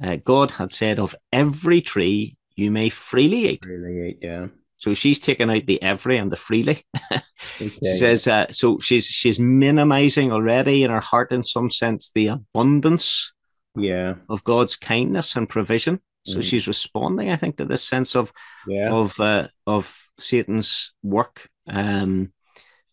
uh, 0.04 0.18
God 0.18 0.52
had 0.52 0.72
said, 0.72 1.00
"Of 1.00 1.16
every 1.32 1.82
tree 1.82 2.38
you 2.56 2.72
may 2.72 2.90
freely 2.90 3.48
eat." 3.50 3.64
Freely 3.64 4.10
eat, 4.10 4.20
yeah. 4.22 4.48
So 4.78 4.94
she's 4.94 5.20
taken 5.20 5.50
out 5.50 5.66
the 5.66 5.82
every 5.82 6.18
and 6.18 6.32
the 6.32 6.36
freely. 6.36 6.84
okay. 7.12 7.72
She 7.82 7.96
says 7.96 8.28
uh, 8.28 8.52
so. 8.52 8.80
She's 8.80 9.06
she's 9.06 9.40
minimizing 9.40 10.32
already 10.32 10.84
in 10.84 10.92
her 10.92 11.00
heart, 11.00 11.32
in 11.32 11.44
some 11.44 11.70
sense, 11.70 12.12
the 12.14 12.28
abundance, 12.28 13.34
yeah, 13.76 14.16
of 14.30 14.44
God's 14.44 14.76
kindness 14.76 15.36
and 15.36 15.50
provision. 15.50 16.02
So 16.26 16.40
mm. 16.40 16.44
she's 16.44 16.68
responding, 16.68 17.30
I 17.30 17.36
think, 17.36 17.58
to 17.58 17.66
this 17.66 17.84
sense 17.84 18.16
of 18.16 18.34
yeah. 18.68 18.92
of 18.92 19.20
uh, 19.20 19.48
of 19.68 20.10
Satan's 20.20 20.94
work. 21.04 21.48
Um, 21.68 22.34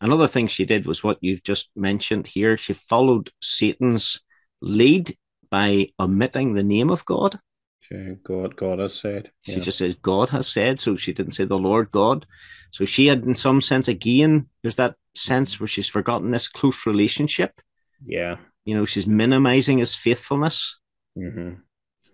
another 0.01 0.29
thing 0.29 0.49
she 0.49 0.67
did 0.67 0.87
was 0.87 1.03
what 1.03 1.19
you've 1.23 1.43
just 1.43 1.71
mentioned 1.75 2.27
here. 2.27 2.57
She 2.59 2.75
followed 2.75 3.31
Satan's 3.41 4.21
lead 4.61 5.17
by 5.51 5.89
omitting 5.99 6.55
the 6.55 6.63
name 6.63 6.91
of 6.91 7.05
God. 7.05 7.39
Okay, 7.85 8.17
God, 8.23 8.55
God 8.57 8.79
has 8.79 8.95
said. 8.95 9.31
She 9.43 9.53
yeah. 9.53 9.61
just 9.61 9.79
says 9.79 9.95
God 9.97 10.31
has 10.31 10.47
said, 10.47 10.81
so 10.81 10.97
she 10.97 11.13
didn't 11.13 11.33
say 11.33 11.45
the 11.45 11.59
Lord 11.59 11.91
God. 11.91 12.27
So 12.71 12.85
she 12.85 13.07
had, 13.07 13.25
in 13.25 13.35
some 13.35 13.61
sense, 13.61 13.89
again, 13.89 14.49
there's 14.63 14.77
that 14.77 14.95
sense 15.15 15.59
where 15.59 15.67
she's 15.67 15.89
forgotten 15.89 16.31
this 16.31 16.49
close 16.49 16.87
relationship. 16.87 17.61
Yeah, 18.05 18.37
you 18.65 18.75
know, 18.75 18.85
she's 18.85 19.07
minimizing 19.07 19.79
his 19.79 19.95
faithfulness. 19.95 20.79
Mm-hmm. 21.19 21.55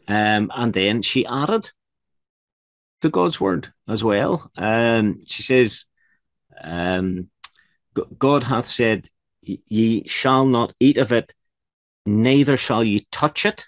Um, 0.09 0.51
and 0.55 0.73
then 0.73 1.03
she 1.03 1.27
added 1.27 1.71
to 3.03 3.11
God's 3.11 3.40
word 3.40 3.73
as 3.87 4.03
well. 4.03 4.51
Um, 4.57 5.21
she 5.27 5.42
says, 5.42 5.85
um, 6.61 7.29
God 8.18 8.44
hath 8.44 8.66
said, 8.66 9.09
Ye 9.42 10.07
shall 10.07 10.47
not 10.47 10.75
eat 10.81 10.99
of 10.99 11.12
it, 11.12 11.33
neither 12.05 12.57
shall 12.57 12.83
ye 12.85 13.07
touch 13.11 13.47
it 13.47 13.66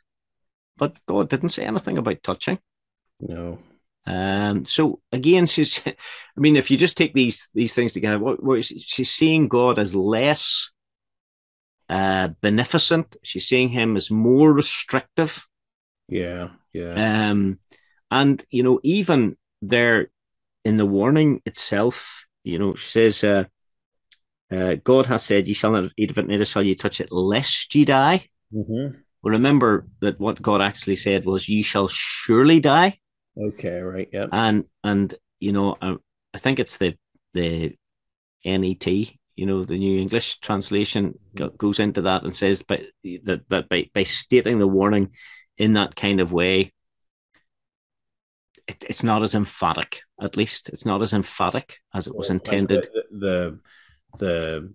but 0.81 0.97
God 1.07 1.29
didn't 1.29 1.51
say 1.51 1.65
anything 1.65 1.99
about 1.99 2.23
touching. 2.25 2.59
No. 3.21 3.59
Um, 4.07 4.65
so 4.65 5.01
again, 5.13 5.47
she's. 5.47 5.81
I 5.87 5.95
mean, 6.37 6.57
if 6.57 6.71
you 6.71 6.77
just 6.77 6.97
take 6.97 7.15
these 7.15 7.51
these 7.55 7.75
things 7.75 7.93
together, 7.93 8.19
what, 8.19 8.43
what 8.43 8.65
she's 8.65 9.11
seeing 9.11 9.47
God 9.47 9.79
as 9.79 9.95
less 9.95 10.73
uh, 11.89 12.29
beneficent. 12.41 13.17
She's 13.23 13.47
seeing 13.47 13.69
him 13.69 13.97
as 13.97 14.11
more 14.11 14.53
restrictive. 14.53 15.47
Yeah, 16.11 16.51
yeah. 16.73 17.31
Um, 17.31 17.59
and 18.11 18.45
you 18.51 18.63
know, 18.63 18.81
even 18.83 19.37
there 19.63 20.11
in 20.65 20.77
the 20.77 20.87
warning 20.87 21.43
itself, 21.47 22.27
you 22.45 22.59
know, 22.59 22.75
she 22.75 22.91
says, 22.91 23.25
uh, 23.25 23.45
uh, 24.51 24.75
"God 24.83 25.07
has 25.07 25.23
said, 25.23 25.47
ye 25.47 25.55
shall 25.55 25.73
not 25.73 25.93
eat 25.97 26.11
of 26.11 26.19
it, 26.19 26.27
neither 26.27 26.45
shall 26.45 26.63
you 26.63 26.75
touch 26.75 27.01
it, 27.01 27.13
lest 27.13 27.75
ye 27.75 27.85
die." 27.85 28.29
Mm-hmm. 28.53 28.99
Well, 29.23 29.33
remember 29.33 29.87
that 30.01 30.19
what 30.19 30.43
God 30.43 30.61
actually 30.61 30.97
said 30.97 31.25
was, 31.25 31.49
"You 31.49 31.63
shall 31.63 31.89
surely 31.89 32.61
die." 32.61 32.99
Okay, 33.39 33.81
right, 33.81 34.09
yeah. 34.13 34.27
And 34.33 34.65
and 34.83 35.15
you 35.39 35.53
know, 35.53 35.77
I, 35.81 35.97
I 36.35 36.39
think 36.39 36.59
it's 36.59 36.77
the 36.77 36.97
the 37.35 37.77
NET, 38.45 38.87
you 38.87 39.47
know, 39.47 39.65
the 39.65 39.79
New 39.79 40.01
English 40.01 40.41
translation 40.41 41.19
mm-hmm. 41.35 41.57
goes 41.57 41.79
into 41.79 42.03
that 42.03 42.25
and 42.25 42.35
says, 42.35 42.63
but 42.63 42.81
that 43.25 43.43
that 43.49 43.69
by 43.69 43.89
by 43.95 44.03
stating 44.03 44.59
the 44.59 44.67
warning 44.67 45.11
in 45.61 45.75
that 45.75 45.95
kind 45.95 46.21
of 46.21 46.33
way, 46.33 46.73
it, 48.67 48.85
it's 48.89 49.05
not 49.05 49.23
as 49.23 49.35
emphatic. 49.35 50.01
At 50.21 50.37
least 50.37 50.71
it's 50.71 50.87
not 50.87 51.03
as 51.03 51.13
emphatic 51.13 51.79
as 51.95 52.07
it 52.07 52.17
was 52.17 52.31
intended. 52.31 52.81
Like 52.81 52.93
the, 53.11 53.19
the 53.19 53.59
the 54.19 54.75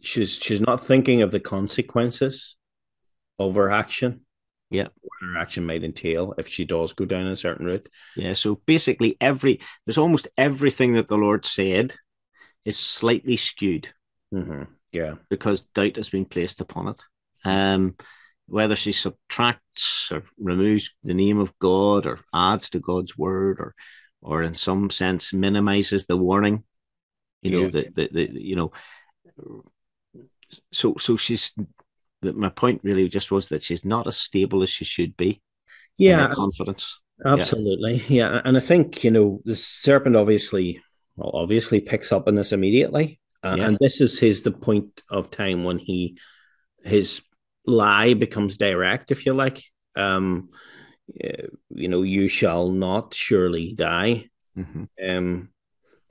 she's 0.00 0.38
she's 0.38 0.62
not 0.62 0.84
thinking 0.84 1.20
of 1.20 1.30
the 1.30 1.40
consequences 1.40 2.56
of 3.38 3.54
her 3.56 3.70
action. 3.70 4.22
Yeah. 4.70 4.88
What 5.02 5.34
her 5.34 5.38
action 5.38 5.66
might 5.66 5.84
entail 5.84 6.34
if 6.38 6.48
she 6.48 6.64
does 6.64 6.94
go 6.94 7.04
down 7.04 7.26
a 7.26 7.36
certain 7.36 7.66
route. 7.66 7.88
Yeah. 8.16 8.32
So 8.32 8.62
basically, 8.66 9.18
every 9.20 9.60
there's 9.84 9.98
almost 9.98 10.28
everything 10.38 10.94
that 10.94 11.08
the 11.08 11.18
Lord 11.18 11.44
said 11.44 11.94
is 12.64 12.78
slightly 12.78 13.36
skewed. 13.36 13.92
Mm-hmm. 14.32 14.62
Yeah. 14.90 15.16
Because 15.28 15.62
doubt 15.74 15.96
has 15.96 16.08
been 16.08 16.24
placed 16.24 16.62
upon 16.62 16.88
it. 16.88 17.02
Um, 17.44 17.96
whether 18.46 18.76
she 18.76 18.92
subtracts 18.92 20.10
or 20.12 20.22
removes 20.38 20.90
the 21.02 21.14
name 21.14 21.38
of 21.38 21.58
God 21.58 22.06
or 22.06 22.20
adds 22.32 22.70
to 22.70 22.80
God's 22.80 23.16
word 23.16 23.58
or 23.60 23.74
or 24.20 24.42
in 24.42 24.54
some 24.54 24.88
sense 24.90 25.32
minimizes 25.32 26.06
the 26.06 26.16
warning, 26.16 26.64
you 27.42 27.50
know, 27.50 27.62
yeah. 27.64 27.68
the, 27.68 27.88
the, 27.94 28.08
the 28.12 28.42
you 28.42 28.56
know 28.56 28.72
so 30.72 30.94
so 30.98 31.16
she's 31.16 31.52
my 32.22 32.48
point 32.48 32.80
really 32.82 33.08
just 33.08 33.30
was 33.30 33.48
that 33.48 33.62
she's 33.62 33.84
not 33.84 34.06
as 34.06 34.16
stable 34.16 34.62
as 34.62 34.70
she 34.70 34.84
should 34.84 35.16
be. 35.16 35.42
Yeah, 35.98 36.32
confidence. 36.34 37.00
Absolutely, 37.24 37.96
yeah. 38.08 38.32
yeah. 38.34 38.40
and 38.44 38.56
I 38.56 38.60
think 38.60 39.04
you 39.04 39.10
know 39.10 39.40
the 39.44 39.54
serpent 39.54 40.16
obviously, 40.16 40.82
well, 41.16 41.32
obviously 41.34 41.80
picks 41.80 42.12
up 42.12 42.26
on 42.26 42.34
this 42.34 42.52
immediately, 42.52 43.20
uh, 43.42 43.56
yeah. 43.58 43.66
and 43.66 43.78
this 43.78 44.00
is 44.00 44.18
his 44.18 44.42
the 44.42 44.50
point 44.50 45.02
of 45.10 45.30
time 45.30 45.64
when 45.64 45.78
he 45.78 46.18
his 46.82 47.22
lie 47.66 48.14
becomes 48.14 48.56
direct, 48.56 49.10
if 49.10 49.26
you 49.26 49.34
like. 49.34 49.62
Um, 49.96 50.50
you 51.70 51.88
know, 51.88 52.02
you 52.02 52.28
shall 52.28 52.68
not 52.70 53.14
surely 53.14 53.74
die. 53.74 54.28
Mm-hmm. 54.56 54.84
Um, 55.02 55.48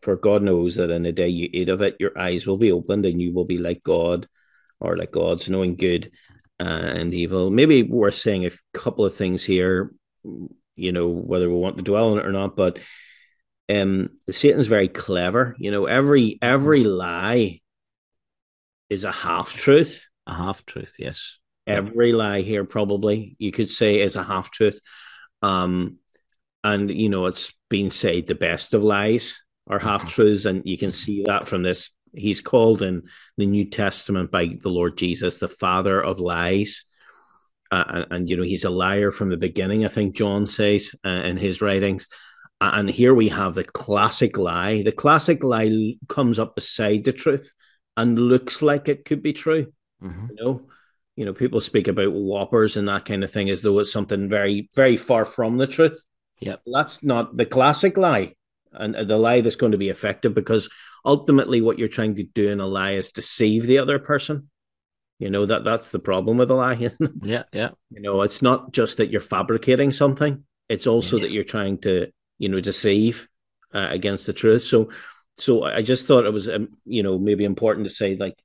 for 0.01 0.15
God 0.15 0.41
knows 0.41 0.75
that 0.75 0.89
in 0.89 1.03
the 1.03 1.11
day 1.11 1.29
you 1.29 1.49
eat 1.51 1.69
of 1.69 1.81
it, 1.81 1.95
your 1.99 2.17
eyes 2.17 2.45
will 2.45 2.57
be 2.57 2.71
opened 2.71 3.05
and 3.05 3.21
you 3.21 3.33
will 3.33 3.45
be 3.45 3.57
like 3.57 3.81
God, 3.83 4.27
or 4.79 4.97
like 4.97 5.11
God's 5.11 5.49
knowing 5.49 5.75
good 5.75 6.11
and 6.59 7.13
evil. 7.13 7.49
Maybe 7.49 7.83
worth 7.83 8.15
saying 8.15 8.45
a 8.45 8.51
couple 8.73 9.05
of 9.05 9.15
things 9.15 9.43
here, 9.43 9.93
you 10.75 10.91
know, 10.91 11.07
whether 11.07 11.49
we 11.49 11.55
want 11.55 11.77
to 11.77 11.83
dwell 11.83 12.11
on 12.13 12.19
it 12.19 12.25
or 12.25 12.31
not, 12.31 12.55
but 12.55 12.79
um 13.69 14.09
Satan's 14.29 14.67
very 14.67 14.87
clever. 14.87 15.55
You 15.57 15.71
know, 15.71 15.85
every 15.85 16.37
every 16.41 16.83
lie 16.83 17.61
is 18.89 19.03
a 19.03 19.11
half 19.11 19.53
truth. 19.53 20.05
A 20.27 20.33
half 20.33 20.65
truth, 20.65 20.95
yes. 20.99 21.37
Every 21.65 22.11
lie 22.11 22.41
here 22.41 22.65
probably 22.65 23.35
you 23.39 23.51
could 23.51 23.69
say 23.69 24.01
is 24.01 24.15
a 24.15 24.23
half 24.23 24.51
truth. 24.51 24.79
Um 25.41 25.97
and 26.63 26.89
you 26.89 27.09
know 27.09 27.25
it's 27.25 27.51
been 27.69 27.89
said 27.89 28.27
the 28.27 28.35
best 28.35 28.73
of 28.73 28.83
lies 28.83 29.43
are 29.67 29.79
half 29.79 30.01
mm-hmm. 30.01 30.09
truths, 30.09 30.45
and 30.45 30.61
you 30.65 30.77
can 30.77 30.91
see 30.91 31.23
that 31.23 31.47
from 31.47 31.63
this 31.63 31.89
he's 32.13 32.41
called 32.41 32.81
in 32.81 33.03
the 33.37 33.45
New 33.45 33.65
Testament 33.69 34.31
by 34.31 34.57
the 34.61 34.69
Lord 34.69 34.97
Jesus 34.97 35.39
the 35.39 35.47
father 35.47 36.01
of 36.01 36.19
lies. 36.19 36.83
Uh, 37.71 37.83
and, 37.87 38.05
and, 38.11 38.29
you 38.29 38.37
know 38.37 38.43
he's 38.43 38.65
a 38.65 38.69
liar 38.69 39.11
from 39.11 39.29
the 39.29 39.37
beginning. 39.37 39.83
I 39.83 39.87
think 39.87 40.15
John 40.15 40.45
says 40.45 40.93
uh, 41.03 41.09
in 41.09 41.37
his 41.37 41.59
writings, 41.61 42.07
And 42.61 42.87
here 42.87 43.15
we 43.15 43.29
have 43.29 43.55
the 43.55 43.63
classic 43.63 44.37
lie. 44.37 44.83
The 44.83 44.91
classic 44.91 45.43
lie 45.43 45.95
comes 46.07 46.37
up 46.37 46.53
beside 46.53 47.03
the 47.03 47.13
truth 47.13 47.51
and 47.97 48.19
looks 48.19 48.61
like 48.61 48.89
it 48.89 49.05
could 49.05 49.23
be 49.23 49.33
true. 49.33 49.73
Mm-hmm. 50.03 50.27
You 50.29 50.35
know, 50.35 50.67
you 51.15 51.25
know, 51.25 51.33
people 51.33 51.61
speak 51.61 51.87
about 51.87 52.11
whoppers 52.11 52.77
and 52.77 52.87
that 52.87 53.05
kind 53.05 53.23
of 53.23 53.31
thing 53.31 53.49
as 53.49 53.61
though 53.61 53.79
it's 53.79 53.91
something 53.91 54.29
very, 54.29 54.69
very 54.75 54.97
far 54.97 55.25
from 55.25 55.57
the 55.57 55.67
truth. 55.67 56.03
Yeah, 56.39 56.55
that's 56.65 57.03
not 57.03 57.37
the 57.37 57.45
classic 57.45 57.97
lie, 57.97 58.35
and 58.71 58.95
the 58.95 59.17
lie 59.17 59.41
that's 59.41 59.55
going 59.55 59.71
to 59.71 59.77
be 59.77 59.89
effective 59.89 60.33
because 60.33 60.69
ultimately, 61.05 61.61
what 61.61 61.79
you're 61.79 61.87
trying 61.87 62.15
to 62.15 62.23
do 62.23 62.49
in 62.49 62.59
a 62.59 62.67
lie 62.67 62.93
is 62.93 63.11
deceive 63.11 63.65
the 63.65 63.77
other 63.77 63.99
person. 63.99 64.49
You 65.19 65.29
know 65.29 65.45
that 65.45 65.63
that's 65.63 65.91
the 65.91 65.99
problem 65.99 66.37
with 66.37 66.51
a 66.51 66.55
lie. 66.55 66.89
yeah, 67.21 67.43
yeah. 67.53 67.69
You 67.91 68.01
know, 68.01 68.21
it's 68.23 68.41
not 68.41 68.73
just 68.73 68.97
that 68.97 69.09
you're 69.09 69.21
fabricating 69.21 69.91
something; 69.91 70.43
it's 70.67 70.87
also 70.87 71.17
yeah. 71.17 71.23
that 71.23 71.31
you're 71.31 71.43
trying 71.43 71.77
to, 71.81 72.11
you 72.39 72.49
know, 72.49 72.59
deceive 72.59 73.29
uh, 73.73 73.87
against 73.91 74.25
the 74.25 74.33
truth. 74.33 74.63
So, 74.63 74.89
so 75.37 75.63
I 75.63 75.81
just 75.81 76.07
thought 76.07 76.25
it 76.25 76.33
was, 76.33 76.49
um, 76.49 76.69
you 76.85 77.03
know, 77.03 77.17
maybe 77.17 77.45
important 77.45 77.87
to 77.87 77.93
say 77.93 78.15
like 78.15 78.37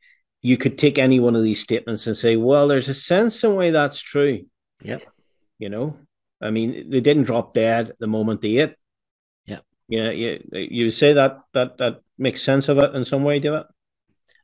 you 0.49 0.57
could 0.57 0.79
take 0.79 0.99
any 0.99 1.21
one 1.21 1.37
of 1.37 1.43
these 1.43 1.61
statements 1.61 2.07
and 2.07 2.17
say, 2.17 2.37
well, 2.37 2.69
there's 2.69 2.89
a 2.89 2.95
sense 2.95 3.45
in 3.45 3.55
way 3.55 3.71
that's 3.71 4.01
true. 4.01 4.47
Yeah. 4.83 4.99
You 5.59 5.69
know, 5.69 5.99
I 6.41 6.49
mean, 6.49 6.89
they 6.89 7.01
didn't 7.01 7.25
drop 7.25 7.53
dead 7.53 7.93
the 8.01 8.07
moment 8.07 8.41
they 8.41 8.57
ate. 8.57 8.75
Yeah. 9.45 9.61
Yeah. 9.89 10.11
You, 10.11 10.43
you 10.53 10.91
say 10.91 11.13
that, 11.13 11.41
that, 11.53 11.77
that 11.77 12.01
makes 12.17 12.43
sense 12.43 12.71
of 12.71 12.79
it 12.79 12.95
in 12.95 13.05
some 13.05 13.25
way, 13.25 13.41
do 13.41 13.57
it? 13.57 13.67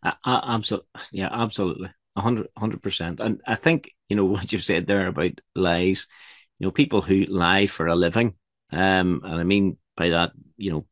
Uh, 0.03 0.13
absolutely. 0.25 0.89
Yeah, 1.11 1.31
absolutely. 1.33 1.91
A 2.17 2.21
hundred, 2.21 2.49
hundred 2.55 2.83
percent. 2.83 3.21
And 3.21 3.41
I 3.47 3.55
think, 3.55 3.91
you 4.11 4.17
know, 4.17 4.25
what 4.35 4.53
you've 4.53 4.63
said 4.63 4.87
there 4.87 5.07
about 5.07 5.41
lies, 5.55 6.07
you 6.59 6.67
know, 6.67 6.71
people 6.71 7.01
who 7.01 7.25
lie 7.25 7.67
for 7.67 7.87
a 7.87 7.95
living, 7.95 8.35
um, 8.73 9.23
and 9.25 9.41
I 9.41 9.45
mean 9.45 9.79
by 9.97 10.11
that, 10.11 10.33
you 10.59 10.71
know, 10.71 10.87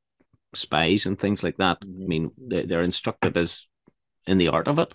spies 0.54 1.04
and 1.04 1.18
things 1.18 1.42
like 1.42 1.58
that. 1.58 1.82
Mm-hmm. 1.82 2.02
I 2.02 2.06
mean, 2.06 2.30
they, 2.38 2.64
they're 2.64 2.82
instructed 2.82 3.36
as 3.36 3.66
in 4.26 4.38
the 4.38 4.48
art 4.48 4.68
of 4.68 4.78
it. 4.78 4.94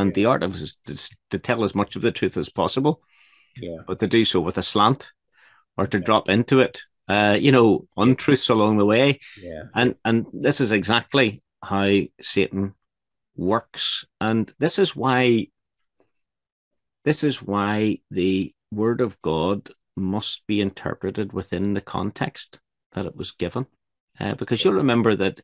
And 0.00 0.14
the 0.14 0.24
art 0.24 0.42
of 0.42 0.54
it 0.54 0.62
is 0.62 0.76
to, 0.86 1.16
to, 1.30 1.38
tell 1.38 1.64
as 1.64 1.74
much 1.74 1.96
of 1.96 2.02
the 2.02 2.12
truth 2.12 2.36
as 2.36 2.48
possible. 2.48 3.02
Yeah. 3.56 3.78
But 3.86 4.00
to 4.00 4.06
do 4.06 4.24
so 4.24 4.40
with 4.40 4.56
a 4.56 4.62
slant 4.62 5.10
or 5.76 5.86
to 5.86 5.98
yeah. 5.98 6.04
drop 6.04 6.28
into 6.28 6.60
it, 6.60 6.82
uh, 7.08 7.36
you 7.38 7.52
know, 7.52 7.86
untruths 7.96 8.48
along 8.48 8.78
the 8.78 8.86
way. 8.86 9.20
Yeah. 9.40 9.64
And 9.74 9.96
and 10.04 10.26
this 10.32 10.60
is 10.60 10.72
exactly 10.72 11.42
how 11.62 12.00
Satan 12.20 12.74
works. 13.36 14.04
And 14.20 14.52
this 14.58 14.78
is 14.78 14.96
why 14.96 15.48
this 17.04 17.22
is 17.22 17.42
why 17.42 17.98
the 18.10 18.54
word 18.70 19.00
of 19.00 19.20
God 19.20 19.70
must 19.94 20.46
be 20.46 20.60
interpreted 20.60 21.34
within 21.34 21.74
the 21.74 21.80
context 21.82 22.60
that 22.92 23.06
it 23.06 23.16
was 23.16 23.32
given. 23.32 23.66
Uh, 24.18 24.34
because 24.34 24.64
you'll 24.64 24.74
remember 24.74 25.14
that 25.16 25.40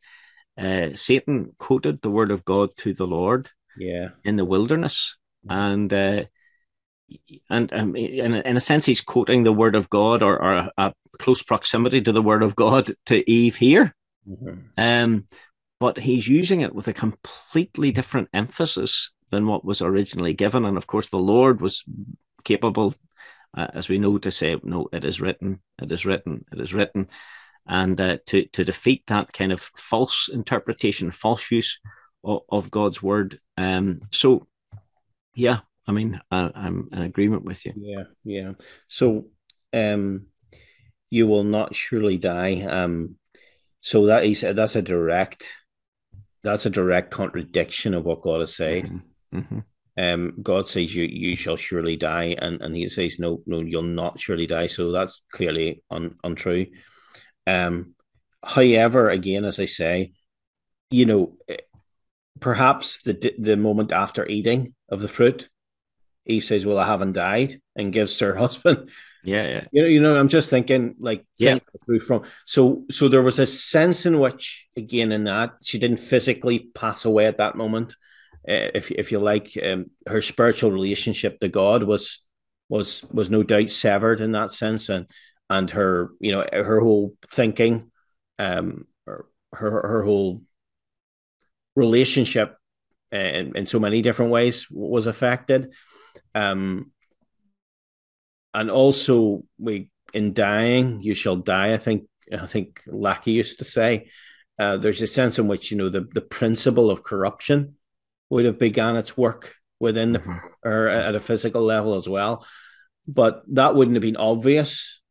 uh, 0.57 0.95
Satan 0.95 1.55
quoted 1.59 2.01
the 2.01 2.09
word 2.09 2.31
of 2.31 2.45
God 2.45 2.69
to 2.77 2.93
the 2.93 3.07
Lord 3.07 3.49
yeah. 3.79 4.09
in 4.23 4.35
the 4.35 4.45
wilderness. 4.45 5.17
And 5.49 5.91
uh, 5.91 6.25
and 7.49 7.73
um, 7.73 7.95
in, 7.95 8.35
in 8.35 8.57
a 8.57 8.59
sense, 8.59 8.85
he's 8.85 9.01
quoting 9.01 9.43
the 9.43 9.53
word 9.53 9.75
of 9.75 9.89
God 9.89 10.21
or, 10.21 10.39
or 10.39 10.53
a, 10.53 10.71
a, 10.77 10.93
close 11.17 11.41
proximity 11.41 12.01
to 12.01 12.11
the 12.11 12.21
word 12.21 12.43
of 12.43 12.55
God 12.55 12.93
to 13.07 13.29
Eve 13.29 13.55
here. 13.55 13.95
Mm-hmm. 14.29 14.59
Um, 14.77 15.27
but 15.79 15.97
he's 15.97 16.27
using 16.27 16.61
it 16.61 16.75
with 16.75 16.87
a 16.87 16.93
completely 16.93 17.91
different 17.91 18.29
emphasis 18.33 19.11
than 19.31 19.47
what 19.47 19.65
was 19.65 19.81
originally 19.81 20.33
given. 20.33 20.65
And 20.65 20.77
of 20.77 20.87
course, 20.87 21.09
the 21.09 21.17
Lord 21.17 21.61
was 21.61 21.83
capable, 22.43 22.93
uh, 23.57 23.67
as 23.73 23.89
we 23.89 23.97
know, 23.97 24.17
to 24.19 24.31
say, 24.31 24.57
No, 24.61 24.87
it 24.93 25.03
is 25.03 25.19
written, 25.19 25.61
it 25.81 25.91
is 25.91 26.05
written, 26.05 26.45
it 26.51 26.59
is 26.59 26.73
written 26.73 27.09
and 27.69 28.01
uh, 28.01 28.17
to 28.25 28.45
to 28.47 28.65
defeat 28.65 29.03
that 29.07 29.31
kind 29.31 29.51
of 29.51 29.61
false 29.75 30.27
interpretation, 30.31 31.11
false 31.11 31.49
use 31.51 31.79
of, 32.23 32.71
God's 32.71 33.01
word. 33.01 33.39
Um, 33.57 34.01
so, 34.11 34.47
yeah, 35.35 35.59
I 35.87 35.91
mean, 35.91 36.19
I, 36.31 36.51
I'm 36.53 36.89
in 36.91 37.01
agreement 37.01 37.43
with 37.45 37.65
you. 37.65 37.73
Yeah, 37.75 38.03
yeah. 38.23 38.51
So, 38.87 39.25
um, 39.73 40.27
you 41.09 41.27
will 41.27 41.43
not 41.43 41.75
surely 41.75 42.17
die. 42.17 42.61
Um, 42.61 43.15
so 43.81 44.07
that 44.07 44.25
is 44.25 44.41
that's 44.41 44.75
a 44.75 44.81
direct 44.81 45.53
that's 46.43 46.65
a 46.65 46.69
direct 46.69 47.11
contradiction 47.11 47.93
of 47.93 48.05
what 48.05 48.21
God 48.21 48.41
has 48.41 48.55
said. 48.55 48.85
Mm-hmm. 48.85 49.39
Mm-hmm. 49.39 49.59
Um, 49.97 50.33
God 50.41 50.67
says 50.67 50.93
you 50.93 51.03
you 51.03 51.35
shall 51.35 51.55
surely 51.55 51.97
die, 51.97 52.35
and 52.37 52.61
and 52.61 52.75
He 52.75 52.87
says 52.89 53.19
no 53.19 53.41
no 53.45 53.59
you'll 53.59 53.81
not 53.81 54.19
surely 54.19 54.47
die. 54.47 54.67
So 54.67 54.91
that's 54.91 55.21
clearly 55.31 55.83
un, 55.89 56.15
untrue. 56.23 56.67
Um, 57.47 57.95
however, 58.43 59.09
again, 59.09 59.45
as 59.45 59.59
I 59.59 59.65
say, 59.65 60.13
you 60.91 61.05
know, 61.05 61.37
perhaps 62.39 63.01
the 63.01 63.33
the 63.37 63.57
moment 63.57 63.91
after 63.91 64.25
eating 64.27 64.73
of 64.89 65.01
the 65.01 65.07
fruit, 65.07 65.49
Eve 66.25 66.43
says, 66.43 66.65
"Well, 66.65 66.77
I 66.77 66.85
haven't 66.85 67.13
died," 67.13 67.61
and 67.75 67.93
gives 67.93 68.17
to 68.17 68.27
her 68.27 68.35
husband. 68.37 68.89
Yeah, 69.23 69.47
yeah. 69.47 69.63
You 69.71 69.81
know, 69.81 69.87
you 69.87 70.01
know. 70.01 70.19
I'm 70.19 70.29
just 70.29 70.49
thinking, 70.49 70.95
like, 70.99 71.25
yeah. 71.37 71.59
Through 71.85 71.99
from 71.99 72.23
so, 72.45 72.85
so 72.89 73.09
there 73.09 73.21
was 73.21 73.39
a 73.39 73.45
sense 73.45 74.05
in 74.05 74.19
which, 74.19 74.67
again, 74.77 75.11
in 75.11 75.25
that 75.25 75.55
she 75.61 75.77
didn't 75.77 75.97
physically 75.97 76.69
pass 76.73 77.05
away 77.05 77.25
at 77.25 77.37
that 77.37 77.55
moment. 77.55 77.95
Uh, 78.47 78.71
if 78.73 78.91
if 78.91 79.11
you 79.11 79.19
like, 79.19 79.51
um, 79.61 79.87
her 80.07 80.21
spiritual 80.21 80.71
relationship 80.71 81.39
to 81.39 81.49
God 81.49 81.83
was 81.83 82.21
was 82.69 83.03
was 83.11 83.29
no 83.29 83.43
doubt 83.43 83.71
severed 83.71 84.21
in 84.21 84.31
that 84.31 84.51
sense, 84.51 84.87
and 84.87 85.07
and 85.49 85.69
her 85.71 86.11
you 86.19 86.31
know 86.31 86.45
her 86.53 86.79
whole 86.79 87.15
thinking 87.29 87.91
um 88.37 88.85
her 89.51 89.81
her 89.81 90.03
whole 90.03 90.41
relationship 91.79 92.55
in, 93.11 93.55
in 93.55 93.65
so 93.65 93.79
many 93.79 94.01
different 94.01 94.31
ways 94.31 94.67
was 94.69 95.07
affected. 95.07 95.73
Um 96.35 96.91
and 98.53 98.69
also 98.71 99.43
we 99.57 99.89
in 100.13 100.33
dying 100.33 101.03
you 101.03 101.13
shall 101.13 101.35
die 101.35 101.71
i 101.73 101.77
think 101.77 102.07
i 102.33 102.47
think 102.47 102.81
lackey 102.87 103.33
used 103.33 103.59
to 103.59 103.65
say 103.65 104.09
uh, 104.59 104.75
there's 104.75 105.03
a 105.03 105.07
sense 105.07 105.39
in 105.39 105.47
which 105.47 105.71
you 105.71 105.77
know 105.77 105.89
the, 105.89 106.07
the 106.13 106.21
principle 106.21 106.89
of 106.91 107.03
corruption 107.03 107.75
would 108.29 108.45
have 108.45 108.59
begun 108.59 108.97
its 108.97 109.17
work 109.17 109.55
within 109.79 110.11
the, 110.13 110.19
mm-hmm. 110.19 110.47
or 110.63 110.87
at 110.87 111.15
a 111.15 111.19
physical 111.19 111.61
level 111.61 111.95
as 111.95 112.07
well. 112.07 112.45
But 113.07 113.43
that 113.53 113.73
wouldn't 113.73 113.95
have 113.95 114.03
been 114.03 114.17
obvious 114.17 115.01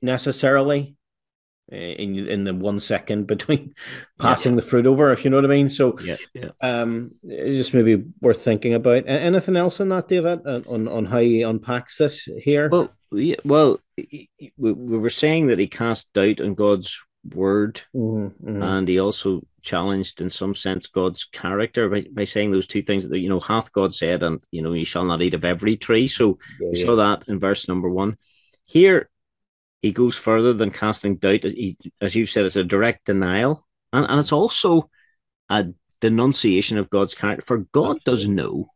necessarily 0.00 0.96
in 1.72 2.28
in 2.28 2.44
the 2.44 2.54
one 2.54 2.80
second 2.80 3.26
between 3.26 3.74
passing 4.18 4.52
yeah. 4.52 4.56
the 4.56 4.66
fruit 4.66 4.86
over, 4.86 5.12
if 5.12 5.24
you 5.24 5.30
know 5.30 5.38
what 5.38 5.44
I 5.44 5.48
mean. 5.48 5.70
So, 5.70 5.98
yeah, 6.00 6.16
yeah. 6.34 6.50
um, 6.60 7.12
it's 7.24 7.56
just 7.56 7.74
maybe 7.74 8.04
worth 8.20 8.42
thinking 8.42 8.74
about. 8.74 9.04
Anything 9.06 9.56
else 9.56 9.80
on 9.80 9.88
that, 9.88 10.08
David, 10.08 10.46
on 10.46 10.88
on 10.88 11.04
how 11.06 11.18
he 11.18 11.42
unpacks 11.42 11.98
this 11.98 12.28
here? 12.38 12.68
Well, 12.68 12.90
yeah, 13.12 13.36
well, 13.44 13.80
we, 13.96 14.28
we 14.56 14.98
were 14.98 15.10
saying 15.10 15.48
that 15.48 15.58
he 15.58 15.66
cast 15.66 16.12
doubt 16.12 16.40
on 16.40 16.54
God's 16.54 17.00
word, 17.34 17.82
mm-hmm, 17.94 18.48
mm-hmm. 18.48 18.62
and 18.62 18.88
he 18.88 18.98
also 18.98 19.42
challenged, 19.62 20.20
in 20.20 20.28
some 20.28 20.54
sense, 20.54 20.88
God's 20.88 21.24
character 21.24 21.88
by, 21.88 22.04
by 22.12 22.24
saying 22.24 22.50
those 22.50 22.66
two 22.66 22.82
things 22.82 23.08
that 23.08 23.18
you 23.18 23.28
know, 23.28 23.40
hath 23.40 23.72
God 23.72 23.94
said, 23.94 24.22
and 24.22 24.40
you 24.50 24.62
know, 24.62 24.72
you 24.72 24.84
shall 24.84 25.04
not 25.04 25.22
eat 25.22 25.34
of 25.34 25.44
every 25.44 25.76
tree. 25.76 26.08
So 26.08 26.38
yeah, 26.60 26.68
we 26.70 26.76
saw 26.76 26.96
that 26.96 27.24
in 27.28 27.38
verse 27.38 27.68
number 27.68 27.88
one. 27.88 28.18
Here, 28.64 29.08
he 29.82 29.92
goes 29.92 30.16
further 30.16 30.52
than 30.52 30.70
casting 30.70 31.16
doubt. 31.16 31.42
He, 31.42 31.76
as 32.00 32.14
you've 32.14 32.30
said, 32.30 32.44
it's 32.44 32.56
a 32.56 32.64
direct 32.64 33.06
denial, 33.06 33.66
and, 33.92 34.06
and 34.08 34.20
it's 34.20 34.32
also 34.32 34.88
a 35.50 35.66
denunciation 36.00 36.78
of 36.78 36.88
God's 36.88 37.14
character. 37.14 37.44
For 37.44 37.58
God 37.72 37.98
does 38.04 38.26
know. 38.26 38.70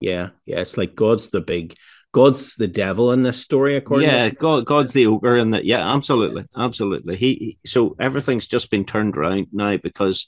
Yeah, 0.00 0.30
yeah, 0.44 0.60
it's 0.60 0.76
like 0.76 0.94
God's 0.94 1.30
the 1.30 1.40
big, 1.40 1.76
God's 2.12 2.56
the 2.56 2.68
devil 2.68 3.12
in 3.12 3.22
this 3.22 3.40
story. 3.40 3.76
According, 3.76 4.08
yeah, 4.08 4.28
to- 4.28 4.36
God, 4.36 4.66
God's 4.66 4.92
the 4.92 5.06
ogre 5.06 5.38
in 5.38 5.50
that. 5.52 5.64
Yeah, 5.64 5.94
absolutely, 5.94 6.44
absolutely. 6.54 7.16
He, 7.16 7.58
so 7.64 7.96
everything's 7.98 8.46
just 8.46 8.70
been 8.70 8.84
turned 8.84 9.16
around 9.16 9.48
now 9.52 9.78
because 9.78 10.26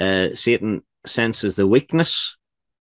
uh, 0.00 0.34
Satan 0.34 0.82
senses 1.06 1.54
the 1.54 1.66
weakness 1.66 2.36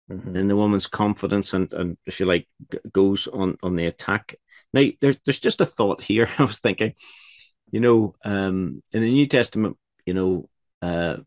mm-hmm. 0.08 0.36
in 0.36 0.46
the 0.46 0.56
woman's 0.56 0.86
confidence, 0.86 1.52
and 1.52 1.72
and 1.74 1.96
if 2.06 2.20
you 2.20 2.26
like, 2.26 2.46
goes 2.92 3.26
on 3.26 3.56
on 3.60 3.74
the 3.74 3.86
attack 3.86 4.36
now, 4.74 4.88
there's 5.00 5.16
there's 5.24 5.38
just 5.38 5.60
a 5.60 5.66
thought 5.66 6.02
here. 6.02 6.28
I 6.38 6.42
was 6.42 6.58
thinking, 6.58 6.94
you 7.70 7.78
know, 7.78 8.16
um, 8.24 8.82
in 8.92 9.02
the 9.02 9.12
New 9.12 9.26
Testament, 9.26 9.76
you 10.04 10.14
know, 10.14 10.48
uh, 10.82 11.18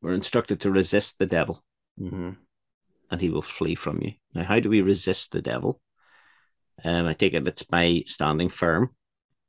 we're 0.00 0.14
instructed 0.14 0.62
to 0.62 0.70
resist 0.70 1.18
the 1.18 1.26
devil, 1.26 1.62
mm-hmm. 2.00 2.30
and 3.10 3.20
he 3.20 3.28
will 3.28 3.42
flee 3.42 3.74
from 3.74 4.00
you. 4.00 4.14
Now, 4.34 4.44
how 4.44 4.58
do 4.58 4.70
we 4.70 4.80
resist 4.80 5.32
the 5.32 5.42
devil? 5.42 5.82
Um, 6.82 7.06
I 7.06 7.12
take 7.12 7.34
it 7.34 7.46
it's 7.46 7.62
by 7.62 8.04
standing 8.06 8.48
firm 8.48 8.94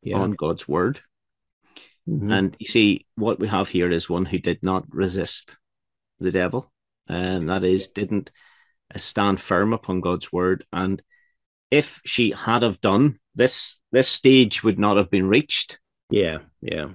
yeah. 0.04 0.18
on 0.18 0.32
God's 0.32 0.68
word. 0.68 1.00
Mm-hmm. 2.10 2.30
And 2.30 2.58
you 2.60 2.68
see, 2.68 3.06
what 3.16 3.40
we 3.40 3.48
have 3.48 3.70
here 3.70 3.90
is 3.90 4.10
one 4.10 4.26
who 4.26 4.38
did 4.38 4.62
not 4.62 4.84
resist 4.90 5.56
the 6.20 6.32
devil, 6.32 6.74
and 7.08 7.48
that 7.48 7.64
is 7.64 7.88
didn't 7.88 8.32
stand 8.98 9.40
firm 9.40 9.72
upon 9.72 10.02
God's 10.02 10.34
word 10.34 10.66
and 10.74 11.02
if 11.72 12.02
she 12.06 12.32
had 12.32 12.62
have 12.62 12.82
done 12.82 13.18
this, 13.34 13.80
this 13.92 14.10
stage 14.10 14.64
would 14.64 14.78
not 14.78 14.98
have 14.98 15.10
been 15.10 15.28
reached 15.28 15.80
Yeah, 16.10 16.40
yeah. 16.62 16.90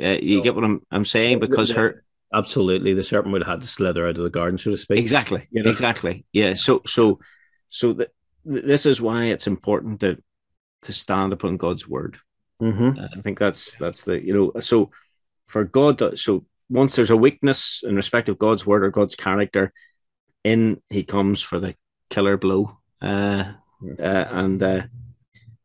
Uh, 0.00 0.18
you 0.20 0.38
no. 0.38 0.42
get 0.42 0.54
what 0.54 0.64
I'm 0.64 0.80
I'm 0.90 1.04
saying 1.04 1.38
because 1.38 1.70
her 1.70 2.02
absolutely 2.32 2.94
the 2.94 3.04
serpent 3.04 3.32
would 3.32 3.42
have 3.42 3.56
had 3.56 3.60
to 3.60 3.66
slither 3.66 4.06
out 4.06 4.16
of 4.16 4.22
the 4.22 4.30
garden, 4.30 4.58
so 4.58 4.70
to 4.70 4.76
speak. 4.76 4.98
Exactly, 4.98 5.46
you 5.50 5.62
know? 5.62 5.70
exactly. 5.70 6.24
Yeah. 6.32 6.54
So 6.54 6.82
so 6.86 7.20
so 7.68 7.92
that 7.94 8.08
this 8.44 8.86
is 8.86 9.00
why 9.00 9.26
it's 9.26 9.46
important 9.46 10.00
to 10.00 10.16
to 10.82 10.92
stand 10.92 11.32
upon 11.32 11.58
God's 11.58 11.86
word. 11.86 12.18
Mm-hmm. 12.60 13.00
I 13.18 13.20
think 13.22 13.38
that's 13.38 13.76
that's 13.76 14.02
the 14.02 14.24
you 14.24 14.32
know 14.32 14.60
so 14.60 14.90
for 15.46 15.64
God 15.64 16.18
so 16.18 16.46
once 16.70 16.96
there's 16.96 17.10
a 17.10 17.16
weakness 17.16 17.82
in 17.86 17.94
respect 17.94 18.30
of 18.30 18.38
God's 18.38 18.64
word 18.64 18.84
or 18.84 18.90
God's 18.90 19.14
character, 19.14 19.72
in 20.42 20.80
He 20.88 21.02
comes 21.02 21.42
for 21.42 21.60
the 21.60 21.74
killer 22.08 22.38
blow, 22.38 22.78
uh, 23.02 23.52
uh, 23.98 24.24
and 24.30 24.62
uh, 24.62 24.82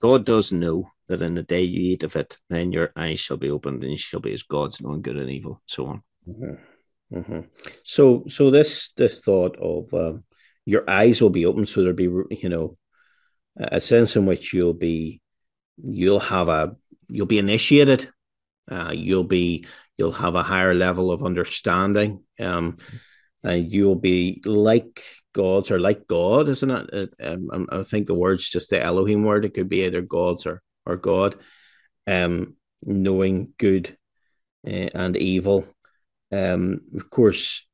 God 0.02 0.26
does 0.26 0.52
know 0.52 0.90
that 1.08 1.22
in 1.22 1.36
the 1.36 1.44
day 1.44 1.62
you 1.62 1.94
eat 1.94 2.04
of 2.04 2.16
it, 2.16 2.38
then 2.50 2.72
your 2.72 2.92
eyes 2.96 3.20
shall 3.20 3.38
be 3.38 3.50
opened 3.50 3.84
and 3.84 3.92
you 3.92 3.98
shall 3.98 4.20
be 4.20 4.34
as 4.34 4.44
gods, 4.44 4.82
knowing 4.82 5.02
good 5.02 5.18
and 5.18 5.30
evil, 5.30 5.62
so 5.66 5.88
on. 5.88 6.04
Mm-hmm. 6.28 7.18
Mm-hmm. 7.18 7.40
So, 7.84 8.26
so 8.28 8.52
this 8.52 8.92
this 8.98 9.22
thought 9.22 9.58
of 9.58 9.94
um, 9.94 10.24
your 10.66 10.90
eyes 10.90 11.22
will 11.22 11.30
be 11.30 11.46
open, 11.46 11.66
so 11.66 11.80
there'll 11.82 11.96
be 11.96 12.04
you 12.04 12.50
know 12.50 12.76
a 13.58 13.82
sense 13.82 14.16
in 14.16 14.26
which 14.26 14.54
you'll 14.54 14.74
be 14.74 15.22
you'll 15.78 16.20
have 16.20 16.50
a 16.50 16.76
you'll 17.08 17.26
be 17.26 17.40
initiated 17.40 18.10
uh, 18.70 18.92
you'll 18.94 19.24
be 19.24 19.66
you'll 19.98 20.12
have 20.12 20.36
a 20.36 20.44
higher 20.44 20.74
level 20.74 21.12
of 21.12 21.24
understanding 21.24 22.24
um, 22.40 22.78
and 23.44 23.72
you'll 23.72 23.96
be 23.96 24.42
like 24.46 25.04
gods 25.38 25.70
or 25.70 25.80
like 25.80 26.08
god 26.08 26.50
isn't 26.50 26.72
it, 26.72 27.14
um, 27.22 27.68
i 27.72 27.84
think 27.84 28.08
the 28.08 28.22
word's 28.24 28.50
just 28.50 28.72
the 28.72 28.82
elohim 28.82 29.24
word 29.24 29.46
it 29.46 29.54
could 29.54 29.70
be 29.70 29.86
either 29.86 30.02
gods 30.02 30.48
or 30.48 30.62
or 30.86 30.98
god 30.98 31.36
um, 32.08 32.56
knowing 32.84 33.54
good 33.58 33.96
uh, 34.66 34.90
and 34.94 35.16
evil 35.16 35.66
um, 36.32 36.82
of 36.96 37.10
course 37.10 37.68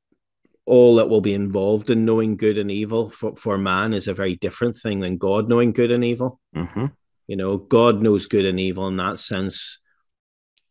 all 0.65 0.95
that 0.95 1.09
will 1.09 1.21
be 1.21 1.33
involved 1.33 1.89
in 1.89 2.05
knowing 2.05 2.37
good 2.37 2.57
and 2.57 2.71
evil 2.71 3.09
for, 3.09 3.35
for 3.35 3.57
man 3.57 3.93
is 3.93 4.07
a 4.07 4.13
very 4.13 4.35
different 4.35 4.77
thing 4.77 5.01
than 5.01 5.17
God 5.17 5.49
knowing 5.49 5.73
good 5.73 5.91
and 5.91 6.03
evil. 6.03 6.39
Mm-hmm. 6.55 6.85
You 7.27 7.35
know, 7.35 7.57
God 7.57 8.01
knows 8.01 8.27
good 8.27 8.45
and 8.45 8.59
evil 8.59 8.87
in 8.87 8.97
that 8.97 9.19
sense. 9.19 9.79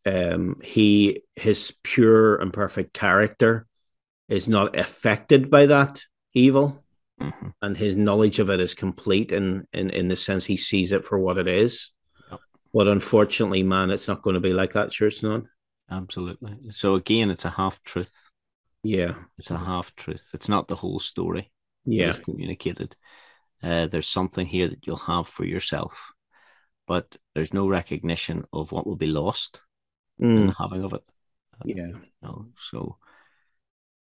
Um, 0.05 0.57
he 0.63 1.23
his 1.37 1.75
pure 1.83 2.37
and 2.37 2.53
perfect 2.53 2.93
character 2.93 3.67
is 4.29 4.49
not 4.49 4.79
affected 4.79 5.51
by 5.51 5.67
that 5.67 6.03
evil, 6.35 6.83
mm-hmm. 7.21 7.49
and 7.61 7.77
his 7.77 7.97
knowledge 7.97 8.39
of 8.39 8.51
it 8.51 8.61
is 8.61 8.75
complete 8.75 9.33
in 9.33 9.67
in 9.73 9.91
in 9.91 10.09
the 10.09 10.17
sense 10.17 10.45
he 10.45 10.57
sees 10.57 10.93
it 10.93 11.05
for 11.05 11.19
what 11.19 11.39
it 11.39 11.49
is. 11.49 11.93
Yep. 12.31 12.41
But 12.73 12.89
unfortunately, 12.89 13.63
man, 13.63 13.91
it's 13.91 14.09
not 14.09 14.23
going 14.23 14.35
to 14.35 14.41
be 14.41 14.53
like 14.53 14.73
that. 14.73 14.93
Sure, 14.93 15.09
it's 15.09 15.23
not. 15.23 15.43
Absolutely. 15.91 16.57
So 16.71 16.95
again, 16.95 17.31
it's 17.31 17.45
a 17.45 17.51
half 17.51 17.83
truth. 17.85 18.31
Yeah. 18.83 19.15
It's 19.39 19.51
a 19.51 19.59
half 19.59 19.95
truth. 19.95 20.31
It's 20.35 20.49
not 20.49 20.69
the 20.69 20.75
whole 20.75 20.99
story. 20.99 21.53
Yeah. 21.85 22.09
It's 22.09 22.19
communicated. 22.19 22.97
Uh, 23.63 23.87
there's 23.87 24.09
something 24.09 24.47
here 24.47 24.69
that 24.69 24.87
you'll 24.87 24.97
have 24.97 25.29
for 25.29 25.45
yourself, 25.45 26.13
but 26.89 27.17
there's 27.35 27.55
no 27.55 27.69
recognition 27.69 28.45
of 28.53 28.73
what 28.73 28.87
will 28.87 28.97
be 28.97 29.07
lost 29.07 29.61
mm. 30.21 30.37
in 30.37 30.47
the 30.47 30.55
having 30.59 30.83
of 30.83 30.95
it. 30.95 31.03
Yeah. 31.65 31.93
No, 32.23 32.47
so, 32.59 32.97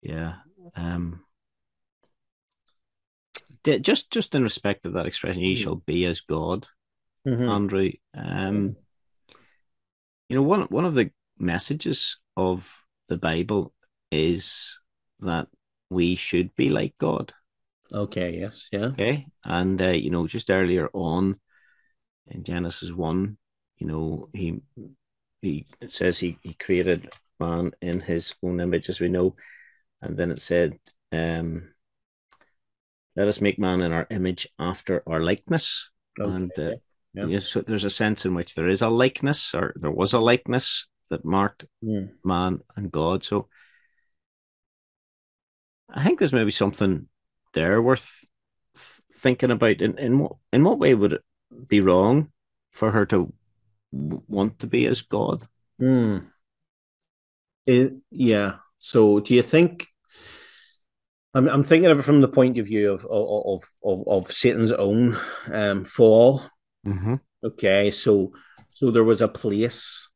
yeah. 0.01 0.35
Um, 0.75 1.23
just 3.63 4.11
just 4.11 4.35
in 4.35 4.43
respect 4.43 4.85
of 4.85 4.93
that 4.93 5.05
expression, 5.05 5.41
"Ye 5.41 5.55
mm. 5.55 5.57
shall 5.57 5.75
be 5.75 6.05
as 6.05 6.21
God," 6.21 6.67
mm-hmm. 7.27 7.49
Andrew. 7.49 7.91
Um, 8.15 8.75
you 10.27 10.35
know, 10.35 10.43
one 10.43 10.63
one 10.63 10.85
of 10.85 10.93
the 10.93 11.11
messages 11.37 12.17
of 12.37 12.83
the 13.07 13.17
Bible 13.17 13.73
is 14.11 14.79
that 15.19 15.47
we 15.89 16.15
should 16.15 16.55
be 16.55 16.69
like 16.69 16.95
God. 16.97 17.33
Okay, 17.91 18.37
yes, 18.39 18.67
yeah. 18.71 18.85
Okay. 18.85 19.25
And, 19.43 19.81
uh, 19.81 19.87
you 19.87 20.11
know, 20.11 20.27
just 20.27 20.51
earlier 20.51 20.89
on 20.93 21.39
in 22.27 22.43
Genesis 22.43 22.91
1, 22.91 23.37
you 23.77 23.87
know, 23.87 24.29
he, 24.33 24.61
he 25.41 25.65
it 25.81 25.91
says 25.91 26.19
he, 26.19 26.37
he 26.43 26.53
created 26.53 27.11
man 27.39 27.71
in 27.81 27.99
his 27.99 28.35
own 28.43 28.59
image, 28.59 28.89
as 28.89 28.99
we 28.99 29.09
know. 29.09 29.35
And 30.01 30.15
then 30.15 30.31
it 30.31 30.39
said, 30.39 30.77
um, 31.11 31.73
let 33.15 33.27
us 33.27 33.41
make 33.41 33.59
man 33.59 33.81
in 33.81 33.91
our 33.91 34.07
image 34.09 34.47
after 34.57 35.03
our 35.07 35.21
likeness. 35.21 35.89
Okay. 36.19 36.31
And 36.31 36.51
uh, 36.57 36.71
yeah. 37.13 37.25
Yeah. 37.25 37.39
so 37.39 37.61
there's 37.61 37.85
a 37.85 37.89
sense 37.89 38.25
in 38.25 38.35
which 38.35 38.55
there 38.55 38.67
is 38.67 38.81
a 38.81 38.89
likeness, 38.89 39.53
or 39.53 39.73
there 39.75 39.91
was 39.91 40.13
a 40.13 40.19
likeness 40.19 40.87
that 41.09 41.25
marked 41.25 41.65
yeah. 41.81 42.05
man 42.23 42.59
and 42.75 42.91
God. 42.91 43.23
So 43.23 43.47
I 45.89 46.03
think 46.03 46.19
there's 46.19 46.33
maybe 46.33 46.51
something 46.51 47.07
there 47.53 47.81
worth 47.81 48.25
thinking 49.13 49.51
about. 49.51 49.81
In 49.81 49.97
in 49.97 50.19
what 50.19 50.33
in 50.53 50.63
what 50.63 50.79
way 50.79 50.93
would 50.93 51.13
it 51.13 51.23
be 51.67 51.81
wrong 51.81 52.31
for 52.71 52.91
her 52.91 53.05
to 53.07 53.33
want 53.91 54.59
to 54.59 54.67
be 54.67 54.85
as 54.85 55.01
God? 55.01 55.47
Mm. 55.81 56.27
It, 57.65 57.93
yeah. 58.11 58.55
So, 58.79 59.19
do 59.19 59.33
you 59.33 59.41
think? 59.41 59.87
I'm 61.33 61.47
I'm 61.47 61.63
thinking 61.63 61.91
of 61.91 61.99
it 61.99 62.03
from 62.03 62.21
the 62.21 62.27
point 62.27 62.57
of 62.57 62.65
view 62.65 62.91
of 62.93 63.05
of 63.05 63.63
of 63.83 64.07
of 64.07 64.31
Satan's 64.31 64.71
own 64.71 65.17
um, 65.51 65.85
fall. 65.85 66.43
Mm-hmm. 66.85 67.15
Okay, 67.43 67.91
so 67.91 68.33
so 68.71 68.91
there 68.91 69.03
was 69.03 69.21
a 69.21 69.27
place 69.27 70.09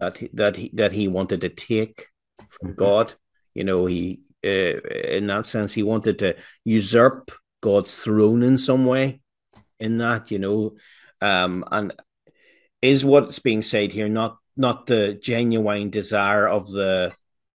that 0.00 0.16
he, 0.16 0.30
that 0.34 0.56
he 0.56 0.70
that 0.74 0.92
he 0.92 1.08
wanted 1.08 1.42
to 1.42 1.48
take 1.48 2.06
from 2.50 2.70
mm-hmm. 2.70 2.78
God. 2.78 3.14
You 3.54 3.64
know, 3.64 3.86
he 3.86 4.20
uh, 4.44 4.48
in 4.48 5.28
that 5.28 5.46
sense. 5.46 5.72
He 5.72 5.82
wanted 5.82 6.18
to 6.20 6.36
usurp 6.64 7.30
God's 7.60 7.96
throne 7.96 8.42
in 8.42 8.58
some 8.58 8.86
way. 8.86 9.20
In 9.80 9.98
that, 9.98 10.32
you 10.32 10.40
know, 10.40 10.76
um, 11.20 11.64
and 11.70 11.92
is 12.82 13.04
what's 13.04 13.38
being 13.38 13.62
said 13.62 13.92
here 13.92 14.08
not 14.08 14.38
not 14.56 14.86
the 14.86 15.14
genuine 15.14 15.90
desire 15.90 16.48
of 16.48 16.70
the 16.70 17.12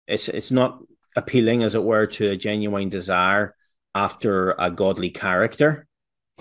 it's 0.06 0.28
it's 0.28 0.50
not 0.50 0.80
appealing 1.16 1.62
as 1.62 1.74
it 1.74 1.82
were 1.82 2.06
to 2.06 2.30
a 2.30 2.36
genuine 2.36 2.88
desire 2.88 3.54
after 3.94 4.54
a 4.58 4.70
godly 4.70 5.10
character 5.10 5.86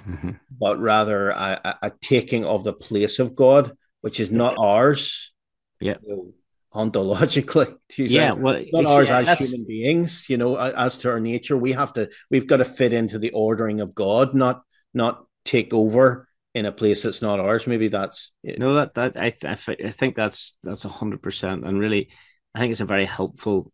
mm-hmm. 0.01 0.32
but 0.51 0.80
rather 0.80 1.30
a, 1.30 1.78
a, 1.82 1.91
taking 2.01 2.45
of 2.45 2.63
the 2.63 2.74
place 2.74 3.20
of 3.20 3.36
god 3.36 3.72
which 4.01 4.20
is 4.20 4.32
not 4.32 4.55
ours 4.59 5.34
yeah 5.80 5.95
you 6.01 6.15
know, 6.15 6.34
ontologically. 6.78 7.76
Yeah, 7.97 8.34
well, 8.34 8.63
not 8.72 8.86
ours 8.86 9.07
yeah, 9.07 9.22
as 9.22 9.39
human 9.39 9.65
beings. 9.65 10.30
You 10.30 10.38
know, 10.38 10.55
as 10.55 10.99
to 10.99 11.09
our 11.09 11.20
nature, 11.20 11.57
we 11.57 11.72
have 11.72 11.93
to 11.93 12.09
we've 12.30 12.45
got 12.45 12.57
to 12.57 12.65
fit 12.65 12.93
into 12.93 13.18
the 13.18 13.32
ordering 13.32 13.82
of 13.82 13.95
God, 13.95 14.36
not 14.36 14.61
not 14.93 15.26
take 15.45 15.74
over 15.74 16.28
in 16.53 16.65
a 16.65 16.72
place 16.72 17.03
that's 17.03 17.22
not 17.22 17.39
ours. 17.39 17.65
Maybe 17.65 17.88
that's 17.88 18.32
no 18.43 18.76
that 18.76 18.93
that 18.93 19.18
I 19.18 19.32
th- 19.32 19.80
I 19.84 19.89
think 19.89 20.15
that's 20.15 20.57
that's 20.63 20.86
a 20.86 20.89
hundred 20.89 21.24
percent, 21.24 21.65
and 21.65 21.80
really, 21.80 22.11
I 22.53 22.59
think 22.59 22.72
it's 22.72 22.82
a 22.82 22.86
very 22.86 23.05
helpful 23.05 23.72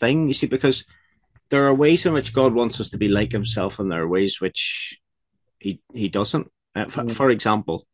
thing. 0.00 0.28
You 0.28 0.34
see, 0.34 0.46
because 0.46 0.84
there 1.50 1.66
are 1.66 1.74
ways 1.74 2.06
in 2.06 2.12
which 2.12 2.32
God 2.32 2.54
wants 2.54 2.80
us 2.80 2.88
to 2.90 2.98
be 2.98 3.08
like 3.08 3.32
Himself, 3.32 3.78
and 3.78 3.90
there 3.90 4.02
are 4.02 4.08
ways 4.08 4.40
which 4.40 4.98
He 5.58 5.80
He 5.92 6.08
doesn't. 6.08 6.50
Uh, 6.74 6.86
for, 6.86 7.02
mm. 7.02 7.12
for, 7.12 7.30
example, 7.30 7.86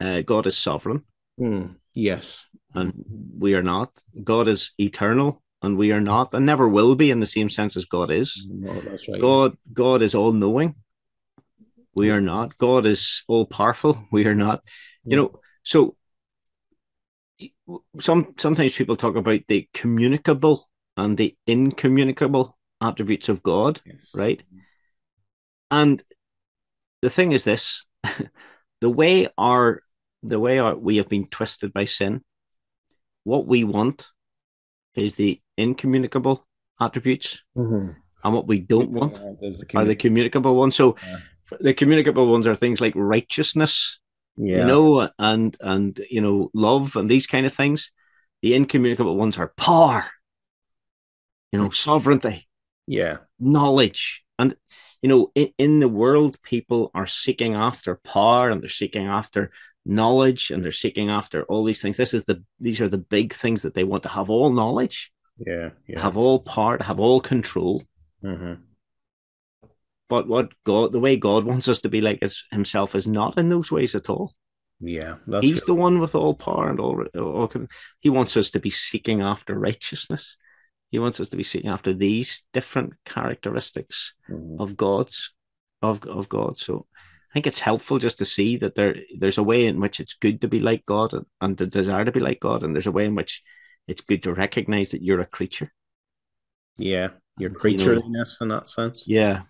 uh, 0.00 0.22
God 0.22 0.46
is 0.46 0.56
sovereign. 0.56 1.04
Mm. 1.38 1.76
Yes 1.94 2.46
and 2.74 3.04
we 3.38 3.54
are 3.54 3.62
not. 3.62 3.90
God 4.22 4.48
is 4.48 4.72
eternal 4.78 5.42
and 5.62 5.76
we 5.76 5.92
are 5.92 6.00
not, 6.00 6.34
and 6.34 6.44
never 6.44 6.68
will 6.68 6.94
be 6.94 7.10
in 7.10 7.20
the 7.20 7.26
same 7.26 7.50
sense 7.50 7.76
as 7.76 7.84
God 7.84 8.10
is. 8.10 8.46
No, 8.48 8.80
that's 8.80 9.08
right. 9.08 9.20
God, 9.20 9.56
God 9.72 10.02
is 10.02 10.14
all 10.14 10.32
knowing. 10.32 10.74
We 11.94 12.10
are 12.10 12.20
not. 12.20 12.58
God 12.58 12.86
is 12.86 13.22
all 13.28 13.46
powerful. 13.46 14.08
We 14.12 14.26
are 14.26 14.34
not. 14.34 14.62
You 15.04 15.16
know, 15.16 15.40
so 15.62 15.96
some 18.00 18.34
sometimes 18.38 18.72
people 18.74 18.96
talk 18.96 19.16
about 19.16 19.40
the 19.48 19.68
communicable 19.74 20.68
and 20.96 21.16
the 21.16 21.36
incommunicable 21.46 22.56
attributes 22.80 23.28
of 23.28 23.42
God, 23.42 23.80
yes. 23.86 24.12
right? 24.14 24.42
And 25.70 26.02
the 27.00 27.10
thing 27.10 27.32
is 27.32 27.44
this 27.44 27.86
the 28.80 28.90
way 28.90 29.28
our 29.38 29.82
the 30.22 30.38
way 30.38 30.58
our, 30.58 30.76
we 30.76 30.98
have 30.98 31.08
been 31.08 31.26
twisted 31.26 31.72
by 31.72 31.84
sin 31.84 32.22
what 33.24 33.46
we 33.46 33.64
want 33.64 34.08
is 34.94 35.14
the 35.14 35.40
incommunicable 35.56 36.46
attributes, 36.80 37.42
mm-hmm. 37.56 37.92
and 38.24 38.34
what 38.34 38.46
we 38.46 38.60
don't 38.60 38.90
want 38.90 39.14
the 39.14 39.66
are 39.74 39.84
the 39.84 39.96
communicable 39.96 40.54
ones. 40.56 40.76
So 40.76 40.96
yeah. 41.06 41.18
the 41.60 41.74
communicable 41.74 42.26
ones 42.26 42.46
are 42.46 42.54
things 42.54 42.80
like 42.80 42.94
righteousness, 42.94 43.98
yeah. 44.36 44.58
you 44.58 44.64
know, 44.64 45.08
and 45.18 45.56
and 45.60 46.00
you 46.10 46.20
know 46.20 46.50
love 46.54 46.96
and 46.96 47.10
these 47.10 47.26
kind 47.26 47.46
of 47.46 47.54
things. 47.54 47.90
The 48.42 48.54
incommunicable 48.54 49.16
ones 49.16 49.38
are 49.38 49.52
power, 49.56 50.04
you 51.52 51.58
know, 51.58 51.70
sovereignty, 51.70 52.48
yeah, 52.86 53.18
knowledge, 53.38 54.24
and 54.38 54.56
you 55.02 55.08
know, 55.08 55.30
in, 55.34 55.52
in 55.58 55.80
the 55.80 55.88
world, 55.88 56.40
people 56.42 56.90
are 56.94 57.06
seeking 57.06 57.54
after 57.54 57.96
power 57.96 58.50
and 58.50 58.62
they're 58.62 58.68
seeking 58.68 59.06
after 59.06 59.50
knowledge 59.84 60.50
and 60.50 60.64
they're 60.64 60.72
seeking 60.72 61.10
after 61.10 61.42
all 61.44 61.64
these 61.64 61.82
things. 61.82 61.96
This 61.96 62.14
is 62.14 62.24
the 62.24 62.42
these 62.60 62.80
are 62.80 62.88
the 62.88 62.98
big 62.98 63.34
things 63.34 63.62
that 63.62 63.74
they 63.74 63.84
want 63.84 64.04
to 64.04 64.08
have 64.08 64.30
all 64.30 64.50
knowledge, 64.50 65.12
Yeah. 65.38 65.70
Yeah. 65.86 66.00
have 66.00 66.16
all 66.16 66.40
power, 66.40 66.78
have 66.80 67.00
all 67.00 67.20
control. 67.20 67.82
hmm 68.22 68.54
But 70.08 70.28
what 70.28 70.52
God, 70.64 70.92
the 70.92 71.00
way 71.00 71.16
God 71.16 71.44
wants 71.44 71.68
us 71.68 71.80
to 71.80 71.88
be 71.88 72.00
like 72.00 72.20
is 72.22 72.44
Himself, 72.50 72.94
is 72.94 73.06
not 73.06 73.38
in 73.38 73.48
those 73.48 73.72
ways 73.72 73.94
at 73.94 74.08
all. 74.08 74.32
Yeah. 74.80 75.16
That's 75.26 75.46
He's 75.46 75.64
the 75.64 75.74
one 75.74 75.98
with 75.98 76.14
all 76.14 76.34
power 76.34 76.68
and 76.70 76.78
all, 76.80 77.04
all. 77.16 77.50
He 78.00 78.10
wants 78.10 78.36
us 78.36 78.50
to 78.50 78.60
be 78.60 78.70
seeking 78.70 79.20
after 79.20 79.58
righteousness. 79.58 80.36
He 80.92 80.98
wants 81.00 81.18
us 81.20 81.28
to 81.30 81.36
be 81.36 81.42
seeking 81.42 81.70
after 81.70 81.92
these 81.94 82.44
different 82.52 82.92
characteristics 83.04 84.14
Mhm. 84.30 84.60
of 84.60 84.76
God's, 84.76 85.32
of 85.80 86.04
of 86.06 86.28
God. 86.28 86.58
So 86.58 86.86
I 87.30 87.32
think 87.32 87.46
it's 87.46 87.58
helpful 87.60 87.98
just 87.98 88.18
to 88.18 88.24
see 88.26 88.58
that 88.58 88.74
there 88.74 88.94
there's 89.18 89.38
a 89.38 89.42
way 89.42 89.66
in 89.66 89.80
which 89.80 89.98
it's 90.00 90.14
good 90.14 90.42
to 90.42 90.48
be 90.48 90.60
like 90.60 90.84
God 90.86 91.14
and, 91.14 91.26
and 91.40 91.58
to 91.58 91.66
desire 91.66 92.04
to 92.04 92.12
be 92.12 92.20
like 92.20 92.40
God, 92.40 92.62
and 92.62 92.74
there's 92.74 92.86
a 92.86 92.92
way 92.98 93.06
in 93.06 93.14
which 93.16 93.42
it's 93.88 94.02
good 94.02 94.22
to 94.24 94.34
recognize 94.34 94.90
that 94.90 95.02
you're 95.02 95.20
a 95.22 95.26
creature. 95.26 95.72
Yeah. 96.76 97.08
Your 97.38 97.50
You 97.50 97.54
know- 97.56 97.60
creatureliness 97.60 98.40
in 98.42 98.48
that 98.48 98.68
sense. 98.68 99.04
Yeah, 99.08 99.42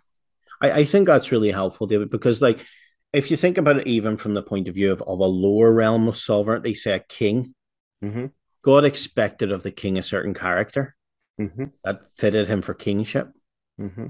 I, 0.61 0.71
I 0.71 0.85
think 0.85 1.07
that's 1.09 1.33
really 1.33 1.51
helpful, 1.51 1.89
David, 1.89 2.09
because 2.11 2.41
like 2.41 2.65
if 3.13 3.31
you 3.31 3.37
think 3.37 3.59
about 3.59 3.79
it 3.79 3.87
even 3.89 4.17
from 4.17 4.33
the 4.35 4.43
point 4.43 4.69
of 4.69 4.75
view 4.77 4.93
of, 4.93 5.03
of 5.03 5.19
a 5.19 5.27
lower 5.27 5.73
realm 5.73 6.07
of 6.09 6.17
sovereignty, 6.17 6.75
say 6.75 6.93
a 6.95 7.01
king, 7.01 7.55
mm-hmm. 8.03 8.27
God 8.63 8.85
expected 8.85 9.51
of 9.51 9.65
the 9.65 9.73
king 9.73 9.99
a 9.99 10.03
certain 10.05 10.35
character 10.35 10.95
Mm-hmm. 11.41 11.65
that 11.85 12.13
fitted 12.13 12.47
him 12.47 12.63
for 12.63 12.75
kingship. 12.75 13.33
Mm-hmm. 13.81 14.07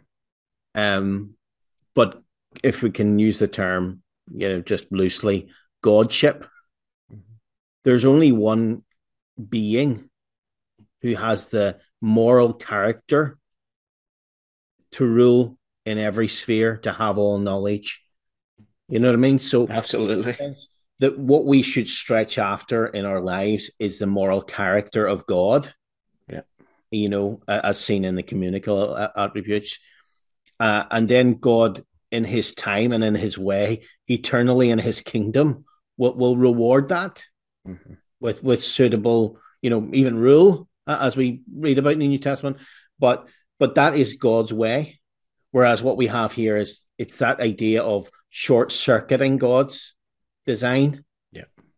Um, 0.74 1.34
but 1.94 2.20
if 2.62 2.82
we 2.82 2.90
can 2.90 3.18
use 3.18 3.38
the 3.38 3.48
term, 3.48 4.02
you 4.30 4.48
know, 4.48 4.60
just 4.60 4.90
loosely, 4.90 5.50
godship, 5.82 6.46
Mhm. 7.12 7.22
there's 7.84 8.04
only 8.04 8.32
one 8.32 8.82
being 9.48 10.10
who 11.02 11.14
has 11.14 11.48
the 11.48 11.78
moral 12.00 12.52
character 12.52 13.38
to 14.92 15.06
rule 15.06 15.58
in 15.86 15.98
every 15.98 16.28
sphere, 16.28 16.76
to 16.78 16.92
have 16.92 17.18
all 17.18 17.38
knowledge. 17.38 18.02
You 18.88 18.98
know 18.98 19.08
what 19.08 19.14
I 19.14 19.18
mean? 19.18 19.38
So 19.38 19.68
absolutely. 19.68 20.36
that 20.98 21.18
what 21.18 21.44
we 21.46 21.62
should 21.62 21.88
stretch 21.88 22.38
after 22.38 22.86
in 22.86 23.04
our 23.04 23.20
lives 23.20 23.70
is 23.78 23.98
the 23.98 24.06
moral 24.06 24.42
character 24.42 25.06
of 25.06 25.26
God. 25.26 25.72
You 26.92 27.08
know, 27.08 27.40
as 27.48 27.80
seen 27.80 28.04
in 28.04 28.14
the 28.14 28.22
communicable 28.22 28.96
attributes. 29.16 29.78
Uh, 30.60 30.84
and 30.90 31.08
then 31.08 31.34
God, 31.34 31.84
in 32.10 32.24
his 32.24 32.52
time 32.52 32.92
and 32.92 33.02
in 33.02 33.14
his 33.14 33.38
way, 33.38 33.82
eternally 34.06 34.70
in 34.70 34.78
his 34.78 35.00
kingdom, 35.00 35.64
will, 35.96 36.14
will 36.14 36.36
reward 36.36 36.88
that 36.90 37.24
Mhm. 37.66 37.96
with, 38.20 38.42
with 38.42 38.62
suitable, 38.62 39.38
you 39.62 39.70
know, 39.70 39.88
even 39.92 40.18
rule, 40.18 40.68
uh, 40.86 40.98
as 41.00 41.16
we 41.16 41.42
read 41.54 41.78
about 41.78 41.94
in 41.94 42.00
the 42.00 42.08
New 42.08 42.18
Testament. 42.18 42.58
But 42.98 43.26
but 43.58 43.76
that 43.76 43.96
is 43.96 44.14
God's 44.14 44.52
way. 44.52 45.00
Whereas 45.52 45.82
what 45.82 45.96
we 45.96 46.08
have 46.08 46.32
here 46.32 46.56
is 46.56 46.82
it's 46.98 47.16
that 47.16 47.40
idea 47.40 47.82
of 47.82 48.10
short 48.30 48.72
circuiting 48.72 49.38
God's 49.38 49.94
design. 50.46 51.04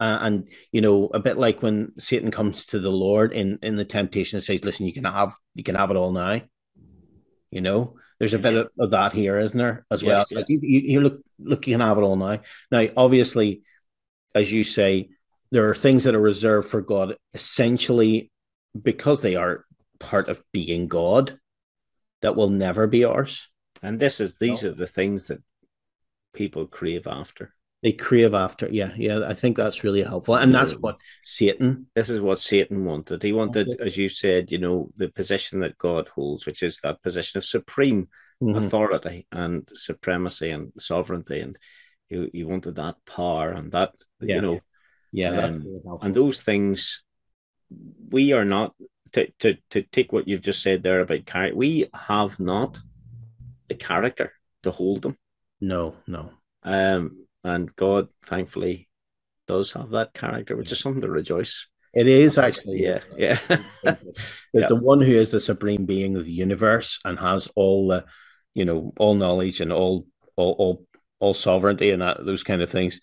Uh, 0.00 0.18
and 0.22 0.48
you 0.72 0.80
know, 0.80 1.06
a 1.14 1.20
bit 1.20 1.36
like 1.36 1.62
when 1.62 1.92
Satan 1.98 2.30
comes 2.30 2.66
to 2.66 2.80
the 2.80 2.90
Lord 2.90 3.32
in 3.32 3.58
in 3.62 3.76
the 3.76 3.84
temptation 3.84 4.36
and 4.36 4.44
says, 4.44 4.64
"Listen, 4.64 4.86
you 4.86 4.92
can 4.92 5.04
have 5.04 5.36
you 5.54 5.62
can 5.62 5.76
have 5.76 5.90
it 5.90 5.96
all 5.96 6.12
now." 6.12 6.40
You 7.50 7.60
know, 7.60 7.96
there's 8.18 8.34
a 8.34 8.38
bit 8.38 8.54
of, 8.54 8.68
of 8.78 8.90
that 8.90 9.12
here, 9.12 9.38
isn't 9.38 9.56
there, 9.58 9.86
as 9.90 10.02
Yeah, 10.02 10.08
well? 10.08 10.22
It's 10.22 10.32
yeah. 10.32 10.38
like 10.38 10.48
you, 10.48 10.58
you, 10.60 10.80
you 10.80 11.00
look 11.00 11.20
look, 11.38 11.66
you 11.66 11.74
can 11.74 11.80
have 11.80 11.98
it 11.98 12.02
all 12.02 12.16
now. 12.16 12.40
Now, 12.70 12.88
obviously, 12.96 13.62
as 14.34 14.50
you 14.50 14.64
say, 14.64 15.10
there 15.52 15.68
are 15.70 15.74
things 15.74 16.04
that 16.04 16.16
are 16.16 16.20
reserved 16.20 16.68
for 16.68 16.80
God, 16.80 17.16
essentially 17.32 18.32
because 18.80 19.22
they 19.22 19.36
are 19.36 19.64
part 20.00 20.28
of 20.28 20.42
being 20.52 20.88
God, 20.88 21.38
that 22.22 22.34
will 22.34 22.50
never 22.50 22.86
be 22.86 23.04
ours. 23.04 23.48
And 23.82 24.00
this 24.00 24.20
is 24.20 24.36
these 24.36 24.64
are 24.64 24.74
the 24.74 24.86
things 24.86 25.28
that 25.28 25.42
people 26.32 26.66
crave 26.66 27.06
after. 27.06 27.54
They 27.84 27.92
crave 27.92 28.32
after, 28.32 28.66
yeah, 28.70 28.92
yeah. 28.96 29.28
I 29.28 29.34
think 29.34 29.58
that's 29.58 29.84
really 29.84 30.02
helpful, 30.02 30.36
and 30.36 30.54
that's 30.54 30.72
what 30.72 30.98
Satan. 31.22 31.86
This 31.94 32.08
is 32.08 32.18
what 32.18 32.40
Satan 32.40 32.86
wanted. 32.86 33.22
He 33.22 33.32
wanted, 33.34 33.68
Okay. 33.68 33.84
as 33.84 33.98
you 33.98 34.08
said, 34.08 34.50
you 34.50 34.56
know, 34.56 34.88
the 34.96 35.08
position 35.10 35.60
that 35.60 35.76
God 35.76 36.08
holds, 36.08 36.46
which 36.46 36.62
is 36.62 36.80
that 36.80 37.02
position 37.02 37.36
of 37.36 37.44
supreme 37.44 38.08
Mhm. 38.42 38.56
authority 38.56 39.26
and 39.30 39.68
supremacy 39.74 40.48
and 40.50 40.72
sovereignty, 40.78 41.40
and 41.40 41.58
he, 42.08 42.30
he 42.32 42.42
wanted 42.42 42.76
that 42.76 42.96
power 43.04 43.50
and 43.50 43.70
that, 43.72 43.92
Yeah. 44.20 44.36
you 44.36 44.40
know, 44.40 44.60
Yeah, 45.12 45.44
Um, 45.44 45.62
really 45.62 45.98
and 46.02 46.14
those 46.14 46.42
things 46.42 47.04
we 48.10 48.32
are 48.32 48.44
not 48.44 48.74
to 49.12 49.30
to 49.40 49.56
to 49.70 49.82
take 49.82 50.10
what 50.12 50.26
you've 50.26 50.42
just 50.42 50.62
said 50.62 50.82
there 50.82 51.00
about 51.02 51.24
character. 51.26 51.56
We 51.56 51.86
have 51.92 52.40
not 52.40 52.80
the 53.68 53.76
character 53.76 54.32
to 54.62 54.70
hold 54.72 55.02
them. 55.02 55.16
no, 55.60 55.94
no, 56.06 56.32
Um, 56.64 57.23
and 57.44 57.74
God, 57.76 58.08
thankfully, 58.24 58.88
does 59.46 59.72
have 59.72 59.90
that 59.90 60.14
character, 60.14 60.56
which 60.56 60.72
is 60.72 60.80
something 60.80 61.02
to 61.02 61.10
rejoice. 61.10 61.66
it 61.92 62.06
is 62.08 62.38
actually. 62.38 62.82
Yeah, 62.82 63.00
yeah. 63.16 63.38
the, 63.82 63.98
Yeah. 64.52 64.68
the 64.68 64.76
one 64.76 65.00
who 65.00 65.12
is 65.12 65.30
the 65.30 65.40
supreme 65.40 65.84
being 65.86 66.16
of 66.16 66.24
the 66.24 66.32
universe 66.32 66.98
and 67.04 67.18
has 67.18 67.48
all 67.54 67.88
the, 67.88 68.04
you 68.54 68.64
know, 68.64 68.92
all 68.98 69.14
knowledge 69.14 69.60
and 69.60 69.72
all 69.72 70.06
all 70.36 70.52
all, 70.58 70.86
all 71.20 71.34
sovereignty 71.34 71.90
and 71.90 72.02
that, 72.02 72.24
those 72.24 72.42
kind 72.42 72.62
of 72.62 72.70
things, 72.70 72.98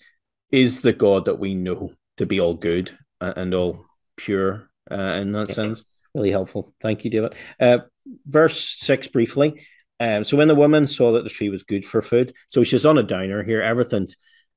is 0.51 0.81
the 0.81 0.93
God 0.93 1.25
that 1.25 1.39
we 1.39 1.55
know 1.55 1.91
to 2.17 2.25
be 2.25 2.39
all 2.41 2.55
good 2.55 2.91
and, 3.21 3.53
all 3.53 3.85
pure 4.17 4.69
uh, 4.91 5.19
in 5.21 5.31
that 5.31 5.47
Yeah. 5.49 5.55
sense. 5.55 5.85
Really 6.13 6.31
helpful. 6.31 6.73
Thank 6.81 7.05
you, 7.05 7.11
David. 7.11 7.35
Uh, 7.59 7.79
verse 8.25 8.59
six 8.79 9.07
briefly. 9.07 9.65
Um, 10.02 10.24
so 10.24 10.36
when 10.36 10.47
the 10.47 10.56
woman 10.56 10.88
saw 10.88 11.12
that 11.12 11.24
the 11.24 11.30
tree 11.30 11.49
was 11.49 11.62
good 11.62 11.86
for 11.86 12.02
food, 12.02 12.34
so 12.49 12.64
she's 12.64 12.88
on 12.88 12.97
a 12.97 13.04
downer 13.04 13.43
here. 13.43 13.62
Everything, 13.62 14.08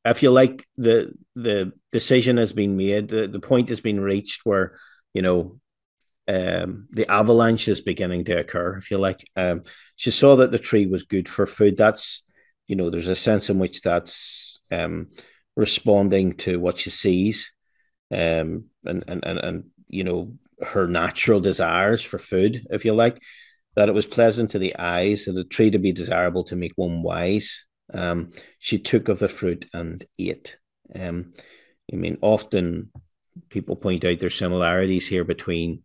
if 0.03 0.23
you 0.23 0.31
like, 0.31 0.67
the 0.79 1.13
the 1.37 1.75
decision 1.93 2.39
has 2.39 2.55
been 2.55 2.79
made. 2.79 3.09
The, 3.09 3.29
the 3.29 3.41
point 3.41 3.69
has 3.69 3.83
been 3.83 4.01
reached 4.01 4.47
where 4.47 4.79
you 5.13 5.21
know 5.21 5.61
um, 6.29 6.89
the 6.93 7.07
avalanche 7.11 7.69
is 7.69 7.83
beginning 7.83 8.25
to 8.25 8.39
occur. 8.39 8.79
If 8.79 8.91
you 8.91 8.97
like, 8.97 9.23
um, 9.37 9.65
she 9.97 10.11
saw 10.11 10.37
that 10.37 10.51
the 10.51 10.59
tree 10.59 10.87
was 10.87 11.03
good 11.03 11.29
for 11.29 11.45
food. 11.47 11.77
That's 11.77 12.23
you 12.67 12.77
know, 12.77 12.89
there's 12.89 13.09
a 13.09 13.15
sense 13.15 13.51
in 13.51 13.59
which 13.59 13.83
that's 13.83 14.61
um, 14.71 15.09
responding 15.57 16.33
to 16.39 16.59
what 16.59 16.79
she 16.79 16.89
sees, 16.89 17.53
um, 18.11 18.65
and 18.87 19.05
and 19.07 19.23
and 19.23 19.39
and 19.39 19.65
you 19.89 20.05
know 20.05 20.39
her 20.63 20.87
natural 20.87 21.41
desires 21.41 22.01
for 22.01 22.19
food, 22.19 22.67
if 22.71 22.87
you 22.87 22.95
like 22.95 23.21
that 23.77 23.89
it 23.89 23.95
was 23.95 24.07
pleasant 24.07 24.51
to 24.51 24.59
the 24.59 24.77
eyes, 24.77 25.27
and 25.27 25.39
a 25.39 25.45
tree 25.45 25.70
to 25.70 25.79
be 25.79 25.93
desirable 25.93 26.45
to 26.45 26.57
make 26.57 26.72
one 26.77 27.03
wise. 27.03 27.64
Um, 27.93 28.31
she 28.59 28.79
took 28.79 29.09
of 29.09 29.18
the 29.18 29.29
fruit 29.29 29.66
and 29.72 30.05
ate. 30.18 30.59
Um, 30.95 31.33
I 31.93 31.97
mean, 31.97 32.18
often 32.22 32.91
people 33.49 33.77
point 33.77 34.05
out 34.05 34.20
there's 34.20 34.37
similarities 34.37 35.07
here 35.07 35.25
between 35.25 35.83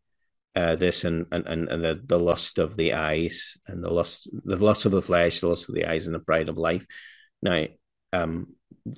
uh, 0.56 0.76
this 0.76 1.04
and 1.04 1.26
and, 1.32 1.46
and, 1.48 1.70
and 1.70 1.84
the, 1.84 2.02
the 2.06 2.20
lust 2.20 2.60
of 2.60 2.76
the 2.76 2.94
eyes 2.94 3.58
and 3.68 3.84
the 3.84 3.90
lust 3.90 4.30
the 4.32 4.56
lust 4.56 4.86
of 4.86 4.92
the 4.92 5.02
flesh, 5.02 5.40
the 5.40 5.48
lust 5.48 5.70
of 5.70 5.76
the 5.76 5.86
eyes, 5.86 6.06
and 6.06 6.16
the 6.16 6.20
pride 6.20 6.50
of 6.50 6.58
life. 6.58 6.86
Now, 7.42 7.66
um, 8.14 8.54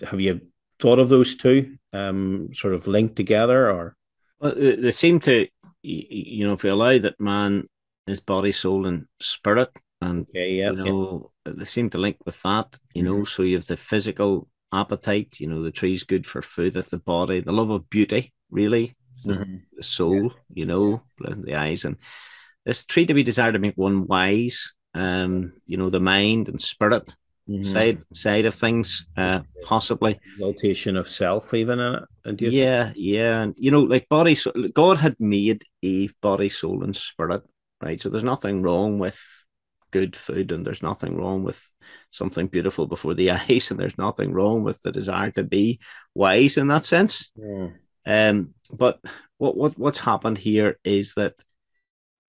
have 0.06 0.22
you 0.22 0.42
thought 0.80 1.00
of 1.00 1.10
those 1.10 1.36
two 1.36 1.78
um, 1.94 2.50
sort 2.54 2.74
of 2.74 2.88
linked 2.88 3.16
together, 3.16 3.70
or 3.70 3.96
Well, 4.40 4.56
they 4.56 4.92
seem 4.92 5.20
to, 5.22 5.48
you 5.82 6.48
know, 6.48 6.54
if 6.54 6.64
we 6.64 6.70
allow 6.70 6.98
that 6.98 7.20
man 7.20 7.68
is 8.12 8.20
body, 8.20 8.52
soul, 8.52 8.86
and 8.86 9.06
spirit, 9.22 9.70
and 10.02 10.22
okay, 10.30 10.52
yeah, 10.54 10.72
you 10.72 10.78
know, 10.78 11.32
they 11.46 11.66
seem 11.66 11.90
to 11.92 11.98
link 11.98 12.18
with 12.26 12.42
that. 12.44 12.78
You 12.94 13.04
know, 13.04 13.24
so 13.26 13.44
you 13.44 13.56
have 13.56 13.66
the 13.66 13.78
physical 13.78 14.48
appetite. 14.74 15.40
You 15.40 15.48
know, 15.48 15.64
the 15.64 15.72
tree's 15.72 16.04
good 16.04 16.26
for 16.26 16.42
food. 16.42 16.74
That's 16.74 16.88
the 16.90 16.98
body. 16.98 17.40
The 17.42 17.52
love 17.52 17.70
of 17.70 17.90
beauty, 17.90 18.34
really, 18.50 18.96
It's 19.16 19.26
the, 19.26 19.62
soul. 19.82 20.34
You 20.54 20.66
know, 20.66 21.04
the 21.20 21.56
eyes, 21.56 21.86
and 21.86 21.98
this 22.66 22.84
tree 22.86 23.06
to 23.06 23.14
be 23.14 23.24
desired 23.24 23.54
to 23.54 23.60
make 23.60 23.76
one 23.76 24.08
wise. 24.08 24.74
Um, 24.94 25.54
you 25.66 25.78
know, 25.78 25.90
the 25.90 26.00
mind 26.02 26.50
and 26.50 26.60
spirit 26.60 27.16
Mhm. 27.50 27.66
side 27.66 28.04
side 28.14 28.46
of 28.46 28.54
things, 28.56 29.08
uh, 29.18 29.40
possibly. 29.64 30.20
exaltation 30.34 30.96
of 30.98 31.10
self, 31.10 31.54
even 31.54 31.80
in 31.80 31.96
it. 31.96 32.04
And 32.26 32.38
do 32.38 32.46
think- 32.46 32.56
Yeah, 32.56 32.94
yeah, 32.96 33.42
and 33.42 33.56
you 33.58 33.72
know, 33.72 33.82
like 33.82 34.08
body, 34.10 34.36
soul, 34.36 34.54
God 34.74 35.00
had 35.00 35.16
made 35.20 35.64
Eve 35.82 36.14
body, 36.22 36.50
soul, 36.50 36.84
and 36.84 36.96
spirit, 36.96 37.42
right? 37.82 38.02
So 38.02 38.10
there's 38.10 38.24
nothing 38.24 38.62
wrong 38.62 39.00
with 39.00 39.20
good 39.92 40.16
food, 40.16 40.52
and 40.52 40.66
there's 40.66 40.82
nothing 40.82 41.18
wrong 41.18 41.44
with 41.44 41.66
something 42.12 42.48
beautiful 42.48 42.88
before 42.88 43.14
the 43.14 43.32
eyes, 43.32 43.72
and 43.72 43.80
there's 43.80 43.98
nothing 43.98 44.34
wrong 44.34 44.64
with 44.64 44.82
the 44.82 44.92
desire 44.92 45.32
to 45.32 45.44
be 45.44 45.80
wise 46.16 46.58
in 46.58 46.68
that 46.68 46.86
sense. 46.86 47.32
Mm. 47.38 47.74
Um, 48.06 48.54
but 48.72 49.00
what 49.38 49.56
what 49.56 49.78
what's 49.78 50.00
happened 50.00 50.38
here 50.38 50.80
is 50.84 51.14
that, 51.16 51.36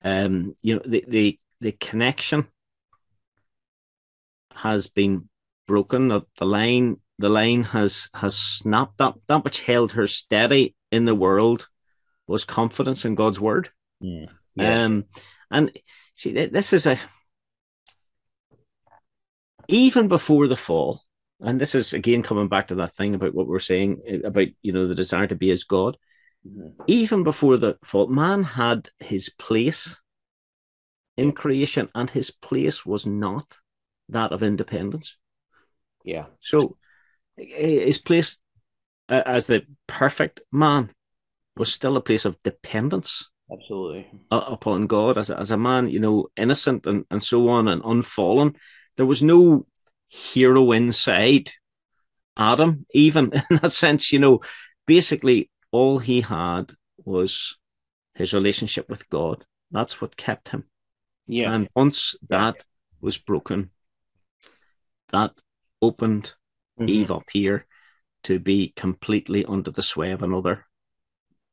um, 0.03 0.55
you 0.63 0.75
know, 0.75 0.83
the 0.85 1.05
the 1.07 1.39
the 1.61 1.73
connection 1.73 2.49
has 4.55 4.87
been 4.89 5.29
broken. 5.67 6.09
The, 6.09 6.23
the 6.39 6.47
line 6.47 7.01
the 7.19 7.29
line 7.29 7.63
has 7.65 8.09
has 8.15 8.37
snapped. 8.37 8.99
That 8.99 9.15
that 9.29 9.45
which 9.45 9.63
held 9.63 9.93
her 9.93 10.07
steady 10.07 10.75
in 10.91 11.05
the 11.05 11.15
world 11.15 11.69
was 12.27 12.45
confidence 12.45 13.05
in 13.05 13.15
God's 13.15 13.41
word. 13.41 13.71
Mm. 14.03 14.29
Yeah. 14.55 14.85
Um, 14.85 15.05
and 15.53 15.71
see, 16.17 16.33
this 16.33 16.73
is 16.73 16.87
a 16.87 16.99
even 19.69 20.09
before 20.09 20.49
the 20.49 20.57
fall, 20.57 21.01
and 21.41 21.61
this 21.61 21.75
is 21.75 21.93
again 21.93 22.23
coming 22.23 22.49
back 22.49 22.69
to 22.69 22.75
that 22.77 22.93
thing 22.93 23.15
about 23.15 23.35
what 23.35 23.47
we're 23.47 23.61
saying 23.61 24.03
about 24.25 24.49
you 24.63 24.73
know 24.73 24.87
the 24.87 24.95
desire 24.95 25.27
to 25.27 25.37
be 25.37 25.51
as 25.51 25.65
God. 25.65 25.97
Mm-hmm. 26.47 26.83
Even 26.89 27.23
before 27.23 27.57
the 27.57 27.79
fall, 27.85 28.09
man 28.09 28.43
had 28.43 28.89
his 28.99 29.29
place 29.29 30.01
in 31.17 31.33
creation, 31.33 31.89
and 31.95 32.11
his 32.11 32.31
place 32.31 32.85
was 32.85 33.07
not 33.07 33.59
that 34.09 34.33
of 34.33 34.43
independence. 34.43 35.17
Yeah. 36.05 36.27
So 36.41 36.77
his 37.37 37.99
place 37.99 38.39
uh, 39.09 39.23
as 39.27 39.47
the 39.47 39.63
perfect 39.87 40.41
man 40.51 40.91
was 41.57 41.73
still 41.73 41.97
a 41.97 42.01
place 42.01 42.25
of 42.25 42.43
dependence. 42.43 43.31
Absolutely. 43.53 44.11
Upon 44.31 44.87
God 44.87 45.19
as 45.19 45.31
a, 45.31 45.39
as 45.39 45.51
a 45.51 45.57
man, 45.57 45.89
you 45.89 46.01
know, 46.01 46.29
innocent 46.37 46.87
and, 46.87 47.05
and 47.11 47.23
so 47.23 47.49
on 47.49 47.69
and 47.69 47.83
unfallen. 47.85 48.57
There 48.97 49.07
was 49.07 49.23
no 49.23 49.67
hero 50.09 50.73
inside 50.73 51.51
Adam, 52.37 52.87
even 52.95 53.33
in 53.51 53.59
that 53.59 53.73
sense, 53.73 54.13
you 54.13 54.19
know, 54.19 54.41
basically 54.87 55.51
all 55.71 55.99
he 55.99 56.21
had 56.21 56.73
was 57.05 57.57
his 58.15 58.33
relationship 58.33 58.89
with 58.89 59.09
God. 59.11 59.45
That's 59.71 60.01
what 60.01 60.17
kept 60.17 60.51
him. 60.51 60.65
Yeah. 61.27 61.53
And 61.53 61.69
once 61.75 62.15
that 62.29 62.63
was 63.01 63.19
broken, 63.19 63.71
that 65.11 65.33
opened 65.81 66.35
mm-hmm. 66.79 66.89
Eve 66.89 67.11
up 67.11 67.25
here 67.31 67.67
to 68.25 68.39
be 68.39 68.73
completely 68.77 69.45
under 69.45 69.71
the 69.71 69.83
sway 69.83 70.13
of 70.13 70.23
another. 70.23 70.67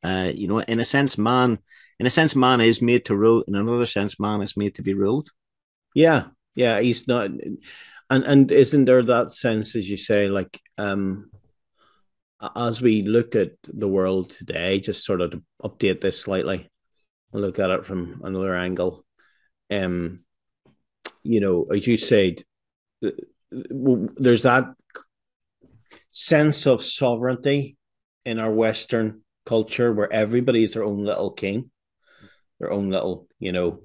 Uh, 0.04 0.32
you 0.34 0.48
know, 0.48 0.60
in 0.60 0.80
a 0.80 0.86
sense, 0.86 1.18
man, 1.18 1.60
in 2.00 2.06
a 2.06 2.10
sense, 2.10 2.36
man 2.36 2.62
is 2.62 2.82
made 2.82 3.06
to 3.06 3.16
rule. 3.16 3.44
In 3.48 3.56
another 3.56 3.86
sense, 3.86 4.20
man 4.20 4.42
is 4.42 4.56
made 4.56 4.76
to 4.76 4.82
be 4.82 4.94
ruled. 4.94 5.30
Yeah, 5.94 6.28
yeah, 6.56 6.80
he's 6.80 7.08
not, 7.08 7.26
and 7.26 7.60
and 8.10 8.52
isn't 8.52 8.86
there 8.86 9.04
that 9.04 9.32
sense, 9.32 9.76
as 9.76 9.90
you 9.90 9.98
say, 9.98 10.28
like 10.28 10.62
um, 10.78 11.30
as 12.56 12.82
we 12.82 13.02
look 13.02 13.36
at 13.36 13.52
the 13.64 13.88
world 13.88 14.30
today, 14.30 14.80
just 14.80 15.06
sort 15.06 15.22
of 15.22 15.32
to 15.32 15.44
update 15.64 16.02
this 16.02 16.20
slightly, 16.20 16.70
and 17.34 17.42
look 17.42 17.60
at 17.60 17.70
it 17.70 17.86
from 17.86 18.22
another 18.24 18.56
angle. 18.56 19.06
Um, 19.70 20.22
you 21.24 21.42
know, 21.42 21.66
as 21.66 21.86
you 21.86 21.98
said, 21.98 22.44
there's 23.52 24.44
that 24.44 24.74
sense 26.12 26.66
of 26.66 26.84
sovereignty 26.84 27.78
in 28.26 28.40
our 28.40 28.52
Western 28.52 29.22
culture 29.46 29.92
where 29.94 30.12
everybody's 30.12 30.74
their 30.74 30.84
own 30.84 31.00
little 31.00 31.32
king, 31.32 31.72
their 32.60 32.72
own 32.72 32.90
little, 32.90 33.28
you 33.40 33.52
know, 33.52 33.82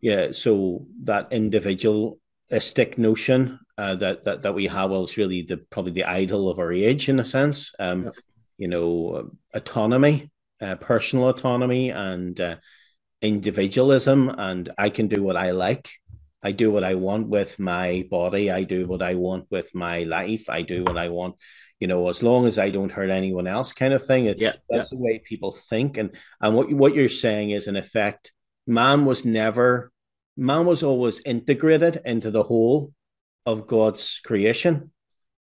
yeah. 0.00 0.32
So 0.32 0.86
that 1.04 1.32
individualistic 1.32 2.98
notion 2.98 3.58
uh, 3.78 3.94
that 3.96 4.24
that 4.24 4.42
that 4.42 4.54
we 4.54 4.66
have, 4.66 4.90
well, 4.90 5.04
it's 5.04 5.16
really 5.16 5.42
the 5.42 5.56
probably 5.56 5.92
the 5.92 6.04
idol 6.04 6.48
of 6.48 6.58
our 6.58 6.72
age 6.72 7.08
in 7.08 7.20
a 7.20 7.24
sense. 7.24 7.72
Um, 7.78 8.04
yeah. 8.04 8.10
you 8.58 8.68
know, 8.68 9.30
autonomy, 9.54 10.30
uh, 10.60 10.76
personal 10.76 11.28
autonomy, 11.28 11.90
and 11.90 12.38
uh, 12.40 12.56
individualism, 13.22 14.28
and 14.28 14.68
I 14.76 14.90
can 14.90 15.08
do 15.08 15.22
what 15.22 15.36
I 15.36 15.52
like. 15.52 15.90
I 16.42 16.52
do 16.52 16.70
what 16.70 16.82
I 16.82 16.94
want 16.94 17.28
with 17.28 17.58
my 17.60 18.06
body. 18.10 18.50
I 18.50 18.64
do 18.64 18.86
what 18.86 19.00
I 19.00 19.14
want 19.14 19.46
with 19.50 19.74
my 19.74 20.02
life. 20.02 20.50
I 20.50 20.62
do 20.62 20.82
what 20.82 20.98
I 20.98 21.08
want, 21.08 21.36
you 21.78 21.86
know, 21.86 22.08
as 22.08 22.22
long 22.22 22.46
as 22.46 22.58
I 22.58 22.70
don't 22.70 22.90
hurt 22.90 23.10
anyone 23.10 23.46
else, 23.46 23.72
kind 23.72 23.94
of 23.94 24.04
thing. 24.04 24.24
Yeah, 24.24 24.54
that's 24.68 24.92
yeah. 24.92 24.96
the 24.96 25.02
way 25.02 25.22
people 25.24 25.52
think. 25.52 25.98
And 25.98 26.16
and 26.40 26.56
what 26.56 26.72
what 26.72 26.94
you're 26.96 27.08
saying 27.08 27.50
is, 27.50 27.68
in 27.68 27.76
effect, 27.76 28.32
man 28.66 29.04
was 29.04 29.24
never, 29.24 29.92
man 30.36 30.66
was 30.66 30.82
always 30.82 31.20
integrated 31.24 32.00
into 32.04 32.32
the 32.32 32.42
whole 32.42 32.92
of 33.46 33.68
God's 33.68 34.20
creation. 34.24 34.90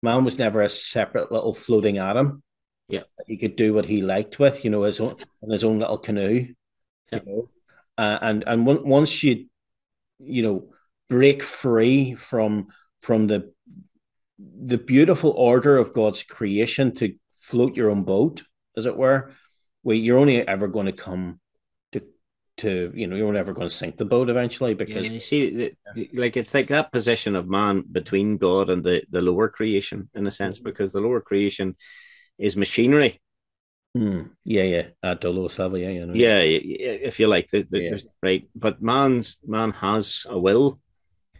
Man 0.01 0.25
was 0.25 0.37
never 0.37 0.61
a 0.61 0.69
separate 0.69 1.31
little 1.31 1.53
floating 1.53 1.97
atom. 1.97 2.43
Yeah, 2.89 3.03
he 3.25 3.37
could 3.37 3.55
do 3.55 3.73
what 3.73 3.85
he 3.85 4.01
liked 4.01 4.37
with, 4.37 4.65
you 4.65 4.71
know, 4.71 4.81
his 4.83 4.99
own 4.99 5.15
in 5.43 5.49
his 5.49 5.63
own 5.63 5.79
little 5.79 5.97
canoe. 5.97 6.47
Yeah. 7.11 7.19
You 7.25 7.31
know, 7.31 7.49
uh, 7.97 8.19
and 8.21 8.43
and 8.45 8.65
once 8.65 9.23
you, 9.23 9.45
you 10.19 10.43
know 10.43 10.69
break 11.09 11.43
free 11.43 12.15
from 12.15 12.67
from 13.01 13.27
the 13.27 13.51
the 14.39 14.77
beautiful 14.77 15.31
order 15.31 15.77
of 15.77 15.93
God's 15.93 16.23
creation 16.23 16.95
to 16.95 17.15
float 17.41 17.75
your 17.75 17.91
own 17.91 18.03
boat, 18.03 18.43
as 18.77 18.85
it 18.85 18.97
were, 18.97 19.31
where 19.81 19.95
you're 19.95 20.19
only 20.19 20.47
ever 20.47 20.67
going 20.67 20.85
to 20.85 20.91
come 20.91 21.39
to 21.91 22.03
to 22.57 22.91
you 22.95 23.07
know 23.07 23.15
you're 23.15 23.33
never 23.33 23.53
going 23.53 23.67
to 23.67 23.73
sink 23.73 23.97
the 23.97 24.05
boat 24.05 24.29
eventually 24.29 24.73
because 24.73 25.05
yeah, 25.05 25.11
you 25.11 25.19
see 25.19 25.71
like 26.13 26.37
it's 26.37 26.53
like 26.53 26.67
that 26.67 26.91
position 26.91 27.35
of 27.35 27.49
man 27.49 27.83
between 27.91 28.37
God 28.37 28.69
and 28.69 28.83
the 28.83 29.03
the 29.09 29.21
lower 29.21 29.49
creation 29.49 30.09
in 30.13 30.27
a 30.27 30.31
sense 30.31 30.57
mm-hmm. 30.57 30.65
because 30.65 30.91
the 30.91 31.01
lower 31.01 31.21
creation 31.21 31.75
is 32.37 32.55
machinery. 32.55 33.19
Mm, 33.97 34.29
yeah, 34.45 34.63
yeah, 34.63 34.87
at 35.01 35.21
the 35.21 35.29
lowest 35.31 35.57
level, 35.57 35.79
yeah, 35.79 35.89
yeah, 35.89 36.05
yeah. 36.13 36.37
If 36.37 37.19
you 37.19 37.27
like, 37.27 37.49
the, 37.49 37.65
the, 37.69 37.79
yeah. 37.79 37.97
right. 38.21 38.47
But 38.55 38.83
man's 38.83 39.39
man 39.43 39.71
has 39.71 40.27
a 40.29 40.37
will, 40.37 40.79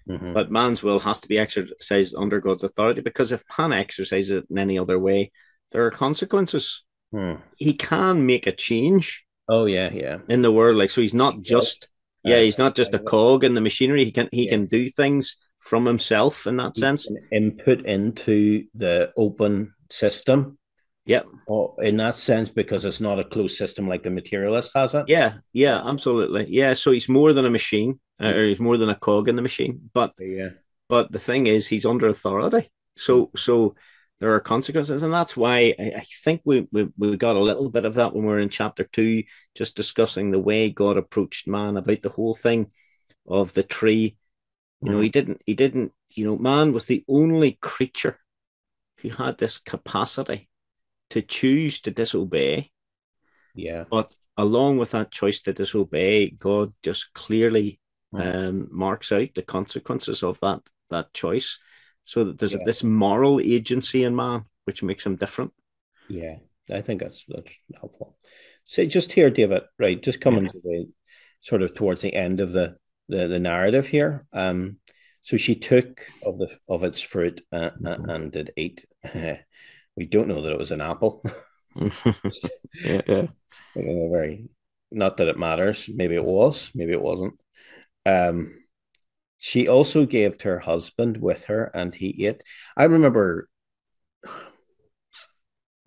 Mm-hmm. 0.09 0.33
But 0.33 0.51
man's 0.51 0.81
will 0.81 0.99
has 1.01 1.21
to 1.21 1.27
be 1.27 1.37
exercised 1.37 2.15
under 2.17 2.39
God's 2.39 2.63
authority 2.63 3.01
because 3.01 3.31
if 3.31 3.43
man 3.57 3.73
exercises 3.73 4.31
it 4.31 4.47
in 4.49 4.57
any 4.57 4.79
other 4.79 4.97
way, 4.97 5.31
there 5.71 5.85
are 5.85 5.91
consequences. 5.91 6.83
Hmm. 7.11 7.35
He 7.57 7.73
can 7.73 8.25
make 8.25 8.47
a 8.47 8.51
change. 8.51 9.25
Oh 9.47 9.65
yeah, 9.65 9.89
yeah. 9.91 10.17
In 10.27 10.41
the 10.41 10.51
world, 10.51 10.77
like 10.77 10.89
so, 10.89 11.01
he's 11.01 11.13
not 11.13 11.41
just 11.41 11.89
yeah, 12.23 12.37
uh, 12.37 12.41
he's 12.41 12.57
not 12.57 12.75
just 12.75 12.93
a 12.93 12.99
cog 12.99 13.43
in 13.43 13.53
the 13.53 13.61
machinery. 13.61 14.05
He 14.05 14.11
can 14.11 14.29
he 14.31 14.45
yeah. 14.45 14.51
can 14.51 14.65
do 14.65 14.89
things 14.89 15.37
from 15.59 15.85
himself 15.85 16.47
in 16.47 16.57
that 16.57 16.71
he 16.75 16.81
sense. 16.81 17.07
input 17.31 17.85
into 17.85 18.65
the 18.73 19.11
open 19.15 19.73
system. 19.91 20.57
Yeah. 21.05 21.21
Oh, 21.47 21.75
in 21.79 21.97
that 21.97 22.15
sense, 22.15 22.49
because 22.49 22.85
it's 22.85 23.01
not 23.01 23.19
a 23.19 23.23
closed 23.23 23.57
system 23.57 23.87
like 23.87 24.03
the 24.03 24.11
materialist 24.11 24.71
has 24.75 24.93
it. 24.93 25.05
Yeah, 25.07 25.35
yeah, 25.53 25.81
absolutely. 25.87 26.47
Yeah. 26.49 26.73
So 26.73 26.91
he's 26.91 27.09
more 27.09 27.33
than 27.33 27.45
a 27.45 27.49
machine 27.49 27.99
or 28.19 28.45
he's 28.45 28.59
more 28.59 28.77
than 28.77 28.89
a 28.89 28.95
cog 28.95 29.29
in 29.29 29.35
the 29.35 29.41
machine. 29.41 29.89
But 29.93 30.13
yeah, 30.19 30.49
but 30.87 31.11
the 31.11 31.19
thing 31.19 31.47
is, 31.47 31.67
he's 31.67 31.85
under 31.85 32.07
authority. 32.07 32.69
So 32.97 33.31
so 33.35 33.75
there 34.19 34.33
are 34.33 34.39
consequences, 34.39 35.03
and 35.03 35.13
that's 35.13 35.37
why 35.37 35.73
I, 35.79 35.93
I 35.97 36.03
think 36.23 36.41
we, 36.43 36.67
we 36.71 36.89
we 36.97 37.17
got 37.17 37.35
a 37.35 37.41
little 37.41 37.69
bit 37.69 37.85
of 37.85 37.95
that 37.95 38.13
when 38.13 38.25
we 38.25 38.33
are 38.33 38.39
in 38.39 38.49
chapter 38.49 38.83
two, 38.83 39.23
just 39.55 39.75
discussing 39.75 40.31
the 40.31 40.39
way 40.39 40.69
God 40.69 40.97
approached 40.97 41.47
man 41.47 41.77
about 41.77 42.01
the 42.01 42.09
whole 42.09 42.35
thing 42.35 42.71
of 43.27 43.53
the 43.53 43.63
tree. 43.63 44.17
You 44.81 44.91
know, 44.91 44.99
he 44.99 45.07
mm-hmm. 45.07 45.11
didn't 45.11 45.41
he 45.45 45.53
didn't. 45.53 45.93
You 46.09 46.25
know, 46.25 46.37
man 46.37 46.73
was 46.73 46.85
the 46.85 47.05
only 47.07 47.57
creature 47.61 48.19
who 48.97 49.09
had 49.09 49.37
this 49.37 49.57
capacity 49.57 50.49
to 51.11 51.21
choose 51.21 51.81
to 51.81 51.91
disobey. 51.91 52.71
Yeah. 53.55 53.85
But 53.89 54.15
along 54.37 54.77
with 54.77 54.91
that 54.91 55.11
choice 55.11 55.41
to 55.41 55.53
disobey, 55.53 56.31
God 56.31 56.73
just 56.83 57.13
clearly 57.13 57.79
um, 58.13 58.67
marks 58.71 59.11
out 59.11 59.29
the 59.35 59.41
consequences 59.41 60.23
of 60.23 60.39
that 60.39 60.61
that 60.89 61.13
choice, 61.13 61.57
so 62.03 62.23
that 62.23 62.39
there's 62.39 62.53
yeah. 62.53 62.63
this 62.65 62.83
moral 62.83 63.39
agency 63.39 64.03
in 64.03 64.15
man 64.15 64.45
which 64.65 64.83
makes 64.83 65.03
him 65.05 65.15
different. 65.15 65.51
Yeah, 66.07 66.37
I 66.71 66.81
think 66.81 67.01
that's 67.01 67.25
that's 67.27 67.51
helpful. 67.79 68.17
So 68.65 68.85
just 68.85 69.11
here, 69.11 69.31
David, 69.31 69.63
right? 69.79 70.01
Just 70.01 70.21
coming 70.21 70.45
yeah. 70.45 70.51
to 70.51 70.59
the 70.63 70.89
sort 71.41 71.63
of 71.63 71.73
towards 71.73 72.03
the 72.03 72.13
end 72.13 72.39
of 72.39 72.51
the 72.51 72.77
the, 73.07 73.27
the 73.27 73.39
narrative 73.39 73.87
here. 73.87 74.27
Um, 74.31 74.77
so 75.23 75.37
she 75.37 75.55
took 75.55 76.01
of 76.23 76.37
the 76.37 76.49
of 76.67 76.83
its 76.83 77.01
fruit 77.01 77.41
uh, 77.51 77.71
mm-hmm. 77.81 78.09
and 78.09 78.31
did 78.31 78.53
eat. 78.55 78.85
we 79.13 80.05
don't 80.05 80.27
know 80.27 80.41
that 80.41 80.51
it 80.51 80.59
was 80.59 80.71
an 80.71 80.81
apple. 80.81 81.23
yeah, 82.83 83.01
yeah. 83.07 83.27
Very. 83.75 84.49
Not 84.91 85.17
that 85.17 85.27
it 85.27 85.37
matters. 85.37 85.89
Maybe 85.93 86.15
it 86.15 86.25
was. 86.25 86.71
Maybe 86.73 86.93
it 86.93 87.01
wasn't. 87.01 87.39
Um, 88.09 88.55
she 89.37 89.67
also 89.67 90.05
gave 90.05 90.37
to 90.39 90.49
her 90.49 90.59
husband 90.59 91.17
with 91.17 91.45
her, 91.45 91.71
and 91.73 91.93
he 91.93 92.25
ate. 92.27 92.43
I 92.75 92.85
remember. 92.85 93.49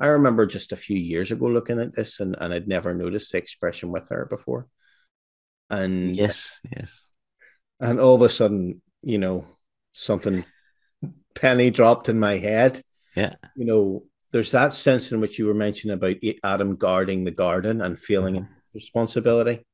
I 0.01 0.07
remember 0.09 0.47
just 0.47 0.73
a 0.73 0.77
few 0.77 0.97
years 0.97 1.31
ago 1.31 1.47
looking 1.47 1.79
at 1.79 1.95
this, 1.95 2.18
and, 2.18 2.35
and 2.41 2.53
I'd 2.53 2.66
never 2.66 2.93
noticed 2.93 3.31
the 3.31 3.39
expression 3.39 3.93
with 3.93 4.09
her 4.09 4.27
before. 4.27 4.66
And 5.70 6.16
yes, 6.16 6.59
yes. 6.75 7.07
And 7.79 8.01
all 8.01 8.16
of 8.16 8.23
a 8.23 8.29
sudden, 8.29 8.83
you 9.03 9.18
know, 9.18 9.47
something 9.93 10.45
penny 11.35 11.70
dropped 11.70 12.09
in 12.09 12.18
my 12.18 12.39
head. 12.39 12.83
Yeah. 13.14 13.35
You 13.55 13.64
know, 13.64 14.05
there's 14.33 14.53
that 14.53 14.73
sense 14.73 15.12
in 15.12 15.20
which 15.20 15.39
you 15.39 15.47
were 15.47 15.55
mentioning 15.55 15.95
about 15.95 16.16
Adam 16.43 16.77
guarding 16.77 17.25
the 17.25 17.31
garden 17.31 17.81
and 17.81 17.99
feeling 17.99 18.35
mm-hmm. 18.35 18.53
responsibility. 18.75 19.64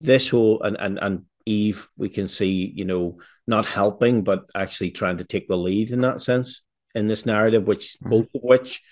This 0.00 0.28
whole 0.28 0.62
and 0.62 0.76
and 0.78 0.98
and 1.00 1.24
Eve, 1.46 1.88
we 1.96 2.08
can 2.08 2.28
see, 2.28 2.72
you 2.74 2.84
know, 2.84 3.18
not 3.46 3.64
helping, 3.64 4.22
but 4.22 4.44
actually 4.54 4.90
trying 4.90 5.18
to 5.18 5.24
take 5.24 5.48
the 5.48 5.56
lead 5.56 5.90
in 5.90 6.00
that 6.02 6.20
sense 6.20 6.64
in 6.94 7.06
this 7.06 7.24
narrative, 7.24 7.66
which 7.66 7.96
mm-hmm. 7.96 8.10
both 8.10 8.26
of 8.34 8.42
which 8.42 8.82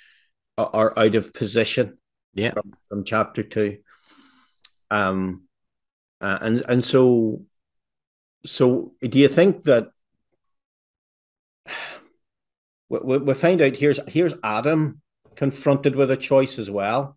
are, 0.56 0.70
are, 0.72 0.98
out 0.98 1.14
of 1.16 1.34
position. 1.34 1.98
Yeah, 2.32 2.52
from, 2.52 2.72
from 2.88 3.04
chapter 3.04 3.42
two. 3.42 3.78
Um, 4.90 5.42
uh, 6.20 6.38
and 6.40 6.64
and 6.68 6.84
so, 6.84 7.42
so 8.46 8.94
do 9.00 9.18
you 9.18 9.28
think 9.28 9.64
that 9.64 9.88
we, 12.88 13.18
we 13.18 13.34
find 13.34 13.60
out 13.62 13.76
here's 13.76 14.00
here's 14.08 14.34
Adam 14.42 15.00
confronted 15.36 15.96
with 15.96 16.10
a 16.10 16.16
choice 16.16 16.58
as 16.58 16.70
well. 16.70 17.16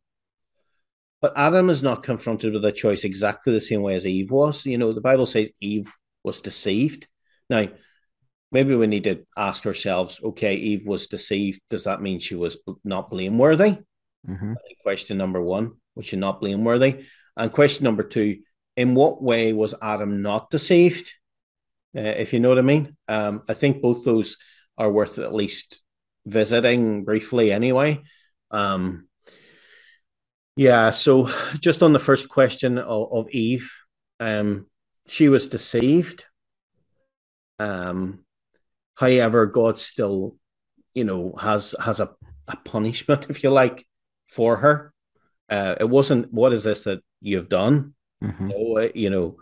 But 1.21 1.33
Adam 1.35 1.69
is 1.69 1.81
not 1.81 2.03
confronted 2.03 2.53
with 2.53 2.63
a 2.65 2.71
choice 2.71 3.03
exactly 3.03 3.53
the 3.53 3.61
same 3.61 3.81
way 3.81 3.95
as 3.95 4.05
Eve 4.05 4.31
was. 4.31 4.65
You 4.65 4.77
know, 4.77 4.93
the 4.93 5.01
Bible 5.01 5.25
says 5.25 5.49
Eve 5.59 5.91
was 6.23 6.41
deceived. 6.41 7.07
Now, 7.49 7.67
maybe 8.51 8.75
we 8.75 8.87
need 8.87 9.05
to 9.05 9.25
ask 9.35 9.65
ourselves 9.65 10.19
okay, 10.23 10.55
Eve 10.55 10.85
was 10.85 11.07
deceived. 11.07 11.61
Does 11.69 11.85
that 11.85 12.01
mean 12.01 12.19
she 12.19 12.35
was 12.35 12.57
not 12.83 13.09
blameworthy? 13.09 13.77
Mm-hmm. 14.27 14.53
Question 14.83 15.17
number 15.17 15.41
one 15.41 15.73
was 15.95 16.05
she 16.05 16.15
not 16.15 16.39
blameworthy? 16.39 17.05
And 17.35 17.51
question 17.51 17.83
number 17.83 18.03
two, 18.03 18.39
in 18.75 18.93
what 18.93 19.21
way 19.21 19.53
was 19.53 19.73
Adam 19.81 20.21
not 20.21 20.49
deceived? 20.49 21.11
Uh, 21.95 22.01
if 22.01 22.33
you 22.33 22.39
know 22.39 22.49
what 22.49 22.59
I 22.59 22.63
mean. 22.63 22.95
Um, 23.07 23.43
I 23.49 23.53
think 23.53 23.81
both 23.81 24.05
those 24.05 24.37
are 24.77 24.91
worth 24.91 25.17
at 25.17 25.33
least 25.33 25.81
visiting 26.25 27.03
briefly 27.03 27.51
anyway. 27.51 28.01
Um, 28.51 29.06
yeah, 30.57 30.91
so 30.91 31.29
just 31.59 31.83
on 31.83 31.93
the 31.93 31.99
first 31.99 32.29
question 32.29 32.77
of, 32.77 33.13
of 33.13 33.29
Eve, 33.29 33.71
um, 34.19 34.65
she 35.07 35.29
was 35.29 35.47
deceived. 35.47 36.25
Um, 37.59 38.25
however, 38.95 39.45
God 39.45 39.79
still, 39.79 40.35
you 40.93 41.03
know, 41.03 41.33
has 41.39 41.75
has 41.79 41.99
a, 41.99 42.09
a 42.47 42.57
punishment, 42.57 43.27
if 43.29 43.43
you 43.43 43.51
like, 43.51 43.85
for 44.29 44.57
her. 44.57 44.93
Uh, 45.49 45.75
it 45.79 45.89
wasn't 45.89 46.33
what 46.33 46.51
is 46.53 46.63
this 46.63 46.83
that 46.83 47.01
you've 47.21 47.49
done? 47.49 47.93
Mm-hmm. 48.23 48.47
No, 48.47 48.89
you 48.93 49.09
know, 49.09 49.37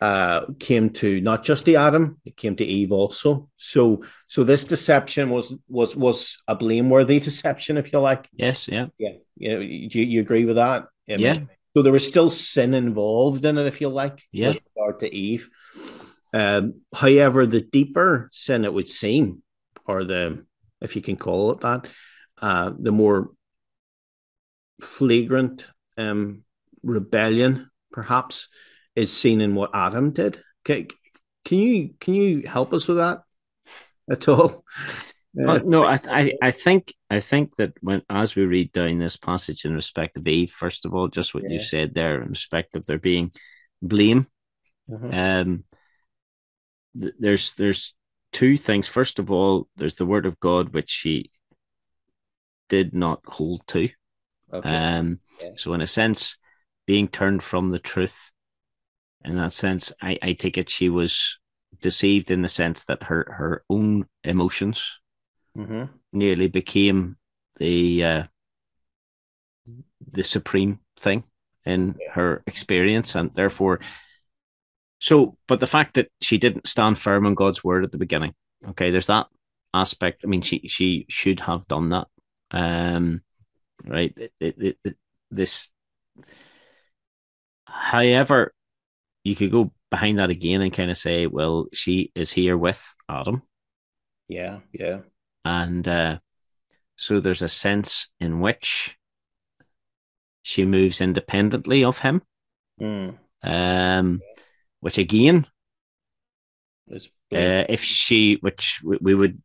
uh, 0.00 0.46
came 0.58 0.90
to 0.90 1.20
not 1.20 1.44
just 1.44 1.64
the 1.64 1.76
Adam, 1.76 2.18
it 2.24 2.36
came 2.36 2.56
to 2.56 2.64
Eve 2.64 2.92
also. 2.92 3.48
So, 3.58 4.04
so 4.26 4.44
this 4.44 4.64
deception 4.64 5.30
was 5.30 5.54
was 5.68 5.94
was 5.94 6.38
a 6.48 6.54
blameworthy 6.54 7.18
deception, 7.18 7.76
if 7.76 7.92
you 7.92 8.00
like. 8.00 8.28
Yes, 8.32 8.66
yeah, 8.68 8.86
yeah. 8.98 9.12
You 9.36 9.54
know, 9.54 9.60
you, 9.60 10.02
you 10.02 10.20
agree 10.20 10.44
with 10.44 10.56
that? 10.56 10.86
I 11.08 11.12
mean, 11.12 11.20
yeah. 11.20 11.40
So 11.76 11.82
there 11.82 11.92
was 11.92 12.06
still 12.06 12.30
sin 12.30 12.74
involved 12.74 13.44
in 13.44 13.58
it, 13.58 13.66
if 13.66 13.80
you 13.80 13.88
like. 13.88 14.22
Yeah. 14.32 14.48
With 14.48 14.60
regard 14.74 14.98
to 15.00 15.14
Eve. 15.14 15.48
Um, 16.32 16.80
however, 16.94 17.46
the 17.46 17.60
deeper 17.60 18.28
sin 18.32 18.64
it 18.64 18.72
would 18.72 18.88
seem, 18.88 19.42
or 19.86 20.04
the 20.04 20.44
if 20.80 20.96
you 20.96 21.02
can 21.02 21.16
call 21.16 21.52
it 21.52 21.60
that, 21.60 21.88
uh, 22.40 22.72
the 22.76 22.92
more 22.92 23.32
flagrant 24.80 25.68
um, 25.98 26.42
rebellion, 26.82 27.70
perhaps, 27.92 28.48
is 29.00 29.16
seen 29.16 29.40
in 29.40 29.54
what 29.54 29.70
Adam 29.74 30.12
did. 30.12 30.40
Can, 30.64 30.86
can 31.44 31.58
you 31.58 31.94
can 32.00 32.14
you 32.14 32.42
help 32.46 32.72
us 32.72 32.86
with 32.86 32.98
that 32.98 33.22
at 34.10 34.28
all? 34.28 34.64
Uh, 35.46 35.60
no, 35.64 35.84
I, 35.84 35.98
I, 36.08 36.32
I 36.42 36.50
think 36.50 36.92
I 37.08 37.20
think 37.20 37.56
that 37.56 37.72
when 37.80 38.02
as 38.10 38.34
we 38.34 38.44
read 38.44 38.72
down 38.72 38.98
this 38.98 39.16
passage 39.16 39.64
in 39.64 39.74
respect 39.74 40.18
of 40.18 40.26
Eve, 40.26 40.50
first 40.50 40.84
of 40.84 40.92
all, 40.92 41.08
just 41.08 41.34
what 41.34 41.44
yeah. 41.44 41.50
you 41.50 41.58
said 41.60 41.94
there 41.94 42.20
in 42.20 42.28
respect 42.28 42.74
of 42.74 42.84
there 42.84 42.98
being 42.98 43.32
blame, 43.80 44.26
uh-huh. 44.92 45.08
um, 45.12 45.64
th- 47.00 47.14
there's 47.18 47.54
there's 47.54 47.94
two 48.32 48.56
things. 48.56 48.88
First 48.88 49.18
of 49.18 49.30
all, 49.30 49.68
there's 49.76 49.94
the 49.94 50.06
word 50.06 50.26
of 50.26 50.40
God 50.40 50.74
which 50.74 50.90
she 50.90 51.30
did 52.68 52.92
not 52.92 53.20
hold 53.24 53.62
to. 53.68 53.88
Okay. 54.52 54.68
Um, 54.68 55.20
yeah. 55.40 55.50
so 55.56 55.72
in 55.74 55.80
a 55.80 55.86
sense, 55.86 56.36
being 56.86 57.06
turned 57.06 57.42
from 57.42 57.70
the 57.70 57.78
truth 57.78 58.32
in 59.24 59.36
that 59.36 59.52
sense. 59.52 59.92
I, 60.00 60.18
I 60.22 60.32
take 60.32 60.58
it 60.58 60.70
she 60.70 60.88
was 60.88 61.38
deceived 61.80 62.30
in 62.30 62.42
the 62.42 62.48
sense 62.48 62.84
that 62.84 63.04
her, 63.04 63.26
her 63.36 63.64
own 63.70 64.06
emotions 64.24 64.98
mm-hmm. 65.56 65.84
nearly 66.12 66.48
became 66.48 67.16
the 67.58 68.04
uh, 68.04 68.22
the 70.12 70.22
supreme 70.22 70.80
thing 70.98 71.24
in 71.64 71.94
yeah. 72.00 72.12
her 72.12 72.42
experience, 72.46 73.14
and 73.14 73.32
therefore, 73.34 73.80
so. 74.98 75.36
But 75.46 75.60
the 75.60 75.66
fact 75.66 75.94
that 75.94 76.08
she 76.20 76.38
didn't 76.38 76.66
stand 76.66 76.98
firm 76.98 77.26
on 77.26 77.34
God's 77.34 77.62
word 77.62 77.84
at 77.84 77.92
the 77.92 77.98
beginning, 77.98 78.34
okay, 78.70 78.90
there's 78.90 79.08
that 79.08 79.26
aspect. 79.74 80.22
I 80.24 80.28
mean, 80.28 80.42
she 80.42 80.68
she 80.68 81.06
should 81.08 81.40
have 81.40 81.68
done 81.68 81.90
that, 81.90 82.08
um, 82.50 83.22
right? 83.84 84.16
It, 84.16 84.32
it, 84.40 84.78
it, 84.84 84.96
this, 85.30 85.68
however, 87.66 88.52
you 89.30 89.36
could 89.36 89.52
go 89.52 89.72
behind 89.90 90.18
that 90.18 90.30
again 90.30 90.60
and 90.60 90.72
kind 90.72 90.90
of 90.90 90.96
say, 90.96 91.26
well, 91.26 91.66
she 91.72 92.10
is 92.14 92.32
here 92.32 92.58
with 92.58 92.94
Adam. 93.08 93.42
Yeah, 94.28 94.58
yeah. 94.72 94.98
And 95.44 95.86
uh, 95.86 96.18
so 96.96 97.20
there's 97.20 97.42
a 97.42 97.48
sense 97.48 98.08
in 98.18 98.40
which 98.40 98.98
she 100.42 100.64
moves 100.64 101.00
independently 101.00 101.84
of 101.84 102.00
him. 102.00 102.22
Mm. 102.80 103.18
Um, 103.42 104.20
which 104.80 104.98
again, 104.98 105.46
uh, 106.92 106.98
if 107.30 107.84
she, 107.84 108.38
which 108.40 108.80
we 108.82 109.14
would, 109.14 109.40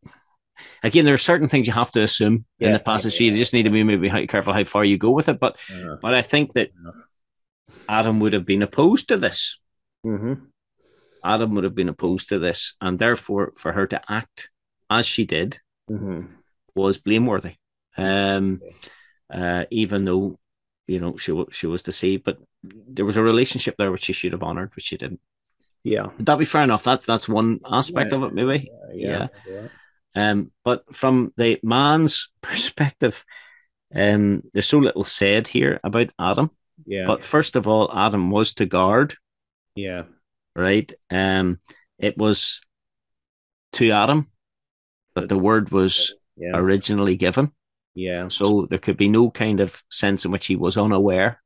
again, 0.83 1.05
there 1.05 1.13
are 1.13 1.19
certain 1.19 1.47
things 1.47 1.67
you 1.67 1.73
have 1.73 1.91
to 1.91 2.01
assume 2.01 2.45
yeah, 2.57 2.67
in 2.67 2.73
the 2.73 2.79
passage. 2.79 3.19
Yeah, 3.19 3.31
you 3.31 3.37
just 3.37 3.53
need 3.53 3.63
to 3.63 3.69
be 3.69 3.83
maybe 3.83 4.09
careful 4.27 4.53
how 4.53 4.63
far 4.63 4.83
you 4.83 4.97
go 4.97 5.11
with 5.11 5.29
it. 5.29 5.39
But, 5.39 5.57
but 6.01 6.13
I 6.13 6.21
think 6.23 6.53
that 6.53 6.71
Adam 7.87 8.19
would 8.19 8.33
have 8.33 8.45
been 8.45 8.63
opposed 8.63 9.09
to 9.09 9.17
this. 9.17 9.59
Mm-hmm. 10.05 10.33
Adam 11.23 11.55
would 11.55 11.63
have 11.63 11.75
been 11.75 11.89
opposed 11.89 12.29
to 12.29 12.39
this, 12.39 12.75
and 12.79 12.99
therefore, 12.99 13.53
for 13.57 13.71
her 13.71 13.87
to 13.87 14.01
act 14.07 14.49
as 14.89 15.05
she 15.05 15.25
did 15.25 15.59
mm-hmm. 15.89 16.27
was 16.75 16.99
blameworthy. 16.99 17.55
Um, 17.97 18.61
uh, 19.33 19.65
even 19.71 20.05
though 20.05 20.37
you 20.87 20.99
know 20.99 21.17
she 21.17 21.33
she 21.51 21.67
was 21.67 21.81
deceived, 21.81 22.23
but 22.23 22.37
there 22.63 23.05
was 23.05 23.17
a 23.17 23.23
relationship 23.23 23.75
there 23.77 23.91
which 23.91 24.03
she 24.03 24.13
should 24.13 24.33
have 24.33 24.43
honored, 24.43 24.71
which 24.75 24.85
she 24.85 24.97
didn't. 24.97 25.21
Yeah, 25.83 26.03
that'd 26.03 26.25
that 26.25 26.39
be 26.39 26.45
fair 26.45 26.63
enough. 26.63 26.83
That's 26.83 27.05
that's 27.05 27.27
one 27.27 27.59
aspect 27.65 28.11
yeah. 28.11 28.17
of 28.17 28.23
it, 28.25 28.33
maybe. 28.33 28.69
Yeah, 28.93 29.27
yeah. 29.47 29.67
yeah. 30.15 30.29
Um, 30.29 30.51
but 30.63 30.95
from 30.95 31.33
the 31.37 31.59
man's 31.63 32.29
perspective, 32.41 33.25
um, 33.93 34.43
there's 34.53 34.67
so 34.67 34.79
little 34.79 35.03
said 35.03 35.47
here 35.47 35.79
about 35.83 36.09
Adam. 36.19 36.51
Yeah. 36.85 37.05
But 37.05 37.23
first 37.23 37.55
of 37.55 37.67
all, 37.67 37.91
Adam 37.95 38.31
was 38.31 38.53
to 38.55 38.65
guard 38.65 39.15
yeah. 39.75 40.03
Right. 40.55 40.91
Um, 41.09 41.59
it 41.99 42.17
was 42.17 42.61
to 43.73 43.91
Adam 43.91 44.27
that 45.15 45.29
the 45.29 45.37
word 45.37 45.71
was 45.71 46.13
yeah. 46.37 46.51
originally 46.53 47.15
given. 47.15 47.51
Yeah. 47.93 48.27
So 48.29 48.67
there 48.69 48.79
could 48.79 48.97
be 48.97 49.09
no 49.09 49.29
kind 49.29 49.59
of 49.59 49.81
sense 49.89 50.25
in 50.25 50.31
which 50.31 50.47
he 50.47 50.55
was 50.55 50.77
unaware 50.77 51.41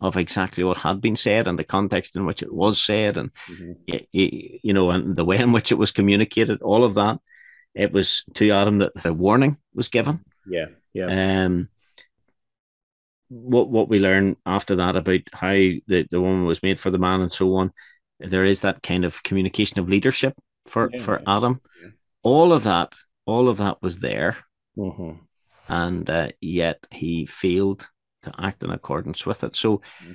of 0.00 0.16
exactly 0.16 0.64
what 0.64 0.78
had 0.78 1.00
been 1.00 1.16
said 1.16 1.48
and 1.48 1.58
the 1.58 1.64
context 1.64 2.16
in 2.16 2.24
which 2.24 2.42
it 2.42 2.52
was 2.52 2.82
said 2.82 3.16
and 3.16 3.30
mm-hmm. 3.50 3.72
you, 4.12 4.58
you 4.62 4.72
know 4.72 4.90
and 4.90 5.16
the 5.16 5.24
way 5.24 5.38
in 5.38 5.52
which 5.52 5.72
it 5.72 5.74
was 5.74 5.90
communicated 5.90 6.62
all 6.62 6.84
of 6.84 6.94
that 6.94 7.18
it 7.74 7.92
was 7.92 8.24
to 8.34 8.50
adam 8.52 8.78
that 8.78 8.94
the 8.94 9.12
warning 9.12 9.56
was 9.74 9.88
given 9.88 10.20
yeah 10.46 10.66
yeah 10.92 11.44
um 11.44 11.68
what 13.28 13.68
what 13.68 13.88
we 13.88 13.98
learn 13.98 14.36
after 14.46 14.76
that 14.76 14.96
about 14.96 15.20
how 15.32 15.52
the, 15.52 16.06
the 16.10 16.20
woman 16.20 16.44
was 16.44 16.62
made 16.62 16.80
for 16.80 16.90
the 16.90 16.98
man 16.98 17.20
and 17.20 17.32
so 17.32 17.54
on, 17.56 17.72
there 18.20 18.44
is 18.44 18.62
that 18.62 18.82
kind 18.82 19.04
of 19.04 19.22
communication 19.22 19.78
of 19.78 19.88
leadership 19.88 20.34
for 20.66 20.90
yeah, 20.92 21.02
for 21.02 21.20
yeah, 21.20 21.36
Adam. 21.36 21.60
Yeah. 21.82 21.90
All 22.22 22.52
of 22.52 22.64
that, 22.64 22.94
all 23.26 23.48
of 23.48 23.58
that 23.58 23.80
was 23.82 23.98
there, 23.98 24.36
mm-hmm. 24.76 25.12
and 25.68 26.10
uh, 26.10 26.28
yet 26.40 26.86
he 26.90 27.26
failed 27.26 27.88
to 28.22 28.32
act 28.38 28.62
in 28.62 28.70
accordance 28.70 29.24
with 29.24 29.44
it. 29.44 29.56
So 29.56 29.78
mm-hmm. 30.02 30.12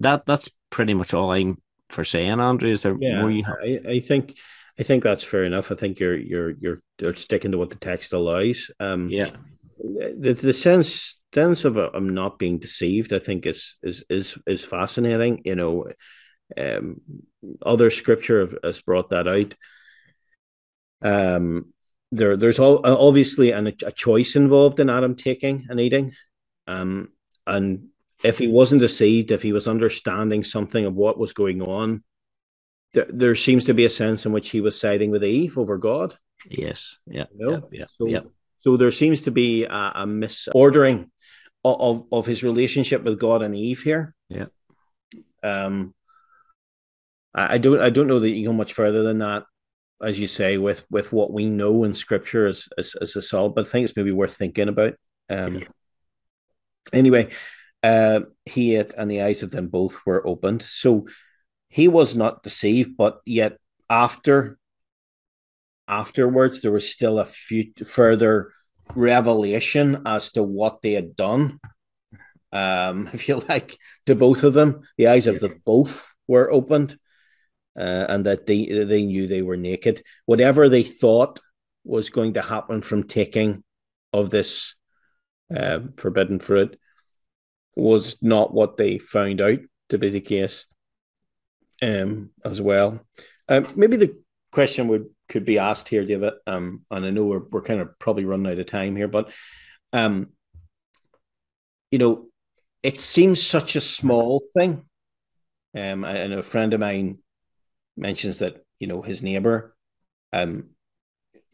that 0.00 0.24
that's 0.26 0.48
pretty 0.70 0.94
much 0.94 1.14
all 1.14 1.32
I'm 1.32 1.60
for 1.88 2.04
saying. 2.04 2.40
Andrew, 2.40 2.70
is 2.70 2.82
there 2.82 2.94
more 2.94 3.30
you 3.30 3.44
have? 3.44 3.56
I, 3.62 3.80
I 3.88 4.00
think. 4.00 4.36
I 4.78 4.84
think 4.84 5.02
that's 5.02 5.22
fair 5.22 5.44
enough. 5.44 5.70
I 5.70 5.74
think 5.74 6.00
you're 6.00 6.16
you're 6.16 6.50
you're, 6.52 6.82
you're 6.98 7.14
sticking 7.14 7.52
to 7.52 7.58
what 7.58 7.68
the 7.68 7.76
text 7.76 8.14
allows. 8.14 8.70
Um, 8.80 9.10
yeah, 9.10 9.28
the, 9.82 10.38
the 10.40 10.52
sense 10.52 11.22
sense 11.34 11.64
of 11.64 11.76
I'm 11.76 12.14
not 12.14 12.38
being 12.38 12.58
deceived, 12.58 13.12
I 13.12 13.18
think 13.18 13.46
is 13.46 13.76
is 13.82 14.04
is 14.08 14.38
is 14.46 14.64
fascinating. 14.64 15.42
You 15.44 15.56
know, 15.56 15.86
um, 16.56 17.00
other 17.60 17.90
scripture 17.90 18.58
has 18.62 18.80
brought 18.80 19.10
that 19.10 19.28
out. 19.28 19.54
Um, 21.02 21.72
there 22.12 22.36
there's 22.36 22.58
all, 22.58 22.80
obviously 22.84 23.50
an, 23.50 23.66
a 23.66 23.92
choice 23.92 24.36
involved 24.36 24.78
in 24.80 24.90
Adam 24.90 25.16
taking 25.16 25.66
and 25.68 25.80
eating, 25.80 26.12
um, 26.66 27.08
and 27.46 27.88
if 28.22 28.38
he 28.38 28.46
wasn't 28.46 28.80
deceived, 28.80 29.32
if 29.32 29.42
he 29.42 29.52
was 29.52 29.66
understanding 29.66 30.44
something 30.44 30.84
of 30.84 30.94
what 30.94 31.18
was 31.18 31.32
going 31.32 31.60
on, 31.60 32.04
there, 32.94 33.06
there 33.08 33.34
seems 33.34 33.64
to 33.64 33.74
be 33.74 33.84
a 33.84 33.90
sense 33.90 34.26
in 34.26 34.32
which 34.32 34.50
he 34.50 34.60
was 34.60 34.78
siding 34.78 35.10
with 35.10 35.24
Eve 35.24 35.58
over 35.58 35.76
God. 35.78 36.16
Yes. 36.48 36.98
Yeah. 37.06 37.24
You 37.36 37.46
know? 37.46 37.68
Yeah. 37.72 37.86
So, 37.88 38.06
yeah. 38.06 38.20
So 38.62 38.76
there 38.76 38.92
seems 38.92 39.22
to 39.22 39.30
be 39.30 39.64
a, 39.64 39.92
a 39.94 40.06
misordering 40.06 41.10
of, 41.64 42.06
of, 42.10 42.26
his 42.26 42.42
relationship 42.42 43.04
with 43.04 43.20
God 43.20 43.42
and 43.42 43.54
Eve 43.54 43.82
here. 43.82 44.14
Yeah. 44.28 44.46
Um, 45.42 45.94
I, 47.34 47.54
I 47.54 47.58
don't 47.58 47.80
I 47.80 47.90
don't 47.90 48.06
know 48.06 48.20
that 48.20 48.30
you 48.30 48.46
go 48.46 48.52
much 48.52 48.72
further 48.72 49.02
than 49.02 49.18
that, 49.18 49.44
as 50.02 50.18
you 50.18 50.26
say, 50.26 50.58
with 50.58 50.84
with 50.90 51.12
what 51.12 51.32
we 51.32 51.48
know 51.48 51.84
in 51.84 51.94
Scripture 51.94 52.46
as 52.46 52.68
as, 52.78 52.94
as 53.00 53.16
a 53.16 53.22
solid. 53.22 53.54
But 53.54 53.66
I 53.66 53.68
think 53.68 53.84
it's 53.84 53.96
maybe 53.96 54.12
worth 54.12 54.36
thinking 54.36 54.68
about. 54.68 54.94
Um, 55.28 55.56
Yeah. 55.56 55.64
Anyway, 56.92 57.30
uh, 57.82 58.20
he 58.44 58.74
it 58.74 58.92
and 58.96 59.10
the 59.10 59.22
eyes 59.22 59.42
of 59.42 59.50
them 59.50 59.68
both 59.68 59.98
were 60.04 60.26
opened. 60.26 60.62
So 60.62 61.06
he 61.68 61.88
was 61.88 62.14
not 62.14 62.42
deceived, 62.42 62.96
but 62.96 63.20
yet 63.24 63.56
after 63.88 64.58
afterwards 65.88 66.60
there 66.60 66.72
was 66.72 66.88
still 66.88 67.18
a 67.18 67.24
few 67.24 67.72
further 67.84 68.52
revelation 68.94 70.02
as 70.06 70.30
to 70.32 70.42
what 70.42 70.82
they 70.82 70.92
had 70.92 71.16
done. 71.16 71.60
Um, 72.52 73.08
if 73.12 73.28
you 73.28 73.42
like, 73.48 73.76
to 74.06 74.14
both 74.14 74.42
of 74.42 74.54
them, 74.54 74.82
the 74.96 75.08
eyes 75.08 75.26
of 75.26 75.38
the 75.38 75.50
both 75.64 76.12
were 76.26 76.50
opened, 76.50 76.96
uh, 77.78 78.06
and 78.08 78.26
that 78.26 78.46
they 78.46 78.66
they 78.66 79.04
knew 79.04 79.26
they 79.26 79.42
were 79.42 79.56
naked. 79.56 80.02
Whatever 80.26 80.68
they 80.68 80.82
thought 80.82 81.40
was 81.84 82.10
going 82.10 82.34
to 82.34 82.42
happen 82.42 82.82
from 82.82 83.04
taking 83.04 83.64
of 84.12 84.30
this 84.30 84.76
uh, 85.54 85.80
forbidden 85.96 86.38
fruit 86.38 86.78
was 87.74 88.18
not 88.22 88.52
what 88.52 88.76
they 88.76 88.98
found 88.98 89.40
out 89.40 89.58
to 89.88 89.98
be 89.98 90.10
the 90.10 90.20
case. 90.20 90.66
Um, 91.80 92.30
as 92.44 92.60
well, 92.60 93.04
um, 93.48 93.66
maybe 93.74 93.96
the 93.96 94.16
question 94.52 94.86
would 94.86 95.06
could 95.32 95.44
be 95.44 95.58
asked 95.58 95.88
here, 95.88 96.04
David. 96.04 96.34
Um, 96.46 96.82
and 96.90 97.04
I 97.04 97.10
know 97.10 97.24
we're 97.24 97.44
we're 97.50 97.62
kind 97.62 97.80
of 97.80 97.98
probably 97.98 98.24
running 98.24 98.52
out 98.52 98.58
of 98.58 98.66
time 98.66 98.94
here, 98.94 99.08
but 99.08 99.32
um, 99.92 100.28
you 101.90 101.98
know, 101.98 102.26
it 102.82 102.98
seems 102.98 103.42
such 103.42 103.76
a 103.76 103.80
small 103.80 104.42
thing. 104.54 104.84
Um, 105.76 106.04
I, 106.04 106.22
I 106.22 106.26
know 106.26 106.38
a 106.38 106.42
friend 106.42 106.72
of 106.74 106.80
mine 106.80 107.18
mentions 107.96 108.38
that 108.38 108.64
you 108.78 108.86
know 108.86 109.02
his 109.02 109.22
neighbor 109.22 109.74
um 110.32 110.70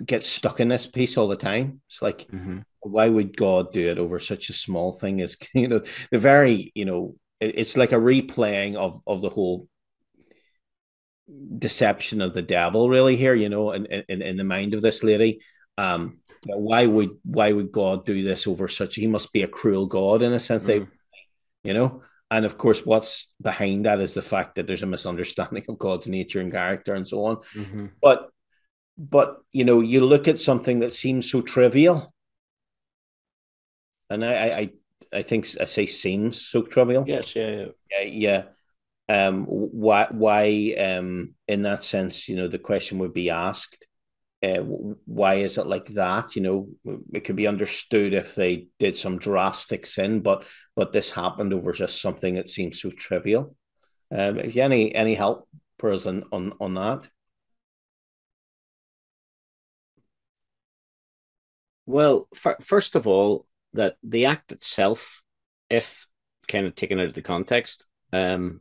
gets 0.04 0.28
stuck 0.28 0.60
in 0.60 0.68
this 0.68 0.86
piece 0.86 1.16
all 1.16 1.28
the 1.28 1.36
time. 1.36 1.80
It's 1.88 2.02
like, 2.02 2.28
Mhm. 2.30 2.62
why 2.80 3.08
would 3.08 3.36
God 3.36 3.72
do 3.72 3.88
it 3.90 3.98
over 3.98 4.20
such 4.20 4.48
a 4.50 4.52
small 4.52 4.92
thing? 4.92 5.20
Is 5.20 5.36
you 5.54 5.68
know 5.68 5.82
the 6.10 6.18
very 6.18 6.72
you 6.74 6.84
know 6.84 7.16
it- 7.40 7.58
it's 7.58 7.76
like 7.76 7.92
a 7.92 7.96
replaying 8.12 8.76
of 8.76 9.00
of 9.06 9.20
the 9.20 9.30
whole 9.30 9.68
deception 11.58 12.20
of 12.22 12.32
the 12.32 12.42
devil 12.42 12.88
really 12.88 13.16
here 13.16 13.34
you 13.34 13.48
know 13.48 13.72
in 13.72 13.84
in, 13.86 14.22
in 14.22 14.36
the 14.36 14.44
mind 14.44 14.72
of 14.74 14.80
this 14.82 15.02
lady 15.04 15.40
um 15.76 16.18
why 16.46 16.86
would 16.86 17.10
why 17.24 17.52
would 17.52 17.70
god 17.70 18.06
do 18.06 18.22
this 18.22 18.46
over 18.46 18.66
such 18.68 18.94
he 18.94 19.06
must 19.06 19.32
be 19.32 19.42
a 19.42 19.48
cruel 19.48 19.86
god 19.86 20.22
in 20.22 20.32
a 20.32 20.38
sense 20.40 20.64
they 20.64 20.80
Mhm. 20.80 20.88
you 21.64 21.74
know 21.74 22.02
and 22.30 22.44
of 22.46 22.56
course 22.56 22.86
what's 22.86 23.34
behind 23.42 23.84
that 23.86 24.00
is 24.00 24.14
the 24.14 24.22
fact 24.22 24.54
that 24.54 24.66
there's 24.66 24.82
a 24.82 24.86
misunderstanding 24.86 25.64
of 25.68 25.78
god's 25.78 26.08
nature 26.08 26.40
and 26.40 26.52
character 26.52 26.94
and 26.94 27.06
so 27.06 27.24
on 27.24 27.36
Mhm. 27.54 27.90
but 28.00 28.30
but 28.96 29.36
you 29.52 29.64
know 29.64 29.80
you 29.80 30.00
look 30.04 30.28
at 30.28 30.40
something 30.40 30.78
that 30.80 30.92
seems 30.92 31.30
so 31.30 31.42
trivial 31.42 32.12
and 34.10 34.24
i 34.24 34.34
i 34.34 34.58
i 34.60 34.70
I 35.10 35.22
think 35.22 35.46
i 35.60 35.64
say 35.64 35.86
seems 35.86 36.46
so 36.46 36.62
trivial 36.62 37.04
Yes. 37.06 37.34
Yeah. 37.34 37.50
yeah. 37.50 37.66
yeah, 37.90 38.02
yeah. 38.26 38.42
Um, 39.08 39.44
why, 39.46 40.06
why, 40.10 40.74
um, 40.78 41.34
in 41.46 41.62
that 41.62 41.82
sense, 41.82 42.28
you 42.28 42.36
know, 42.36 42.48
the 42.48 42.58
question 42.58 42.98
would 42.98 43.14
be 43.14 43.30
asked, 43.30 43.86
uh, 44.42 44.58
why 44.58 45.36
is 45.36 45.58
it 45.58 45.66
like 45.66 45.86
that? 45.94 46.36
You 46.36 46.42
know, 46.42 46.68
it 47.12 47.24
could 47.24 47.36
be 47.36 47.48
understood 47.48 48.12
if 48.12 48.34
they 48.34 48.68
did 48.78 48.96
some 48.96 49.18
drastic 49.18 49.86
sin, 49.86 50.20
but 50.20 50.46
but 50.76 50.92
this 50.92 51.10
happened 51.10 51.52
over 51.52 51.72
just 51.72 52.00
something 52.00 52.34
that 52.34 52.48
seems 52.48 52.80
so 52.80 52.90
trivial. 52.90 53.56
Um, 54.12 54.38
if 54.38 54.54
you 54.54 54.62
any 54.62 54.94
any 54.94 55.14
help 55.14 55.48
for 55.78 55.92
us 55.92 56.06
on 56.06 56.24
on 56.30 56.52
on 56.60 56.74
that? 56.74 57.10
Well, 61.86 62.28
fir- 62.34 62.58
first 62.60 62.94
of 62.94 63.06
all, 63.06 63.46
that 63.72 63.96
the 64.02 64.26
act 64.26 64.52
itself, 64.52 65.22
if 65.70 66.06
kind 66.46 66.66
of 66.66 66.74
taken 66.74 67.00
out 67.00 67.06
of 67.06 67.14
the 67.14 67.22
context, 67.22 67.86
um, 68.12 68.60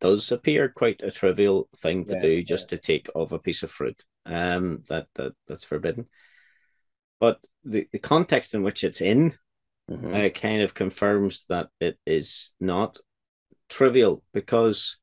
does 0.00 0.30
appear 0.32 0.68
quite 0.68 1.02
a 1.02 1.10
trivial 1.10 1.68
thing 1.76 2.04
to 2.06 2.14
Yeah, 2.14 2.20
do, 2.20 2.42
just 2.42 2.68
to 2.70 2.78
take 2.78 3.08
off 3.14 3.32
a 3.32 3.38
piece 3.38 3.62
of 3.62 3.70
fruit, 3.70 4.02
um, 4.26 4.84
that 4.88 5.08
that 5.14 5.32
that's 5.46 5.64
forbidden. 5.64 6.06
But 7.20 7.40
the, 7.64 7.88
the 7.92 7.98
context 7.98 8.54
in 8.54 8.62
which 8.62 8.84
it's 8.84 9.00
in 9.00 9.36
Mhm. 9.90 10.26
uh, 10.26 10.28
kind 10.30 10.62
of 10.62 10.74
confirms 10.74 11.44
that 11.46 11.68
it 11.80 11.98
is 12.06 12.52
not 12.60 13.00
trivial 13.68 14.22
because 14.32 14.96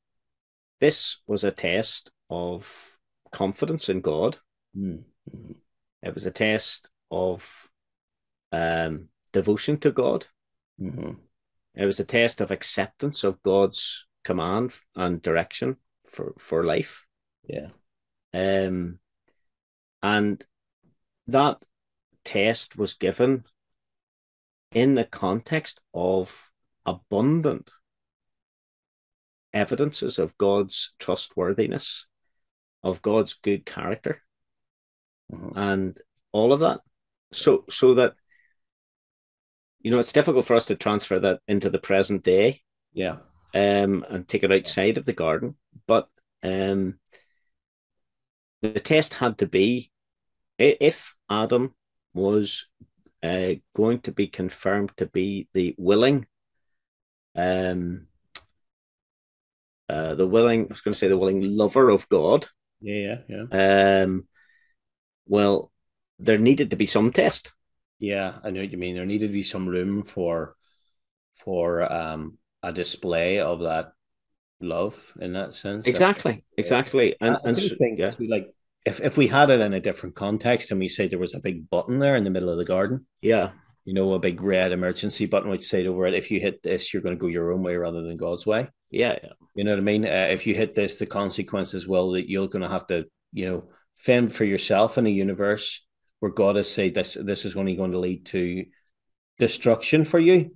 this 0.79 1.17
was 1.27 1.43
a 1.43 1.51
test 1.51 2.11
of 2.29 2.97
confidence 3.31 3.89
in 3.89 4.01
God. 4.01 4.37
Mhm. 4.75 5.05
Mhm. 5.31 5.55
It 6.03 6.13
was 6.13 6.25
a 6.25 6.31
test 6.31 6.89
of 7.11 7.69
um, 8.51 9.09
devotion 9.33 9.77
to 9.79 9.91
God. 9.91 10.27
Mhm. 10.79 11.19
It 11.75 11.85
was 11.85 11.99
a 11.99 12.05
test 12.05 12.41
of 12.41 12.51
acceptance 12.51 13.23
of 13.23 13.41
God's 13.43 14.05
command 14.25 14.73
and 14.95 15.21
direction 15.21 15.77
for, 16.11 16.33
for 16.37 16.65
life. 16.65 17.05
Yeah. 17.47 17.69
Um, 18.33 18.99
and 20.03 20.43
that 21.27 21.63
test 22.25 22.75
was 22.77 22.95
given 22.95 23.45
in 24.73 24.95
the 24.95 25.05
context 25.05 25.79
of 25.93 26.51
abundant 26.85 27.69
evidences 29.53 30.19
of 30.19 30.37
God's 30.37 30.93
trustworthiness, 30.99 32.07
of 32.83 33.01
God's 33.01 33.35
good 33.35 33.65
character, 33.65 34.21
Mhm. 35.31 35.53
and 35.55 36.01
all 36.33 36.51
of 36.51 36.59
that. 36.59 36.81
So, 37.31 37.65
so 37.69 37.93
that 37.95 38.15
you 39.79 39.91
know, 39.91 39.99
it's 39.99 40.13
difficult 40.13 40.47
for 40.47 40.55
us 40.55 40.65
to 40.65 40.75
transfer 40.75 41.19
that 41.19 41.41
into 41.47 41.69
the 41.69 41.77
present 41.77 42.23
day 42.23 42.63
Yeah. 42.91 43.17
Um, 43.55 44.05
and 44.09 44.27
take 44.27 44.43
it 44.43 44.51
outside 44.51 44.97
of 44.97 45.05
the 45.05 45.13
garden. 45.13 45.55
But 45.87 46.09
um, 46.43 46.99
the 48.61 48.79
test 48.79 49.15
had 49.15 49.37
to 49.39 49.47
be 49.47 49.91
if 50.59 51.15
Adam 51.29 51.73
was 52.13 52.67
uh, 53.23 53.53
going 53.75 53.99
to 54.01 54.11
be 54.11 54.27
confirmed 54.27 54.91
to 54.97 55.05
be 55.05 55.47
the 55.53 55.73
willing, 55.77 56.27
um, 57.35 58.07
uh, 59.89 60.15
the 60.15 60.27
willing, 60.27 60.65
I 60.65 60.67
was 60.67 60.81
going 60.81 60.93
to 60.93 60.99
say 60.99 61.07
the 61.07 61.17
willing 61.17 61.41
lover 61.55 61.89
of 61.89 62.07
God. 62.09 62.47
Yeah. 62.81 63.17
Yeah. 63.27 63.45
Yeah. 63.51 64.01
Um, 64.03 64.27
well, 65.27 65.71
there 66.19 66.37
needed 66.37 66.71
to 66.71 66.77
be 66.77 66.85
some 66.85 67.11
test. 67.11 67.53
Yeah, 67.99 68.35
I 68.43 68.51
know 68.51 68.59
what 68.59 68.71
you 68.71 68.77
mean. 68.77 68.95
There 68.95 69.05
needed 69.05 69.27
to 69.27 69.33
be 69.33 69.43
some 69.43 69.67
room 69.67 70.03
for 70.03 70.55
for 71.35 71.91
um 71.91 72.37
a 72.65 72.73
display 72.73 73.39
of 73.39 73.61
that 73.61 73.93
love 74.59 75.13
in 75.19 75.33
that 75.33 75.53
sense. 75.53 75.87
Exactly, 75.87 76.43
exactly, 76.57 77.15
and 77.21 77.37
and 77.43 77.57
so- 77.57 77.75
think 77.75 77.99
yeah, 77.99 78.11
like 78.27 78.53
if 78.85 78.99
if 79.01 79.17
we 79.17 79.27
had 79.27 79.49
it 79.49 79.61
in 79.61 79.73
a 79.73 79.79
different 79.79 80.15
context 80.15 80.71
and 80.71 80.79
we 80.79 80.87
say 80.87 81.07
there 81.07 81.19
was 81.19 81.35
a 81.35 81.39
big 81.39 81.69
button 81.69 81.99
there 81.99 82.15
in 82.15 82.23
the 82.23 82.29
middle 82.29 82.49
of 82.49 82.57
the 82.57 82.65
garden, 82.65 83.05
yeah, 83.21 83.51
you 83.85 83.93
know, 83.93 84.13
a 84.13 84.19
big 84.19 84.41
red 84.41 84.71
emergency 84.71 85.25
button 85.25 85.49
which 85.49 85.67
said 85.67 85.85
over 85.85 86.05
it, 86.05 86.13
if 86.13 86.31
you 86.31 86.39
hit 86.39 86.61
this, 86.63 86.93
you're 86.93 87.03
going 87.03 87.15
to 87.15 87.21
go 87.21 87.27
your 87.27 87.53
own 87.53 87.61
way 87.61 87.75
rather 87.77 88.01
than 88.01 88.17
God's 88.17 88.45
way. 88.45 88.67
yeah, 88.89 89.17
yeah. 89.23 89.33
You 89.53 89.63
know 89.63 89.71
what 89.71 89.79
I 89.79 89.83
mean? 89.83 90.05
Uh, 90.05 90.27
if 90.31 90.45
you 90.45 90.55
hit 90.55 90.75
this, 90.75 90.97
the 90.97 91.05
consequences 91.05 91.87
will 91.87 92.11
that 92.11 92.29
you're 92.29 92.47
going 92.47 92.63
to 92.63 92.69
have 92.69 92.87
to, 92.87 93.05
you 93.31 93.45
know, 93.45 93.69
fend 93.95 94.33
for 94.33 94.43
yourself 94.43 94.97
in 94.97 95.05
a 95.05 95.09
universe 95.09 95.85
where 96.19 96.31
God 96.31 96.55
has 96.55 96.69
said 96.69 96.95
this 96.95 97.15
this 97.19 97.45
is 97.45 97.55
only 97.55 97.75
going 97.75 97.91
to 97.91 97.99
lead 97.99 98.25
to 98.27 98.65
destruction 99.37 100.03
for 100.03 100.19
you. 100.19 100.51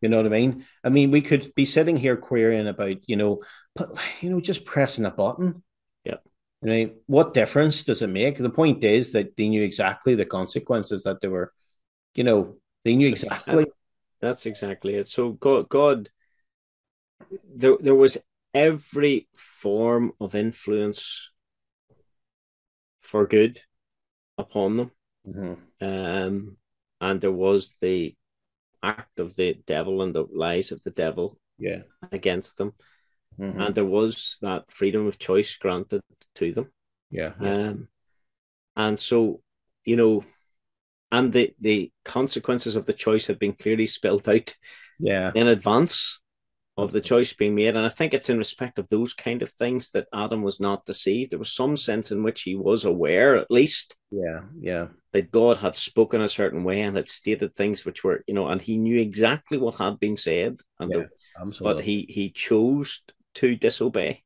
You 0.00 0.08
know 0.08 0.16
what 0.16 0.26
I 0.26 0.30
mean? 0.30 0.64
I 0.82 0.88
mean, 0.88 1.10
we 1.10 1.20
could 1.20 1.54
be 1.54 1.64
sitting 1.64 1.96
here 1.96 2.16
querying 2.16 2.68
about, 2.68 3.08
you 3.08 3.16
know, 3.16 3.42
but 3.74 3.90
you 4.20 4.30
know, 4.30 4.40
just 4.40 4.64
pressing 4.64 5.04
a 5.04 5.10
button. 5.10 5.62
Yeah. 6.04 6.16
I 6.62 6.66
mean, 6.66 6.96
what 7.06 7.34
difference 7.34 7.84
does 7.84 8.02
it 8.02 8.08
make? 8.08 8.38
The 8.38 8.50
point 8.50 8.82
is 8.84 9.12
that 9.12 9.36
they 9.36 9.48
knew 9.48 9.62
exactly 9.62 10.14
the 10.14 10.26
consequences 10.26 11.02
that 11.04 11.20
they 11.20 11.28
were, 11.28 11.52
you 12.14 12.24
know, 12.24 12.56
they 12.84 12.96
knew 12.96 13.08
exactly. 13.08 13.66
That's 14.20 14.46
exactly 14.46 14.94
it. 14.96 15.08
So 15.08 15.32
God, 15.32 15.68
God, 15.68 16.10
there 17.54 17.76
there 17.80 17.94
was 17.94 18.18
every 18.52 19.28
form 19.34 20.12
of 20.20 20.34
influence 20.34 21.30
for 23.00 23.26
good 23.26 23.60
upon 24.36 24.74
them, 24.74 24.90
Mhm. 25.26 25.58
um, 25.80 26.56
and 27.00 27.20
there 27.20 27.32
was 27.32 27.74
the 27.80 28.14
act 28.82 29.20
of 29.20 29.34
the 29.36 29.54
devil 29.66 30.02
and 30.02 30.14
the 30.14 30.24
lies 30.32 30.72
of 30.72 30.82
the 30.84 30.90
devil 30.90 31.38
Yeah. 31.58 31.82
against 32.12 32.56
them, 32.56 32.74
Mhm. 33.38 33.66
and 33.66 33.74
there 33.74 33.84
was 33.84 34.38
that 34.42 34.70
freedom 34.72 35.06
of 35.06 35.18
choice 35.18 35.56
granted 35.56 36.02
to 36.36 36.52
them. 36.52 36.72
yeah. 37.10 37.34
Yeah. 37.40 37.68
Um, 37.70 37.88
and 38.76 39.00
so 39.00 39.42
you 39.84 39.96
know, 39.96 40.24
and 41.10 41.32
the 41.32 41.54
the 41.60 41.92
consequences 42.04 42.76
of 42.76 42.86
the 42.86 42.92
choice 42.92 43.26
had 43.26 43.38
been 43.38 43.54
clearly 43.54 43.86
spelled 43.86 44.28
out, 44.28 44.56
yeah, 44.98 45.32
in 45.34 45.48
advance 45.48 46.20
of 46.82 46.92
the 46.92 47.00
choice 47.00 47.32
being 47.32 47.54
made. 47.54 47.76
And 47.76 47.86
I 47.86 47.88
think 47.88 48.14
it's 48.14 48.30
in 48.30 48.38
respect 48.38 48.78
of 48.78 48.88
those 48.88 49.14
kind 49.14 49.42
of 49.42 49.52
things 49.52 49.90
that 49.90 50.08
Adam 50.14 50.42
was 50.42 50.60
not 50.60 50.84
deceived. 50.86 51.30
There 51.30 51.38
was 51.38 51.52
some 51.52 51.76
sense 51.76 52.12
in 52.12 52.22
which 52.22 52.42
he 52.42 52.54
was 52.54 52.84
aware, 52.84 53.36
at 53.36 53.50
least. 53.50 53.96
Yeah, 54.10 54.40
yeah. 54.58 54.88
That 55.12 55.30
God 55.30 55.58
had 55.58 55.76
spoken 55.76 56.20
a 56.20 56.28
certain 56.28 56.64
way 56.64 56.80
and 56.82 56.96
had 56.96 57.08
stated 57.08 57.54
things 57.54 57.84
which 57.84 58.02
were, 58.04 58.24
you 58.26 58.34
know, 58.34 58.48
and 58.48 58.60
he 58.60 58.78
knew 58.78 59.00
exactly 59.00 59.58
what 59.58 59.76
had 59.76 60.00
been 60.00 60.16
said. 60.16 60.60
And 60.78 60.90
yeah, 60.92 61.04
the, 61.42 61.58
but 61.60 61.84
he 61.84 62.06
he 62.08 62.30
chose 62.30 63.02
to 63.34 63.56
disobey. 63.56 64.22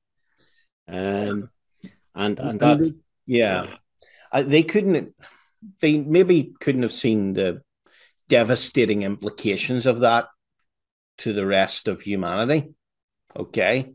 Um 0.89 1.51
and 2.15 2.39
and, 2.39 2.41
and 2.41 2.61
that 2.61 2.79
they, 2.79 2.95
yeah. 3.27 3.67
Uh, 4.31 4.43
they 4.43 4.63
couldn't 4.63 5.15
they 5.81 5.97
maybe 5.99 6.55
couldn't 6.61 6.83
have 6.83 6.93
seen 6.93 7.33
the 7.33 7.63
devastating 8.29 9.03
implications 9.03 9.87
of 9.87 10.01
that 10.01 10.29
to 11.19 11.33
the 11.33 11.47
rest 11.47 11.89
of 11.89 12.03
humanity. 12.03 12.75
Okay. 13.37 13.95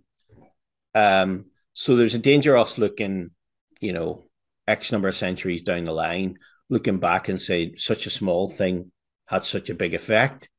Um, 0.95 1.45
so 1.73 1.95
there's 1.95 2.15
a 2.15 2.19
danger 2.19 2.57
us 2.57 2.77
looking, 2.77 3.31
you 3.79 3.93
know, 3.93 4.25
X 4.67 4.91
number 4.91 5.07
of 5.07 5.15
centuries 5.15 5.63
down 5.63 5.85
the 5.85 5.91
line, 5.91 6.37
looking 6.69 6.99
back 6.99 7.29
and 7.29 7.41
say 7.41 7.75
such 7.75 8.05
a 8.05 8.11
small 8.11 8.49
thing 8.49 8.91
had 9.25 9.43
such 9.45 9.69
a 9.69 9.75
big 9.75 9.93
effect. 9.93 10.49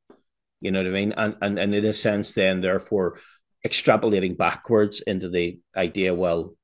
You 0.61 0.71
know 0.71 0.81
what 0.81 0.89
I 0.89 0.91
mean? 0.91 1.13
And 1.17 1.37
and, 1.43 1.59
and 1.59 1.75
in 1.75 1.85
a 1.85 1.93
sense, 1.93 2.35
then 2.35 2.61
therefore 2.61 3.19
extrapolating 3.67 4.37
backwards 4.37 5.01
into 5.01 5.29
the 5.29 5.61
idea, 5.77 6.15
well, 6.15 6.55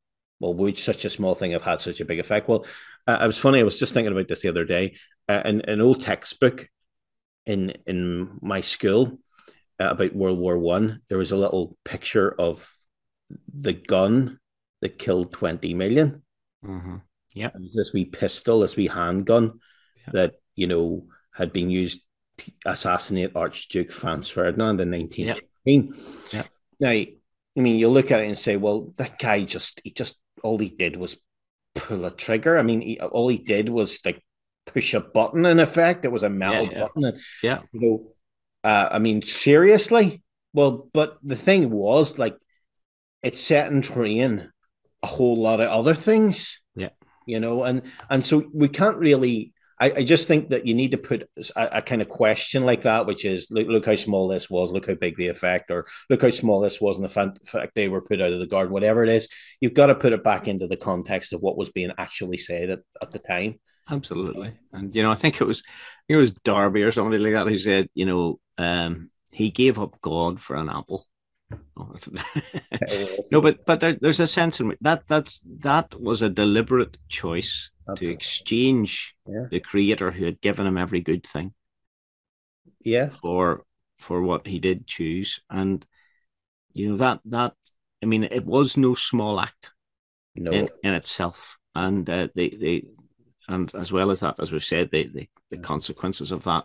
well, 0.41 0.55
would 0.55 0.79
such 0.79 1.05
a 1.05 1.11
small 1.11 1.35
thing 1.35 1.53
have 1.53 1.63
had 1.63 1.81
such 1.81 2.01
a 2.01 2.05
big 2.05 2.19
effect? 2.19 2.49
Well, 2.49 2.67
uh, 3.07 3.19
it 3.23 3.27
was 3.27 3.39
funny. 3.39 3.61
I 3.61 3.65
was 3.65 3.79
just 3.79 3.95
thinking 3.95 4.13
about 4.13 4.29
this 4.29 4.43
the 4.43 4.49
other 4.49 4.65
day. 4.65 4.97
Uh, 5.29 5.43
in 5.45 5.61
an 5.63 5.81
old 5.81 6.01
textbook 6.01 6.69
in 7.45 7.75
in 7.87 8.39
my 8.41 8.61
school, 8.61 9.19
about 9.79 10.15
World 10.15 10.39
War 10.39 10.59
One, 10.59 11.03
there 11.09 11.19
was 11.19 11.33
a 11.33 11.37
little 11.37 11.77
picture 11.85 12.35
of 12.39 12.73
the 13.53 13.73
gun 13.73 14.39
that 14.81 14.99
killed 14.99 15.33
twenty 15.33 15.75
million. 15.75 16.23
Mm-hmm. 16.65 16.97
Yeah, 17.35 17.49
it 17.49 17.61
was 17.61 17.75
this 17.75 17.93
wee 17.93 18.05
pistol, 18.05 18.61
this 18.61 18.77
wee 18.77 18.87
handgun 18.87 19.61
yeah. 19.97 20.13
that 20.13 20.35
you 20.55 20.67
know 20.67 21.07
had 21.33 21.53
been 21.53 21.71
used 21.71 22.01
to 22.39 22.53
assassinate 22.65 23.33
Archduke 23.35 23.93
Franz 23.93 24.29
Ferdinand 24.29 24.81
in 24.81 24.91
nineteen 24.91 25.35
fifteen. 25.35 25.95
Yeah. 26.33 26.45
Now, 26.79 26.91
I 26.91 27.17
mean, 27.57 27.79
you 27.79 27.89
look 27.89 28.11
at 28.11 28.21
it 28.21 28.27
and 28.27 28.39
say, 28.39 28.57
well, 28.57 28.93
that 28.97 29.19
guy 29.19 29.43
just 29.43 29.81
he 29.85 29.91
just 29.91 30.17
all 30.43 30.59
he 30.59 30.69
did 30.69 30.97
was 30.97 31.17
pull 31.75 32.05
a 32.05 32.11
trigger. 32.11 32.59
I 32.59 32.63
mean, 32.63 32.81
he, 32.81 33.01
all 33.01 33.29
he 33.29 33.39
did 33.39 33.69
was 33.69 34.01
like 34.05 34.23
push 34.67 34.95
a 34.95 35.01
button. 35.01 35.45
In 35.47 35.61
effect, 35.61 36.05
it 36.05 36.13
was 36.13 36.23
a 36.23 36.31
metal 36.31 36.65
yeah, 36.65 36.71
yeah. 36.71 36.81
button. 36.81 37.05
And, 37.05 37.19
yeah, 37.43 37.61
you 37.73 37.81
know 37.81 38.13
uh, 38.67 38.89
I 38.91 38.99
mean, 38.99 39.23
seriously? 39.23 40.23
Well, 40.53 40.89
but 40.93 41.19
the 41.23 41.37
thing 41.37 41.71
was, 41.71 42.19
like, 42.19 42.37
it 43.23 43.37
set 43.37 43.71
in 43.71 43.81
train 43.81 44.51
a 45.05 45.07
whole 45.07 45.37
lot 45.37 45.61
of 45.61 45.69
other 45.69 45.95
things. 45.95 46.61
Yeah. 46.75 46.89
You 47.27 47.39
know, 47.39 47.63
and 47.63 47.83
and 48.11 48.25
so 48.25 48.45
we 48.53 48.69
can't 48.69 48.99
really. 48.99 49.53
I, 49.79 49.93
I 49.99 50.05
just 50.05 50.27
think 50.27 50.49
that 50.51 50.67
you 50.67 50.75
need 50.75 50.93
to 50.93 50.99
put 50.99 51.29
a, 51.55 51.79
a, 51.79 51.83
kind 51.83 52.01
of 52.01 52.09
question 52.09 52.63
like 52.63 52.83
that, 52.83 53.05
which 53.05 53.27
is 53.27 53.49
look, 53.51 53.69
look 53.69 53.85
how 53.85 53.97
small 53.97 54.27
this 54.27 54.49
was, 54.49 54.73
look 54.73 54.87
how 54.87 54.95
big 54.95 55.17
the 55.17 55.29
effect, 55.29 55.71
or 55.71 55.87
look 56.09 56.23
how 56.23 56.31
small 56.31 56.61
this 56.61 56.81
was, 56.81 56.97
and 56.97 57.05
the 57.05 57.11
fact 57.11 57.73
they 57.75 57.89
were 57.89 58.01
put 58.01 58.23
out 58.23 58.33
of 58.33 58.39
the 58.39 58.47
garden, 58.47 58.73
whatever 58.73 59.05
it 59.05 59.11
is. 59.11 59.29
You've 59.61 59.75
got 59.75 59.87
to 59.87 59.95
put 59.95 60.15
it 60.15 60.25
back 60.25 60.49
into 60.49 60.67
the 60.67 60.79
context 60.79 61.35
of 61.35 61.43
what 61.43 61.59
was 61.59 61.71
being 61.71 61.93
actually 61.99 62.39
said 62.39 62.71
at, 62.71 62.81
at 63.03 63.13
the 63.13 63.19
time. 63.19 63.61
Absolutely, 63.89 64.55
and 64.73 64.95
you 64.95 65.03
know, 65.03 65.13
I 65.13 65.15
think 65.15 65.41
it 65.41 65.47
was 65.47 65.63
it 66.09 66.17
was 66.17 66.33
Darby 66.33 66.83
or 66.83 66.91
somebody 66.91 67.23
like 67.23 67.35
that 67.35 67.47
who 67.47 67.59
said, 67.59 67.89
you 67.95 68.07
know, 68.07 68.41
um, 68.59 69.11
he 69.31 69.51
gave 69.51 69.79
up 69.79 70.01
God 70.01 70.41
for 70.41 70.57
an 70.57 70.69
apple. 70.69 71.05
no, 73.31 73.41
but 73.41 73.65
but 73.65 73.79
there, 73.79 73.97
there's 74.01 74.19
a 74.19 74.27
sense 74.27 74.59
in 74.59 74.77
that 74.81 75.05
that's 75.07 75.41
that 75.61 75.95
was 76.01 76.21
a 76.21 76.29
deliberate 76.29 76.99
choice 77.09 77.71
Absolutely. 77.89 78.07
to 78.07 78.13
exchange 78.13 79.15
yeah. 79.29 79.45
the 79.51 79.61
Creator 79.61 80.11
who 80.11 80.25
had 80.25 80.41
given 80.41 80.67
him 80.67 80.77
every 80.77 81.01
good 81.01 81.25
thing, 81.25 81.55
yeah, 82.81 83.11
for 83.11 83.63
for 84.01 84.23
what 84.23 84.47
he 84.47 84.59
did 84.59 84.89
choose, 84.89 85.41
and 85.49 85.87
you 86.73 86.91
know 86.91 86.97
that 86.97 87.21
that 87.27 87.55
I 88.03 88.07
mean 88.07 88.25
it 88.25 88.45
was 88.45 88.77
no 88.77 88.95
small 88.95 89.39
act, 89.39 89.71
no, 90.35 90.51
in, 90.51 90.69
in 90.83 90.95
itself, 90.95 91.59
and 91.77 92.11
uh, 92.11 92.27
they 92.35 92.49
they 92.49 92.87
and 93.49 93.73
as 93.75 93.93
well 93.93 94.11
as 94.11 94.21
that, 94.21 94.41
as 94.41 94.51
we've 94.51 94.65
said, 94.65 94.91
the 94.91 95.09
the, 95.15 95.29
the 95.51 95.59
consequences 95.59 96.33
of 96.33 96.43
that 96.45 96.65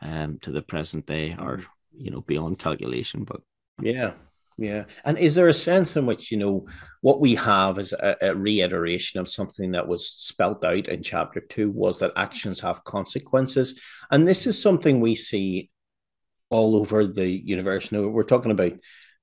um, 0.00 0.38
to 0.42 0.50
the 0.50 0.62
present 0.62 1.06
day 1.06 1.34
are 1.38 1.62
you 1.96 2.10
know 2.10 2.20
beyond 2.22 2.58
calculation. 2.58 3.24
But 3.24 3.40
yeah, 3.80 4.12
yeah. 4.58 4.84
And 5.04 5.18
is 5.18 5.34
there 5.34 5.48
a 5.48 5.54
sense 5.54 5.96
in 5.96 6.06
which 6.06 6.30
you 6.30 6.38
know 6.38 6.66
what 7.00 7.20
we 7.20 7.34
have 7.36 7.78
is 7.78 7.92
a, 7.92 8.16
a 8.20 8.34
reiteration 8.34 9.20
of 9.20 9.28
something 9.28 9.72
that 9.72 9.88
was 9.88 10.08
spelt 10.08 10.64
out 10.64 10.88
in 10.88 11.02
chapter 11.02 11.40
two 11.40 11.70
was 11.70 11.98
that 12.00 12.12
actions 12.16 12.60
have 12.60 12.84
consequences, 12.84 13.80
and 14.10 14.26
this 14.26 14.46
is 14.46 14.60
something 14.60 15.00
we 15.00 15.14
see 15.14 15.70
all 16.50 16.76
over 16.76 17.06
the 17.06 17.28
universe. 17.28 17.90
Now 17.92 18.06
we're 18.08 18.24
talking 18.24 18.52
about 18.52 18.72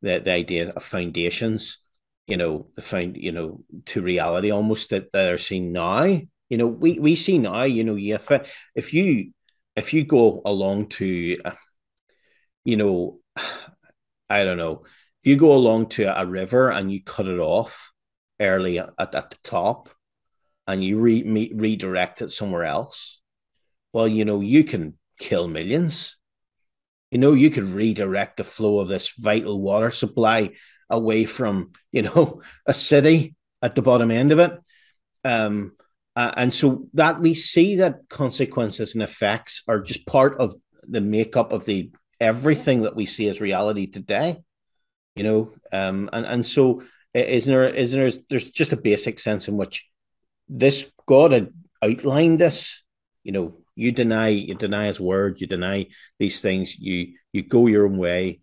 the 0.02 0.20
the 0.20 0.32
idea 0.32 0.70
of 0.70 0.84
foundations 0.84 1.80
you 2.28 2.38
know 2.38 2.68
the 2.76 2.82
found 2.82 3.18
you 3.18 3.32
know 3.32 3.64
to 3.86 4.02
reality 4.02 4.52
almost 4.52 4.90
that, 4.90 5.12
that 5.12 5.30
are 5.30 5.38
seen 5.38 5.74
now 5.74 6.04
you 6.04 6.58
know 6.58 6.68
we 6.68 7.00
we 7.00 7.16
see 7.16 7.38
now 7.38 7.64
you 7.64 7.84
know 7.84 7.98
if 7.98 8.30
if 8.76 8.94
you 8.94 9.32
if 9.76 9.94
you 9.94 10.04
go 10.04 10.42
along 10.46 10.88
to, 10.88 11.38
you 12.66 12.78
know, 12.78 13.20
I 14.30 14.44
don't 14.44 14.58
know, 14.58 14.84
if 15.24 15.30
you 15.30 15.38
go 15.38 15.54
along 15.54 15.90
to 15.90 16.20
a 16.20 16.26
river 16.26 16.70
and 16.70 16.92
you 16.92 17.04
cut 17.04 17.28
it 17.28 17.40
off 17.40 17.92
early 18.40 18.80
at, 18.80 18.92
at 19.00 19.12
the 19.12 19.38
top 19.44 19.90
and 20.68 20.84
you 20.84 21.00
re- 21.00 21.24
me, 21.24 21.52
redirect 21.54 22.22
it 22.22 22.32
somewhere 22.32 22.66
else, 22.66 23.22
well, 23.92 24.08
you 24.08 24.26
know, 24.26 24.42
you 24.42 24.64
can 24.64 24.98
kill 25.20 25.48
millions. 25.48 26.18
You 27.12 27.20
know, 27.20 27.34
you 27.34 27.52
could 27.52 27.66
redirect 27.66 28.38
the 28.38 28.44
flow 28.44 28.80
of 28.80 28.88
this 28.88 29.10
vital 29.10 29.62
water 29.62 29.92
supply 29.92 30.52
away 30.90 31.26
from, 31.26 31.72
you 31.92 32.02
know, 32.02 32.42
a 32.66 32.74
city 32.74 33.36
at 33.62 33.76
the 33.76 33.82
bottom 33.82 34.12
end 34.12 34.32
of 34.32 34.40
it. 34.40 34.60
Um, 35.24 35.74
uh, 36.16 36.32
and 36.38 36.54
so 36.54 36.88
that 36.94 37.20
we 37.20 37.34
see 37.34 37.78
that 37.78 38.08
consequences 38.10 38.94
and 38.94 39.04
effects 39.04 39.64
are 39.68 39.82
just 39.82 40.06
part 40.06 40.40
of 40.40 40.54
the 40.88 41.02
makeup 41.02 41.52
of 41.52 41.66
the 41.66 41.92
everything 42.20 42.82
that 42.82 42.96
we 42.96 43.06
see 43.06 43.28
as 43.30 43.42
reality 43.42 43.88
today 43.88 44.38
you 45.16 45.24
know? 45.24 45.52
Um 45.72 46.10
and 46.14 46.26
and 46.26 46.46
so 46.46 46.84
isn't 47.14 47.54
there 47.54 47.70
isn't 47.70 48.00
there 48.00 48.22
there's 48.30 48.52
just 48.52 48.74
a 48.74 48.78
basic 48.78 49.20
sense 49.20 49.48
in 49.48 49.58
which 49.58 49.88
this 50.50 50.90
god 51.06 51.32
had 51.32 51.50
outlined 51.84 52.40
this 52.40 52.84
you 53.24 53.32
know 53.32 53.58
you 53.76 53.92
deny 53.92 54.30
you 54.30 54.56
deny 54.56 54.88
his 54.88 55.00
word 55.00 55.40
you 55.40 55.48
deny 55.48 55.88
these 56.20 56.42
things 56.42 56.78
you 56.78 57.14
you 57.32 57.42
go 57.44 57.68
your 57.68 57.86
own 57.86 57.98
way. 57.98 58.40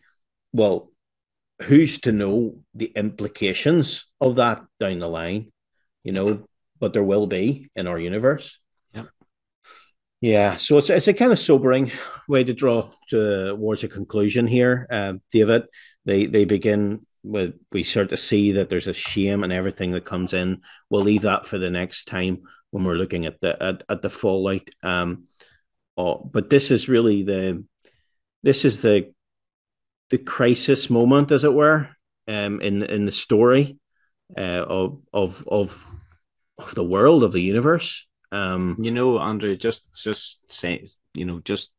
Well 0.52 0.90
who's 1.62 2.01
to 2.01 2.12
know 2.12 2.62
the 2.74 2.86
implications 2.97 4.06
of 4.20 4.36
that 4.36 4.62
down 4.78 4.98
the 5.01 5.09
line 5.09 5.52
you 6.05 6.12
know 6.12 6.47
but 6.81 6.93
there 6.93 7.05
will 7.05 7.27
be 7.27 7.70
in 7.77 7.86
our 7.86 7.98
universe. 7.98 8.59
Yeah. 8.93 9.05
Yeah. 10.20 10.57
So 10.57 10.78
it's 10.78 10.90
it's 10.90 11.09
a 11.09 11.15
kind 11.15 11.32
of 11.32 11.39
sobering 11.39 11.93
way 12.28 12.43
to 12.44 12.55
draw 12.55 12.90
towards 13.09 13.85
a 13.85 13.89
conclusion 13.89 14.47
here, 14.47 14.86
uh, 14.90 15.15
David. 15.31 15.65
They 16.05 16.27
they 16.27 16.44
begin 16.44 17.07
with 17.23 17.55
we 17.70 17.82
start 17.82 18.11
to 18.11 18.16
see 18.16 18.52
that 18.52 18.70
there's 18.70 18.89
a 18.89 18.94
shame 18.94 19.44
and 19.44 19.52
everything 19.52 19.93
that 19.93 20.05
comes 20.05 20.32
in. 20.32 20.62
We'll 20.89 21.02
leave 21.02 21.23
that 21.23 21.47
for 21.47 21.59
the 21.59 21.70
next 21.70 22.05
time 22.05 22.43
when 22.70 22.85
we're 22.85 22.94
looking 22.94 23.27
at 23.27 23.40
the 23.40 23.62
at, 23.62 23.82
at 23.89 24.02
the 24.02 24.11
fallout. 24.11 24.69
Um, 24.82 25.27
oh, 25.97 26.16
but 26.19 26.51
this 26.51 26.70
is 26.70 26.89
really 26.89 27.23
the 27.23 27.65
this 28.43 28.65
is 28.65 28.81
the 28.81 29.12
the 30.11 30.19
crisis 30.19 30.90
moment, 30.90 31.31
as 31.31 31.44
it 31.44 31.52
were, 31.52 31.89
um, 32.27 32.61
in 32.61 32.82
in 32.82 33.07
the 33.07 33.12
story 33.12 33.78
uh, 34.36 34.65
of 34.66 35.02
of 35.12 35.44
of 35.47 35.86
of 36.62 36.74
the 36.74 36.84
world 36.84 37.24
of 37.24 37.32
the 37.32 37.40
universe. 37.40 38.06
Um, 38.32 38.76
you 38.80 38.90
know, 38.90 39.18
Andrew, 39.18 39.56
just 39.56 39.92
just 39.94 40.40
say, 40.52 40.84
you 41.14 41.24
know, 41.24 41.40
just 41.40 41.70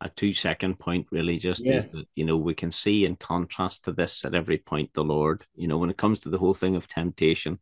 a 0.00 0.08
two 0.08 0.32
second 0.32 0.78
point 0.78 1.06
really 1.10 1.38
just 1.38 1.64
yeah. 1.64 1.74
is 1.74 1.88
that 1.88 2.06
you 2.14 2.24
know 2.24 2.36
we 2.36 2.54
can 2.54 2.70
see 2.70 3.04
in 3.04 3.16
contrast 3.16 3.84
to 3.84 3.92
this 3.92 4.24
at 4.24 4.34
every 4.34 4.58
point 4.58 4.90
the 4.94 5.02
Lord, 5.04 5.44
you 5.54 5.66
know, 5.66 5.78
when 5.78 5.90
it 5.90 5.96
comes 5.96 6.20
to 6.20 6.28
the 6.28 6.38
whole 6.38 6.54
thing 6.54 6.76
of 6.76 6.86
temptation, 6.86 7.58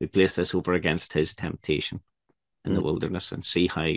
we 0.00 0.06
place 0.06 0.36
this 0.36 0.54
over 0.54 0.72
against 0.72 1.12
His 1.12 1.34
temptation 1.34 2.00
in 2.64 2.72
mm. 2.72 2.76
the 2.76 2.82
wilderness 2.82 3.32
and 3.32 3.44
see 3.44 3.66
how 3.66 3.92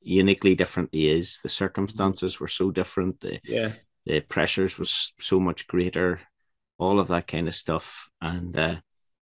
uniquely 0.00 0.54
different 0.54 0.90
He 0.92 1.08
is. 1.08 1.40
The 1.42 1.48
circumstances 1.48 2.38
were 2.38 2.48
so 2.48 2.70
different. 2.70 3.20
The 3.20 3.40
yeah. 3.44 3.72
the 4.06 4.20
pressures 4.20 4.78
was 4.78 5.12
so 5.18 5.40
much 5.40 5.66
greater. 5.66 6.20
All 6.78 7.00
of 7.00 7.08
that 7.08 7.26
kind 7.26 7.48
of 7.48 7.54
stuff, 7.54 8.08
and 8.20 8.56
uh, 8.56 8.76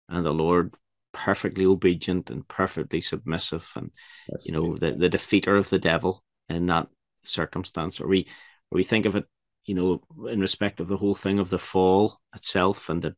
and 0.09 0.25
the 0.25 0.33
Lord 0.33 0.73
perfectly 1.13 1.65
obedient 1.65 2.29
and 2.29 2.47
perfectly 2.47 3.01
submissive, 3.01 3.71
and 3.75 3.91
That's 4.27 4.47
you 4.47 4.53
know 4.53 4.77
the 4.77 4.91
the 4.91 5.09
defeater 5.09 5.57
of 5.57 5.69
the 5.69 5.79
devil 5.79 6.23
in 6.47 6.67
that 6.67 6.87
circumstance. 7.23 7.99
Or 7.99 8.07
we 8.07 8.27
or 8.71 8.75
we 8.75 8.83
think 8.83 9.05
of 9.05 9.15
it, 9.15 9.25
you 9.65 9.75
know, 9.75 10.01
in 10.29 10.39
respect 10.39 10.79
of 10.79 10.87
the 10.87 10.97
whole 10.97 11.15
thing 11.15 11.39
of 11.39 11.49
the 11.49 11.59
fall 11.59 12.19
itself 12.33 12.89
and 12.89 13.01
the 13.01 13.15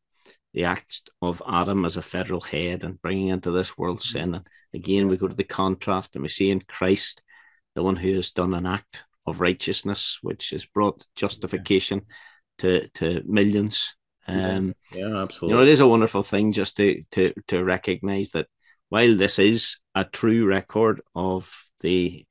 the 0.54 0.64
act 0.64 1.10
of 1.22 1.42
Adam 1.48 1.84
as 1.84 1.96
a 1.96 2.02
federal 2.02 2.40
head 2.40 2.84
and 2.84 3.00
bringing 3.00 3.28
into 3.28 3.50
this 3.50 3.78
world 3.78 4.00
mm-hmm. 4.00 4.18
sin. 4.18 4.34
And 4.34 4.46
again, 4.74 5.08
we 5.08 5.16
go 5.16 5.28
to 5.28 5.34
the 5.34 5.44
contrast 5.44 6.14
and 6.14 6.22
we 6.22 6.28
see 6.28 6.50
in 6.50 6.60
Christ 6.60 7.22
the 7.74 7.82
one 7.82 7.96
who 7.96 8.14
has 8.16 8.30
done 8.30 8.54
an 8.54 8.66
act 8.66 9.04
of 9.26 9.40
righteousness, 9.40 10.18
which 10.20 10.50
has 10.50 10.66
brought 10.66 11.06
justification 11.16 12.02
to 12.58 12.88
to 12.94 13.22
millions. 13.24 13.94
Um, 14.28 14.74
yeah, 14.92 15.22
absolutely. 15.22 15.48
You 15.48 15.56
know, 15.56 15.62
it 15.62 15.72
is 15.72 15.80
a 15.80 15.86
wonderful 15.86 16.22
thing 16.22 16.52
just 16.52 16.76
to 16.76 17.02
to 17.12 17.32
to 17.48 17.64
recognize 17.64 18.30
that 18.30 18.46
while 18.88 19.16
this 19.16 19.38
is 19.38 19.78
a 19.94 20.04
true 20.04 20.46
record 20.46 21.00
of 21.14 21.50
the 21.80 22.26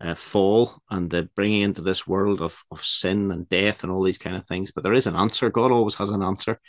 uh, 0.00 0.14
fall 0.14 0.82
and 0.90 1.10
the 1.10 1.28
bringing 1.34 1.62
into 1.62 1.82
this 1.82 2.06
world 2.06 2.40
of 2.40 2.62
of 2.70 2.84
sin 2.84 3.30
and 3.30 3.48
death 3.48 3.82
and 3.82 3.92
all 3.92 4.02
these 4.02 4.18
kind 4.18 4.36
of 4.36 4.46
things, 4.46 4.72
but 4.72 4.82
there 4.82 4.94
is 4.94 5.06
an 5.06 5.16
answer. 5.16 5.50
God 5.50 5.70
always 5.70 5.94
has 5.96 6.10
an 6.10 6.22
answer, 6.22 6.60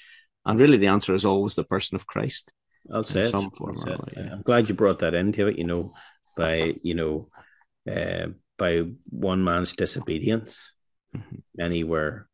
and 0.46 0.60
really 0.60 0.78
the 0.78 0.88
answer 0.88 1.14
is 1.14 1.26
always 1.26 1.56
the 1.56 1.64
person 1.64 1.96
of 1.96 2.08
Christ. 2.08 2.52
I'll 2.94 3.04
say 3.04 3.22
it. 3.22 3.36
it. 3.36 4.14
Yeah. 4.18 4.34
I'm 4.34 4.41
glad 4.41 4.70
you 4.70 4.76
brought 4.76 5.00
that 5.00 5.14
into 5.14 5.48
it. 5.48 5.58
You 5.58 5.66
know, 5.66 5.94
by 6.38 6.76
you 6.82 6.96
know, 6.96 7.30
uh, 7.91 8.28
by 8.58 8.86
one 9.10 9.44
man's 9.44 9.74
disobedience, 9.74 10.74
mm-hmm. 11.16 11.38
many 11.56 11.84
were 11.84 12.28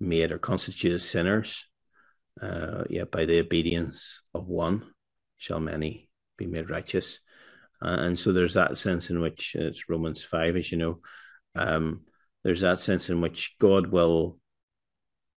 made 0.00 0.32
or 0.32 0.38
constituted 0.38 1.00
sinners. 1.00 1.66
Uh, 2.40 2.84
yet 2.90 3.10
by 3.10 3.24
the 3.24 3.38
obedience 3.38 4.20
of 4.34 4.46
one 4.46 4.84
shall 5.38 5.60
many 5.60 6.08
be 6.36 6.46
made 6.46 6.68
righteous. 6.68 7.20
Uh, 7.82 7.96
and 8.00 8.18
so 8.18 8.32
there's 8.32 8.54
that 8.54 8.76
sense 8.76 9.10
in 9.10 9.20
which 9.20 9.54
it's 9.54 9.88
Romans 9.88 10.22
5, 10.22 10.56
as 10.56 10.70
you 10.70 10.78
know, 10.78 11.00
um, 11.54 12.02
there's 12.44 12.60
that 12.60 12.78
sense 12.78 13.10
in 13.10 13.20
which 13.20 13.56
God 13.58 13.88
will 13.88 14.38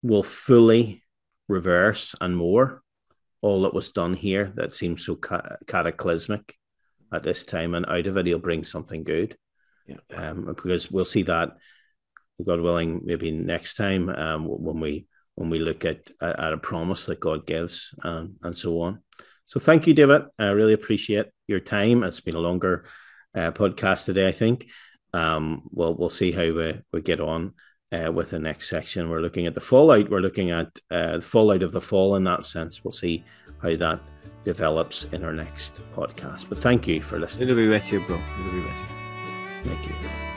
will 0.02 0.24
fully 0.24 1.04
reverse 1.50 2.16
and 2.22 2.38
more 2.38 2.82
all 3.42 3.64
that 3.64 3.74
was 3.74 3.92
done 3.92 4.14
here 4.14 4.52
that 4.56 4.72
seems 4.74 5.06
so 5.06 5.16
ca- 5.16 5.58
cataclysmic 5.68 6.56
at 7.14 7.24
this 7.24 7.46
time, 7.46 7.74
and 7.74 7.86
out 7.86 8.06
of 8.06 8.18
it 8.18 8.26
he'll 8.26 8.40
bring 8.40 8.64
something 8.64 9.04
good. 9.04 9.36
Yeah. 9.88 9.98
Um, 10.16 10.46
because 10.46 10.92
we'll 10.92 11.06
see 11.06 11.24
that 11.24 11.58
God 12.46 12.62
willing, 12.62 13.02
maybe 13.04 13.32
next 13.32 13.76
time 13.76 14.10
um, 14.10 14.46
when 14.46 14.80
we 14.80 15.08
when 15.36 15.50
we 15.50 15.60
look 15.60 15.86
at 15.86 16.12
at 16.22 16.54
a 16.54 16.58
promise 16.58 17.06
that 17.06 17.20
God 17.20 17.46
gives 17.46 17.94
um, 18.04 18.36
and 18.44 18.56
so 18.56 18.82
on. 18.82 19.02
So 19.46 19.60
thank 19.60 19.88
you, 19.88 19.94
David. 19.94 20.24
I 20.38 20.50
really 20.50 20.74
appreciate 20.74 21.28
your 21.48 21.60
time. 21.60 22.04
It's 22.04 22.20
been 22.20 22.36
a 22.36 22.40
longer 22.40 22.86
uh, 23.34 23.52
podcast 23.52 24.06
today, 24.06 24.28
I 24.28 24.32
think. 24.32 24.68
Um, 25.14 25.64
well, 25.72 25.96
we'll 25.96 26.12
see 26.12 26.32
how 26.32 26.44
we, 26.44 26.80
we 26.94 27.02
get 27.02 27.20
on 27.20 27.54
uh, 27.92 28.12
with 28.12 28.30
the 28.30 28.40
next 28.40 28.70
section. 28.70 29.10
We're 29.10 29.22
looking 29.22 29.48
at 29.48 29.56
the 29.56 29.62
fallout. 29.62 30.10
We're 30.10 30.20
looking 30.20 30.52
at 30.52 30.68
uh, 30.92 31.18
the 31.18 31.22
fallout 31.22 31.64
of 31.64 31.72
the 31.72 31.82
fall 31.82 32.16
in 32.16 32.24
that 32.26 32.46
sense. 32.46 32.84
We'll 32.84 32.92
see 32.92 33.24
how 33.62 33.76
that 33.76 34.02
develops 34.44 35.06
in 35.06 35.24
our 35.24 35.34
next 35.34 35.82
podcast. 35.96 36.48
But 36.50 36.62
thank 36.62 36.88
you 36.88 37.02
for 37.02 37.20
listening. 37.20 37.50
It'll 37.50 37.58
be 37.58 37.68
with 37.68 37.92
you, 37.92 38.02
bro. 38.02 38.22
It'll 38.40 38.52
be 38.52 38.60
with 38.60 38.78
you. 38.78 39.74
Thank 39.74 39.88
you. 39.88 40.29